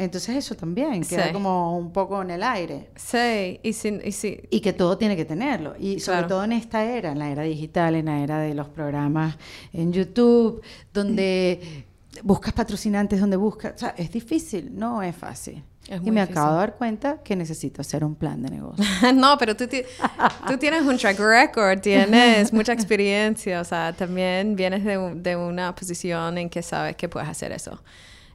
Entonces 0.00 0.36
eso 0.36 0.54
también 0.54 1.02
queda 1.04 1.26
Sí. 1.28 1.32
como 1.32 1.76
un 1.76 1.92
poco 1.92 2.22
en 2.22 2.30
el 2.30 2.42
aire. 2.42 2.90
Sí, 2.96 3.60
y 4.50 4.60
que 4.60 4.72
todo 4.72 4.96
tiene 4.98 5.16
que 5.16 5.24
tenerlo. 5.24 5.74
Y 5.78 6.00
sobre 6.00 6.18
Claro. 6.18 6.28
todo 6.28 6.44
en 6.44 6.52
esta 6.52 6.84
era, 6.84 7.12
en 7.12 7.18
la 7.18 7.30
era 7.30 7.42
digital, 7.42 7.94
en 7.94 8.06
la 8.06 8.20
era 8.22 8.38
de 8.40 8.54
los 8.54 8.68
programas 8.68 9.36
en 9.72 9.92
YouTube, 9.92 10.62
donde 10.94 11.84
buscas 12.22 12.52
patrocinantes, 12.52 13.20
donde 13.20 13.36
buscas... 13.36 13.74
O 13.74 13.78
sea, 13.78 13.94
es 13.96 14.10
difícil, 14.10 14.70
no 14.76 15.02
es 15.02 15.14
fácil. 15.14 15.62
Es 15.88 16.00
y 16.04 16.10
me 16.10 16.20
difícil. 16.20 16.38
acabo 16.38 16.52
de 16.52 16.58
dar 16.58 16.74
cuenta 16.76 17.18
que 17.22 17.34
necesito 17.36 17.80
hacer 17.80 18.04
un 18.04 18.14
plan 18.14 18.42
de 18.42 18.50
negocio. 18.50 18.84
no, 19.14 19.36
pero 19.38 19.56
tú, 19.56 19.66
ti- 19.66 19.82
tú 20.46 20.56
tienes 20.58 20.82
un 20.82 20.96
track 20.98 21.18
record, 21.18 21.80
tienes 21.80 22.52
mucha 22.52 22.72
experiencia, 22.72 23.60
o 23.60 23.64
sea, 23.64 23.92
también 23.92 24.54
vienes 24.56 24.84
de, 24.84 24.98
un- 24.98 25.22
de 25.22 25.36
una 25.36 25.74
posición 25.74 26.38
en 26.38 26.48
que 26.50 26.62
sabes 26.62 26.96
que 26.96 27.08
puedes 27.08 27.28
hacer 27.28 27.52
eso. 27.52 27.82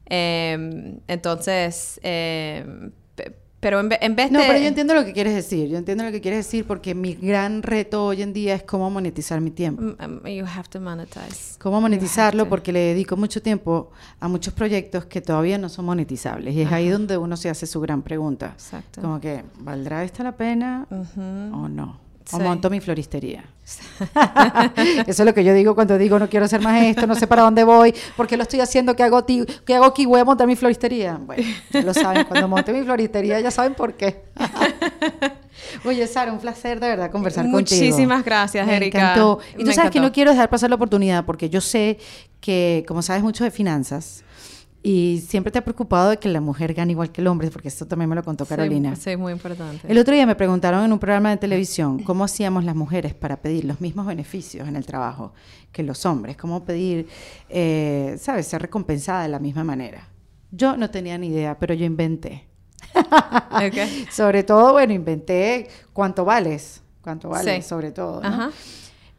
Em, 0.07 0.99
entonces, 1.07 1.99
pe- 2.01 3.35
pero 3.59 3.79
en, 3.79 3.89
en 3.99 4.15
vez 4.15 4.31
No, 4.31 4.39
de... 4.39 4.45
pero 4.45 4.59
yo 4.59 4.67
entiendo 4.67 4.93
lo 4.93 5.03
que 5.03 5.11
quieres 5.13 5.33
decir. 5.33 5.67
Yo 5.69 5.77
entiendo 5.77 6.03
lo 6.03 6.11
que 6.11 6.21
quieres 6.21 6.45
decir 6.45 6.65
porque 6.67 6.93
mi 6.93 7.15
gran 7.15 7.63
reto 7.63 8.05
hoy 8.05 8.21
en 8.21 8.31
día 8.31 8.53
es 8.53 8.61
cómo 8.63 8.91
monetizar 8.91 9.41
mi 9.41 9.49
tiempo. 9.49 9.81
Mm, 9.81 9.95
um, 10.05 10.27
You 10.27 10.45
have 10.45 10.67
to 10.69 10.79
monetize. 10.79 11.57
Cómo 11.59 11.81
monetizarlo 11.81 12.47
porque 12.47 12.71
le 12.71 12.79
dedico 12.79 13.17
mucho 13.17 13.41
tiempo 13.41 13.89
a 14.19 14.27
muchos 14.27 14.53
proyectos 14.53 15.05
que 15.05 15.19
todavía 15.21 15.57
no 15.57 15.69
son 15.69 15.85
monetizables. 15.85 16.53
Y 16.53 16.61
es 16.61 16.71
ahí 16.71 16.89
donde 16.89 17.17
uno 17.17 17.35
se 17.37 17.49
hace 17.49 17.65
su 17.65 17.81
gran 17.81 18.03
pregunta. 18.03 18.51
Exacto. 18.53 19.01
Como 19.01 19.19
que, 19.19 19.43
¿valdrá 19.59 20.03
esta 20.03 20.21
la 20.23 20.33
pena 20.37 20.85
Ujú. 20.91 21.21
o 21.63 21.67
no? 21.67 22.04
O 22.31 22.37
Sí. 22.37 22.43
monto 22.43 22.69
mi 22.71 22.79
floristería. 22.81 23.43
Eso 25.07 25.23
es 25.23 25.25
lo 25.25 25.33
que 25.33 25.43
yo 25.43 25.53
digo 25.53 25.75
cuando 25.75 25.97
digo 25.97 26.17
no 26.17 26.27
quiero 26.27 26.45
hacer 26.45 26.59
más 26.61 26.81
esto, 26.83 27.05
no 27.05 27.13
sé 27.15 27.27
para 27.27 27.43
dónde 27.43 27.63
voy, 27.63 27.93
porque 28.17 28.35
lo 28.35 28.43
estoy 28.43 28.61
haciendo, 28.61 28.95
¿qué 28.95 29.03
hago, 29.03 29.23
ti- 29.23 29.45
qué 29.65 29.75
hago 29.75 29.85
aquí? 29.85 30.05
Voy 30.07 30.19
a 30.19 30.25
montar 30.25 30.47
mi 30.47 30.55
floristería. 30.55 31.19
Bueno, 31.23 31.43
ya 31.71 31.81
lo 31.83 31.93
saben, 31.93 32.25
cuando 32.25 32.47
monte 32.47 32.73
mi 32.73 32.81
floristería 32.83 33.39
ya 33.39 33.51
saben 33.51 33.75
por 33.75 33.93
qué. 33.93 34.23
Oye, 35.85 36.05
Sara, 36.07 36.31
un 36.31 36.39
placer 36.39 36.79
de 36.79 36.87
verdad 36.87 37.11
conversar 37.11 37.45
contigo. 37.49 37.81
Muchísimas 37.81 38.23
gracias, 38.25 38.65
Me 38.67 38.75
Erika. 38.77 38.97
encantó. 38.99 39.39
Y 39.55 39.59
tú 39.59 39.65
Me 39.67 39.73
sabes 39.73 39.91
que 39.91 39.99
no 39.99 40.11
quiero 40.11 40.31
dejar 40.31 40.49
pasar 40.49 40.69
la 40.69 40.75
oportunidad 40.75 41.25
porque 41.25 41.49
yo 41.49 41.61
sé 41.61 41.97
que, 42.41 42.83
como 42.87 43.01
sabes 43.01 43.23
mucho 43.23 43.43
de 43.43 43.51
finanzas, 43.51 44.23
y 44.87 45.19
siempre 45.27 45.51
te 45.51 45.57
ha 45.57 45.63
preocupado 45.63 46.11
de 46.11 46.17
que 46.17 46.29
la 46.29 46.41
mujer 46.41 46.75
gane 46.75 46.91
igual 46.91 47.11
que 47.11 47.21
el 47.21 47.27
hombre, 47.27 47.49
porque 47.49 47.69
esto 47.69 47.87
también 47.87 48.07
me 48.07 48.15
lo 48.15 48.23
contó 48.23 48.45
Carolina. 48.45 48.95
Sí, 48.95 49.01
sí, 49.11 49.17
muy 49.17 49.33
importante. 49.33 49.81
El 49.87 49.97
otro 49.97 50.13
día 50.13 50.27
me 50.27 50.35
preguntaron 50.35 50.85
en 50.85 50.93
un 50.93 50.99
programa 50.99 51.31
de 51.31 51.37
televisión 51.37 52.03
cómo 52.03 52.23
hacíamos 52.23 52.63
las 52.63 52.75
mujeres 52.75 53.15
para 53.15 53.37
pedir 53.41 53.65
los 53.65 53.81
mismos 53.81 54.05
beneficios 54.05 54.67
en 54.67 54.75
el 54.75 54.85
trabajo 54.85 55.33
que 55.71 55.81
los 55.81 56.05
hombres, 56.05 56.37
cómo 56.37 56.63
pedir, 56.65 57.07
eh, 57.49 58.15
¿sabes?, 58.19 58.45
ser 58.45 58.61
recompensada 58.61 59.23
de 59.23 59.29
la 59.29 59.39
misma 59.39 59.63
manera. 59.63 60.07
Yo 60.51 60.77
no 60.77 60.89
tenía 60.91 61.17
ni 61.17 61.27
idea, 61.29 61.57
pero 61.57 61.73
yo 61.73 61.83
inventé. 61.85 62.45
Sobre 64.11 64.43
todo, 64.43 64.73
bueno, 64.73 64.93
inventé 64.93 65.67
cuánto 65.93 66.25
vales, 66.25 66.83
cuánto 67.01 67.29
vales, 67.29 67.63
Sí. 67.63 67.69
sobre 67.69 67.91
todo. 67.91 68.21
¿no? 68.21 68.27
Ajá. 68.27 68.51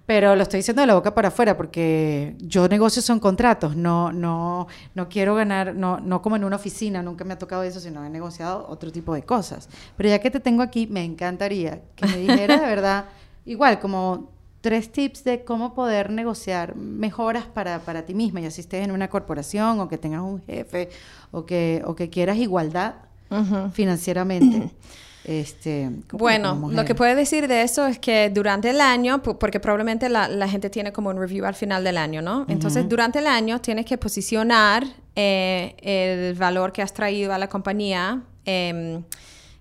Pero 0.07 0.37
lo 0.37 0.43
estoy 0.45 0.59
diciendo 0.59 0.83
de 0.83 0.87
la 0.87 0.95
boca 0.95 1.15
para 1.15 1.29
afuera 1.29 1.57
porque 1.57 2.37
yo 2.39 2.69
negocio 2.69 3.03
son 3.03 3.19
contratos, 3.19 3.75
no, 3.75 4.13
no, 4.13 4.69
no 4.95 5.09
quiero 5.09 5.35
ganar, 5.35 5.75
no, 5.75 5.99
no 5.99 6.23
como 6.23 6.37
en 6.37 6.45
una 6.45 6.57
oficina, 6.57 7.03
nunca 7.03 7.25
me 7.25 7.35
ha 7.35 7.39
tocado 7.39 7.65
eso, 7.65 7.81
sino 7.81 8.05
he 8.05 8.09
negociado 8.09 8.67
otro 8.69 8.93
tipo 8.93 9.15
de 9.15 9.23
cosas. 9.23 9.69
Pero 9.97 10.09
ya 10.09 10.21
que 10.21 10.31
te 10.31 10.39
tengo 10.39 10.63
aquí, 10.63 10.87
me 10.87 11.05
encantaría 11.05 11.81
que 11.97 12.07
me 12.07 12.19
dijeras 12.19 12.61
de 12.61 12.67
verdad, 12.67 13.07
igual 13.47 13.81
como 13.81 14.31
tres 14.61 14.93
tips 14.93 15.25
de 15.25 15.45
cómo 15.45 15.75
poder 15.75 16.11
negociar 16.11 16.77
mejoras 16.77 17.45
para, 17.47 17.81
para 17.81 18.07
ti 18.07 18.15
misma, 18.15 18.41
ya 18.41 18.53
si 18.53 18.61
estés 18.61 18.85
en 18.85 18.93
una 18.93 19.09
corporación 19.09 19.81
o 19.81 19.89
que 19.89 19.99
tengas 19.99 20.23
un 20.23 20.41
jefe 20.43 20.89
o 21.33 21.45
que, 21.45 21.83
o 21.85 21.97
que 21.97 22.11
quieras 22.11 22.37
igualdad 22.37 22.95
Ujú. 23.31 23.71
financieramente. 23.73 24.71
Este, 25.29 25.91
como- 26.09 26.19
Bueno, 26.21 26.55
lo 26.77 26.85
que 26.85 26.95
puedo 26.95 27.15
decir 27.17 27.49
de 27.49 27.63
eso 27.63 27.87
es 27.87 27.99
que 27.99 28.31
durante 28.31 28.71
el 28.71 28.81
año, 28.81 29.23
porque 29.23 29.59
probablemente 29.59 30.09
la, 30.09 30.29
la 30.29 30.49
gente 30.49 30.71
tiene 30.71 30.93
como 30.93 31.11
un 31.11 31.19
review 31.19 31.45
al 31.47 31.55
final 31.55 31.83
del 31.83 31.99
año, 31.99 32.23
¿no? 32.23 32.47
Entonces, 32.49 32.89
durante 32.89 33.19
el 33.19 33.27
año 33.27 33.61
tienes 33.61 33.87
que 33.87 33.99
posicionar 33.99 34.85
eh, 35.17 35.75
el 35.83 36.35
valor 36.35 36.73
que 36.73 36.83
has 36.83 36.93
traído 36.95 37.33
a 37.33 37.39
la 37.39 37.49
compañía. 37.49 38.23
em, 38.45 39.03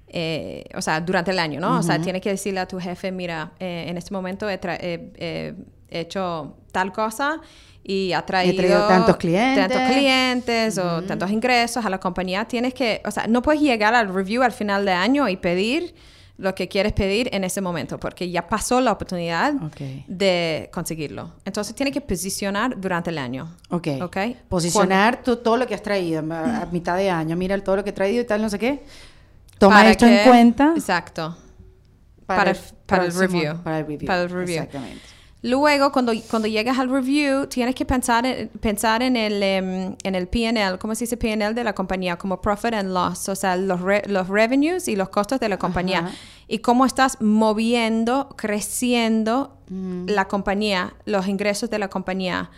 eh, 0.07 0.63
o 0.75 0.81
sea, 0.81 1.01
durante 1.01 1.31
el 1.31 1.39
año, 1.39 1.59
¿no? 1.59 1.79
O 1.79 1.83
sea, 1.83 1.95
tienes 2.03 2.21
que 2.21 2.29
decirle 2.29 2.59
a 2.59 2.67
tu 2.67 2.79
jefe, 2.79 3.11
mira, 3.11 3.51
eh, 3.59 3.85
en 3.87 3.97
este 3.97 4.13
momento 4.13 4.47
he, 4.49 4.61
tra- 4.61 4.77
he- 5.89 5.97
he 5.97 6.01
hecho 6.01 6.57
tal 6.71 6.91
cosa 6.91 7.39
y 7.83 8.13
ha 8.13 8.25
traído, 8.25 8.55
traído 8.55 8.87
tantos 8.87 9.17
clientes. 9.17 9.67
tantos 9.67 9.91
clientes 9.95 10.77
o 10.77 11.03
tantos 11.03 11.29
ingresos 11.31 11.85
a 11.85 11.89
la 11.89 11.99
compañía. 11.99 12.45
Tienes 12.45 12.73
que, 12.73 13.01
o 13.05 13.11
sea, 13.11 13.27
no 13.27 13.41
puedes 13.41 13.61
llegar 13.61 13.93
al 13.95 14.13
review 14.13 14.41
al 14.43 14.51
final 14.51 14.85
de 14.85 14.91
año 14.91 15.29
y 15.29 15.37
pedir 15.37 15.93
lo 16.37 16.53
que 16.53 16.67
quieres 16.67 16.91
pedir 16.91 17.29
en 17.31 17.45
ese 17.45 17.61
momento, 17.61 17.97
porque 17.97 18.29
ya 18.29 18.45
pasó 18.45 18.81
la 18.81 18.91
oportunidad 18.91 19.53
de 20.07 20.69
conseguirlo. 20.73 21.31
Entonces, 21.45 21.73
tienes 21.75 21.93
que 21.93 22.01
posicionar 22.01 22.77
durante 22.77 23.09
el 23.09 23.19
año. 23.19 23.55
Ok. 23.69 23.87
Ok. 24.01 24.17
Posicionar 24.49 25.23
tú 25.23 25.37
todo 25.37 25.55
lo 25.55 25.65
que 25.65 25.75
has 25.75 25.81
traído 25.81 26.21
a, 26.33 26.63
a 26.63 26.65
mitad 26.65 26.97
de 26.97 27.09
año. 27.09 27.37
Mira 27.37 27.57
todo 27.63 27.77
lo 27.77 27.83
que 27.85 27.91
he 27.91 27.93
traído 27.93 28.21
y 28.21 28.25
tal, 28.25 28.41
no 28.41 28.49
sé 28.49 28.59
qué. 28.59 28.83
Toma 29.57 29.75
Para 29.77 29.91
esto 29.91 30.05
que- 30.07 30.23
en 30.23 30.27
cuenta 30.29 30.73
Exacto. 30.75 31.37
para 32.25 32.51
el- 32.51 32.57
para 32.85 33.05
el 33.05 33.13
review. 33.13 33.55
Para 33.63 33.79
el 33.79 33.85
review. 33.85 34.05
Para 34.07 34.21
el 34.23 34.29
review. 34.29 34.55
Exactamente. 34.63 35.01
Luego, 35.47 35.91
cuando, 35.91 36.11
cuando 36.31 36.47
llegas 36.47 36.79
al 36.79 36.89
review, 36.89 37.45
tienes 37.45 37.75
que 37.75 37.85
pensar 37.85 38.25
en, 38.25 38.47
pensar 38.49 39.03
en 39.03 39.15
el, 39.15 39.43
em, 39.43 39.95
en 40.01 40.15
el 40.15 40.27
P&L, 40.27 40.79
¿cómo 40.79 40.95
se 40.95 41.03
dice 41.03 41.17
P&L 41.17 41.53
de 41.53 41.63
la 41.63 41.73
compañía? 41.73 42.17
Como 42.17 42.41
profit 42.41 42.73
and 42.73 42.91
loss, 42.91 43.29
o 43.29 43.35
sea, 43.35 43.55
los, 43.55 43.79
re- 43.81 44.01
los 44.07 44.27
revenues 44.27 44.87
y 44.87 44.95
los 44.95 45.09
costos 45.09 45.39
de 45.39 45.47
la 45.49 45.57
compañía. 45.57 45.99
Ajá. 45.99 46.11
Y 46.47 46.59
cómo 46.59 46.85
estás 46.85 47.21
moviendo, 47.21 48.29
creciendo 48.35 49.57
la 50.07 50.27
compañía, 50.27 50.93
los 51.05 51.27
ingresos 51.27 51.69
de 51.69 51.77
la 51.79 51.89
compañía. 51.89 52.49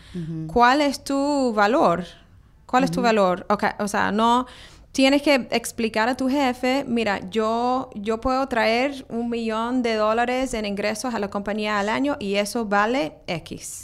¿Cuál 0.48 0.82
es 0.82 1.04
tu 1.04 1.54
valor? 1.54 2.06
¿Cuál 2.66 2.84
es 2.86 2.92
tu 2.92 3.02
valor? 3.02 3.46
O 3.80 3.88
sea, 3.88 4.12
no... 4.12 4.46
Tienes 4.98 5.22
que 5.22 5.48
explicar 5.52 6.10
a 6.10 6.18
tu 6.18 6.28
jefe, 6.28 6.84
mira, 6.88 7.20
yo, 7.30 7.92
yo 7.94 8.20
puedo 8.20 8.48
traer 8.48 9.06
un 9.10 9.30
millón 9.30 9.84
de 9.84 9.94
dólares 9.94 10.56
en 10.56 10.66
ingresos 10.66 11.14
a 11.14 11.20
la 11.20 11.30
compañía 11.30 11.78
al 11.78 11.88
año 11.88 12.18
y 12.20 12.34
eso 12.34 12.66
vale 12.66 13.14
X. 13.28 13.84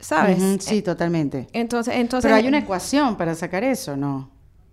¿Sabes? 0.00 0.64
Sí, 0.64 0.82
totalmente. 0.82 1.46
Entonces, 1.52 1.94
entonces 1.94 2.26
Pero 2.28 2.34
hay 2.34 2.48
una 2.48 2.58
ecuación 2.58 3.16
para 3.16 3.36
sacar 3.36 3.62
eso, 3.62 3.96
¿no? 3.96 4.30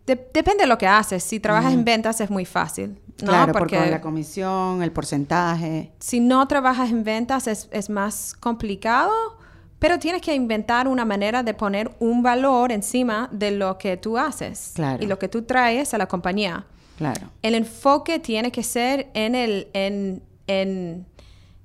de- 0.08 0.28
depende 0.34 0.64
de 0.64 0.68
lo 0.68 0.80
que 0.80 0.88
haces. 0.88 1.24
Si 1.24 1.40
trabajas 1.40 1.72
en 1.72 1.86
ventas 1.86 2.20
es 2.20 2.32
muy 2.32 2.46
fácil. 2.46 3.00
¿no? 3.22 3.28
Claro, 3.30 3.54
porque 3.54 3.76
porque 3.78 3.92
la 3.92 4.02
comisión, 4.02 4.82
el 4.82 4.92
porcentaje. 4.92 5.92
si 6.00 6.20
no 6.20 6.48
trabajas 6.48 6.90
en 6.90 7.04
ventas 7.04 7.46
es, 7.46 7.70
es 7.72 7.92
más 7.92 8.34
complicado, 8.34 9.12
pero 9.82 9.98
tienes 9.98 10.22
que 10.22 10.36
inventar 10.36 10.88
una 10.88 11.06
manera 11.06 11.42
de 11.42 11.56
poner 11.56 11.90
un 12.00 12.22
valor 12.22 12.72
encima 12.72 13.28
de 13.32 13.50
lo 13.50 13.80
que 13.80 13.98
tú 13.98 14.16
haces 14.16 14.74
Claro. 14.76 15.04
y 15.04 15.08
lo 15.08 15.18
que 15.18 15.28
tú 15.28 15.42
traes 15.42 15.92
a 15.96 15.98
la 15.98 16.06
compañía. 16.06 16.66
Claro. 17.00 17.30
El 17.42 17.56
enfoque 17.56 18.20
tiene 18.20 18.52
que 18.52 18.62
ser 18.62 19.10
en 19.16 19.34
el, 19.34 19.70
en, 19.74 20.22
en, 20.46 21.08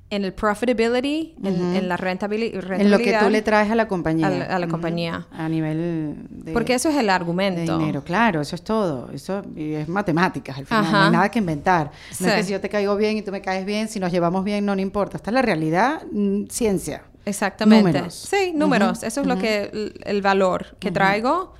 en 0.08 0.24
el 0.24 0.32
profitability, 0.32 1.34
en, 1.44 1.76
en 1.76 1.88
la 1.90 1.98
rentabili- 1.98 2.52
rentabilidad. 2.52 2.80
En 2.80 2.90
lo 2.90 2.96
que 2.98 3.12
tú 3.22 3.28
le 3.28 3.42
traes 3.42 3.70
a 3.70 3.74
la 3.74 3.86
compañía. 3.86 4.28
a 4.28 4.30
la- 4.30 4.44
a 4.46 4.58
la 4.60 4.64
Ujú. 4.64 4.70
compañía. 4.72 5.26
A 5.32 5.46
nivel 5.50 6.16
de, 6.30 6.52
Porque 6.54 6.72
eso 6.72 6.88
es 6.88 6.96
el 6.96 7.06
de 7.06 7.12
argumento. 7.12 7.78
dinero. 7.78 8.02
Claro, 8.02 8.40
eso 8.40 8.54
es 8.56 8.62
todo. 8.62 9.10
Eso 9.12 9.42
es 9.56 9.86
matemáticas 9.88 10.56
al 10.56 10.64
final. 10.64 10.82
No 10.84 10.88
Ajá. 10.88 11.04
hay 11.06 11.12
nada 11.12 11.30
que 11.30 11.38
inventar. 11.40 11.90
No 12.20 12.26
es 12.28 12.32
Sí. 12.32 12.38
que 12.38 12.42
si 12.44 12.52
yo 12.52 12.62
te 12.62 12.70
caigo 12.70 12.96
bien 12.96 13.18
y 13.18 13.22
tú 13.22 13.30
me 13.30 13.42
caes 13.42 13.66
bien, 13.66 13.88
si 13.88 14.00
nos 14.00 14.10
llevamos 14.10 14.42
bien, 14.42 14.64
no, 14.64 14.74
no 14.74 14.80
importa. 14.80 15.18
Esta 15.18 15.28
es 15.28 15.34
la 15.34 15.42
realidad, 15.42 16.00
mm, 16.10 16.44
ciencia. 16.48 17.02
Exactamente. 17.26 17.92
Números. 17.92 18.14
Sí, 18.14 18.52
números. 18.54 19.02
Eso 19.02 19.20
es 19.20 19.26
lo 19.26 19.36
que 19.36 19.92
el, 20.04 20.22
valor 20.22 20.76
que 20.80 20.90
traigo 20.90 21.52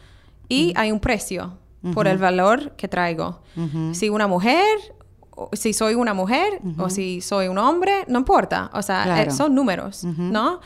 y 0.48 0.72
hay 0.76 0.90
un 0.92 1.00
precio 1.00 1.58
por 1.92 2.06
el 2.08 2.16
valor 2.18 2.72
que 2.76 2.88
traigo. 2.88 3.40
Si 3.92 4.08
una 4.08 4.26
mujer, 4.26 4.64
o 5.30 5.50
si 5.52 5.72
soy 5.74 5.94
una 5.94 6.14
mujer 6.14 6.60
o 6.78 6.88
si 6.88 7.20
soy 7.20 7.48
un 7.48 7.58
hombre, 7.58 8.04
no 8.08 8.18
importa. 8.20 8.70
O 8.72 8.80
sea, 8.80 9.02
Claro. 9.04 9.30
eh, 9.30 9.34
son 9.34 9.54
números, 9.54 10.02
¿no? 10.04 10.60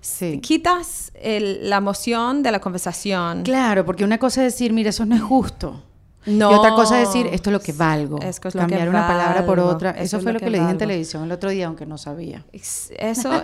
Sí. 0.00 0.38
Quitas 0.40 1.12
el- 1.14 1.68
la 1.70 1.76
emoción 1.76 2.42
de 2.42 2.52
la 2.52 2.60
conversación. 2.60 3.42
Claro, 3.42 3.84
porque 3.84 4.04
una 4.04 4.18
cosa 4.18 4.44
es 4.46 4.52
decir, 4.52 4.72
mira, 4.72 4.90
eso 4.90 5.04
no 5.06 5.14
es 5.16 5.22
justo. 5.22 5.82
No. 6.26 6.50
Y 6.50 6.54
otra 6.54 6.70
cosa 6.70 7.00
es 7.00 7.08
decir, 7.08 7.26
esto 7.32 7.50
es 7.50 7.52
lo 7.52 7.60
que 7.60 7.72
valgo. 7.72 8.18
Es 8.20 8.40
lo 8.42 8.50
Cambiar 8.50 8.84
que 8.84 8.88
una 8.88 9.06
palabra 9.06 9.44
por 9.44 9.60
otra. 9.60 9.90
Eso 9.90 10.02
Eso, 10.02 10.16
es 10.18 10.22
fue 10.22 10.32
lo 10.32 10.38
que, 10.38 10.46
que 10.46 10.50
le 10.50 10.58
dije 10.58 10.70
en 10.70 10.78
televisión 10.78 11.24
el 11.24 11.32
otro 11.32 11.50
día, 11.50 11.66
aunque 11.66 11.86
no 11.86 11.98
sabía. 11.98 12.44
Eso, 12.52 13.42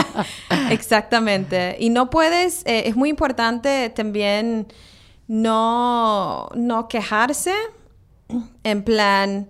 exactamente. 0.70 1.76
Y 1.78 1.90
no 1.90 2.10
puedes, 2.10 2.62
eh, 2.64 2.84
es 2.86 2.96
muy 2.96 3.10
importante 3.10 3.90
también 3.90 4.68
no, 5.28 6.48
no 6.54 6.88
quejarse 6.88 7.52
en 8.64 8.82
plan, 8.82 9.48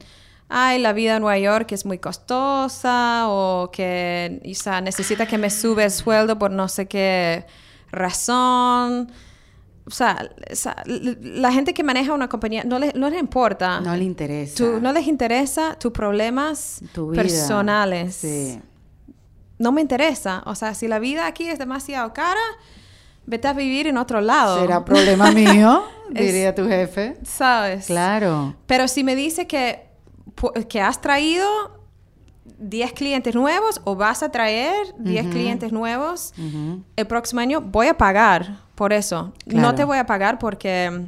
ay, 0.48 0.78
la 0.78 0.92
vida 0.92 1.16
en 1.16 1.22
Nueva 1.22 1.38
York 1.38 1.72
es 1.72 1.84
muy 1.84 1.98
costosa 1.98 3.24
o 3.28 3.70
que, 3.70 4.40
o 4.44 4.54
sea, 4.54 4.80
necesita 4.80 5.26
que 5.26 5.38
me 5.38 5.50
sube 5.50 5.84
el 5.84 5.90
sueldo 5.90 6.38
por 6.38 6.50
no 6.50 6.68
sé 6.68 6.86
qué 6.86 7.46
razón. 7.90 9.10
O 9.86 9.90
sea, 9.90 10.28
la 11.22 11.52
gente 11.52 11.72
que 11.72 11.84
maneja 11.84 12.12
una 12.12 12.28
compañía 12.28 12.64
no 12.64 12.78
le, 12.78 12.92
no 12.94 13.08
les 13.08 13.20
importa. 13.20 13.80
No 13.80 13.94
le 13.96 14.02
interesa. 14.04 14.56
Tu- 14.56 14.80
no 14.80 14.92
les 14.92 15.06
interesa 15.06 15.76
tus 15.78 15.92
problemas 15.92 16.80
tu 16.92 17.12
personales. 17.12 18.16
Sí. 18.16 18.60
No 19.58 19.70
me 19.72 19.80
interesa. 19.80 20.42
O 20.46 20.54
sea, 20.56 20.74
si 20.74 20.88
la 20.88 20.98
vida 20.98 21.26
aquí 21.26 21.48
es 21.48 21.58
demasiado 21.60 22.12
cara, 22.12 22.40
vete 23.26 23.46
a 23.48 23.52
vivir 23.52 23.86
en 23.86 23.96
otro 23.96 24.20
lado. 24.20 24.60
Será 24.60 24.84
problema 24.84 25.30
mío, 25.30 25.84
Es- 26.14 26.26
diría 26.26 26.54
tu 26.54 26.66
jefe. 26.66 27.16
¿Sabes? 27.24 27.86
Claro. 27.86 28.56
Pero 28.66 28.88
si 28.88 29.04
me 29.04 29.14
dice 29.14 29.46
que, 29.46 29.86
que 30.68 30.80
has 30.80 31.00
traído 31.00 31.46
10 32.58 32.92
clientes 32.92 33.34
nuevos 33.34 33.80
o 33.84 33.96
vas 33.96 34.22
a 34.22 34.30
traer 34.30 34.74
10 34.98 35.26
clientes 35.28 35.72
nuevos 35.72 36.32
Ujú. 36.38 36.82
el 36.96 37.06
próximo 37.06 37.40
año, 37.40 37.60
voy 37.60 37.88
a 37.88 37.94
pagar 37.96 38.60
por 38.74 38.92
eso. 38.92 39.32
No 39.46 39.52
Claro. 39.60 39.74
te 39.74 39.84
voy 39.84 39.98
a 39.98 40.06
pagar 40.06 40.38
porque... 40.38 41.06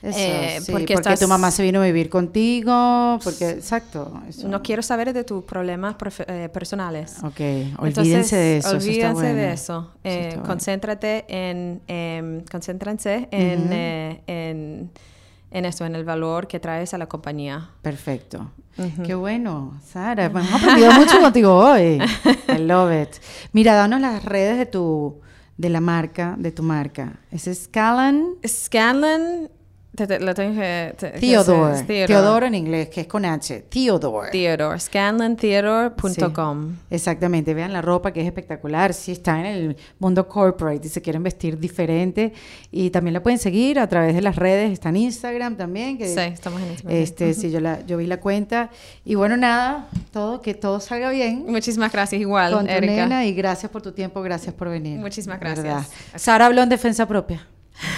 Eso, 0.00 0.16
Eh, 0.16 0.58
sí, 0.60 0.70
porque 0.70 0.94
porque, 0.94 0.94
estás- 0.94 1.18
tu 1.18 1.26
mamá 1.26 1.50
se 1.50 1.60
vino 1.64 1.80
a 1.82 1.84
vivir 1.84 2.08
contigo, 2.08 3.18
porque, 3.24 3.50
exacto. 3.50 4.22
Eso. 4.28 4.46
No 4.46 4.62
quiero 4.62 4.80
saber 4.80 5.12
de 5.12 5.24
tus 5.24 5.42
problemas 5.42 5.96
eh, 6.28 6.48
personales. 6.52 7.16
Ok, 7.24 7.40
Entonces, 7.40 7.98
olvídense 7.98 8.36
de 8.36 8.56
eso. 8.58 8.68
eso 8.68 8.76
está 8.76 8.88
Olvídense 9.10 9.26
de 9.26 9.32
bueno. 9.32 9.52
eso. 9.52 9.90
Eso 10.04 10.18
Eh, 10.18 10.26
bueno. 10.28 10.42
concéntrate 10.44 11.24
en, 11.26 11.82
em, 11.88 12.44
concéntrense 12.44 13.26
en, 13.32 13.58
Ujú. 13.64 13.68
eh, 13.72 14.22
en, 14.28 14.90
en 15.50 15.64
eso, 15.64 15.84
en 15.84 15.94
el 15.94 16.04
valor 16.04 16.46
que 16.46 16.60
traes 16.60 16.94
a 16.94 16.98
la 16.98 17.06
compañía. 17.06 17.70
Perfecto. 17.82 18.50
Qué 19.04 19.14
bueno, 19.14 19.78
Sara. 19.84 20.24
Hemos 20.26 20.52
aprendido 20.52 20.92
mucho 20.92 21.20
contigo 21.20 21.56
hoy. 21.56 22.00
I 22.48 22.58
love 22.58 22.92
it. 22.92 23.16
Mira, 23.52 23.74
danos 23.74 24.00
las 24.00 24.24
redes 24.24 24.56
de 24.56 24.66
tu, 24.66 25.20
de 25.56 25.68
la 25.68 25.80
marca, 25.80 26.36
de 26.38 26.52
tu 26.52 26.62
marca. 26.62 27.18
Es 27.30 27.50
Scalan 27.52 28.36
Scanlan, 28.46 29.50
te, 29.98 30.06
te- 30.06 30.20
lo 30.20 30.32
tengo 30.34 30.54
que... 30.60 30.94
te- 30.96 31.10
Theodore. 31.18 31.82
Theodore. 31.82 32.06
Theodore 32.06 32.46
en 32.46 32.54
inglés, 32.54 32.88
que 32.88 33.00
es 33.02 33.06
con 33.06 33.24
H. 33.24 33.64
Theodore. 33.68 34.30
Theodore. 34.30 34.78
Scanlantheodore.com. 34.80 36.76
Exactamente, 36.90 37.54
vean 37.54 37.72
la 37.72 37.82
ropa 37.82 38.12
que 38.12 38.20
es 38.20 38.26
espectacular. 38.26 38.94
Si 38.94 39.12
están 39.12 39.40
en 39.40 39.46
el 39.46 39.76
mundo 39.98 40.26
corporate 40.28 40.86
y 40.86 40.90
se 40.90 41.02
quieren 41.02 41.22
vestir 41.22 41.58
diferente, 41.58 42.32
y 42.70 42.90
también 42.90 43.14
la 43.14 43.22
pueden 43.22 43.38
seguir 43.38 43.78
a 43.78 43.88
través 43.88 44.14
de 44.14 44.22
las 44.22 44.36
redes, 44.36 44.70
está 44.72 44.88
en 44.90 44.96
Instagram 44.96 45.56
también. 45.56 45.98
Que, 45.98 46.06
Sí, 46.08 46.20
estamos 46.20 46.60
en 46.62 46.68
Instagram. 46.70 46.96
Este, 47.02 47.34
sí, 47.34 47.50
yo, 47.50 47.60
la, 47.60 47.84
yo 47.86 47.96
vi 47.96 48.06
la 48.06 48.20
cuenta. 48.20 48.70
Y 49.04 49.14
bueno, 49.16 49.36
nada, 49.36 49.88
todo, 50.12 50.40
que 50.40 50.54
todo 50.54 50.80
salga 50.80 51.10
bien 51.10 51.44
Muchísimas 51.48 51.90
gracias, 51.92 52.20
igual, 52.20 52.52
con 52.52 52.66
tu 52.66 52.72
Erika. 52.72 52.92
nena 52.94 53.26
y 53.26 53.34
gracias 53.34 53.70
por 53.72 53.82
tu 53.82 53.92
tiempo, 53.92 54.22
gracias 54.22 54.54
por 54.54 54.68
venir. 54.68 54.98
Muchísimas 54.98 55.40
gracias. 55.40 55.88
Sara 56.14 56.46
habló 56.46 56.62
en 56.62 56.68
defensa 56.68 57.06
propia. 57.06 57.46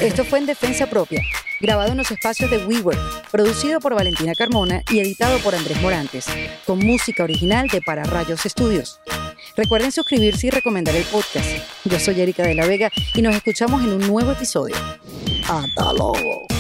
Esto 0.00 0.24
fue 0.24 0.38
en 0.38 0.46
Defensa 0.46 0.86
Propia, 0.88 1.22
grabado 1.60 1.92
en 1.92 1.98
los 1.98 2.10
espacios 2.10 2.50
de 2.50 2.64
WeWork, 2.64 3.30
producido 3.30 3.80
por 3.80 3.94
Valentina 3.94 4.34
Carmona 4.34 4.82
y 4.90 5.00
editado 5.00 5.38
por 5.38 5.54
Andrés 5.54 5.80
Morantes, 5.80 6.26
con 6.66 6.78
música 6.78 7.24
original 7.24 7.68
de 7.68 7.82
Para 7.82 8.04
Rayos 8.04 8.46
Estudios. 8.46 9.00
Recuerden 9.56 9.92
suscribirse 9.92 10.46
y 10.46 10.50
recomendar 10.50 10.94
el 10.94 11.04
podcast. 11.04 11.48
Yo 11.84 11.98
soy 11.98 12.20
Erika 12.20 12.42
de 12.42 12.54
la 12.54 12.66
Vega 12.66 12.90
y 13.14 13.22
nos 13.22 13.34
escuchamos 13.34 13.82
en 13.82 13.92
un 13.92 14.06
nuevo 14.06 14.32
episodio. 14.32 14.76
Hasta 15.48 15.92
luego. 15.92 16.59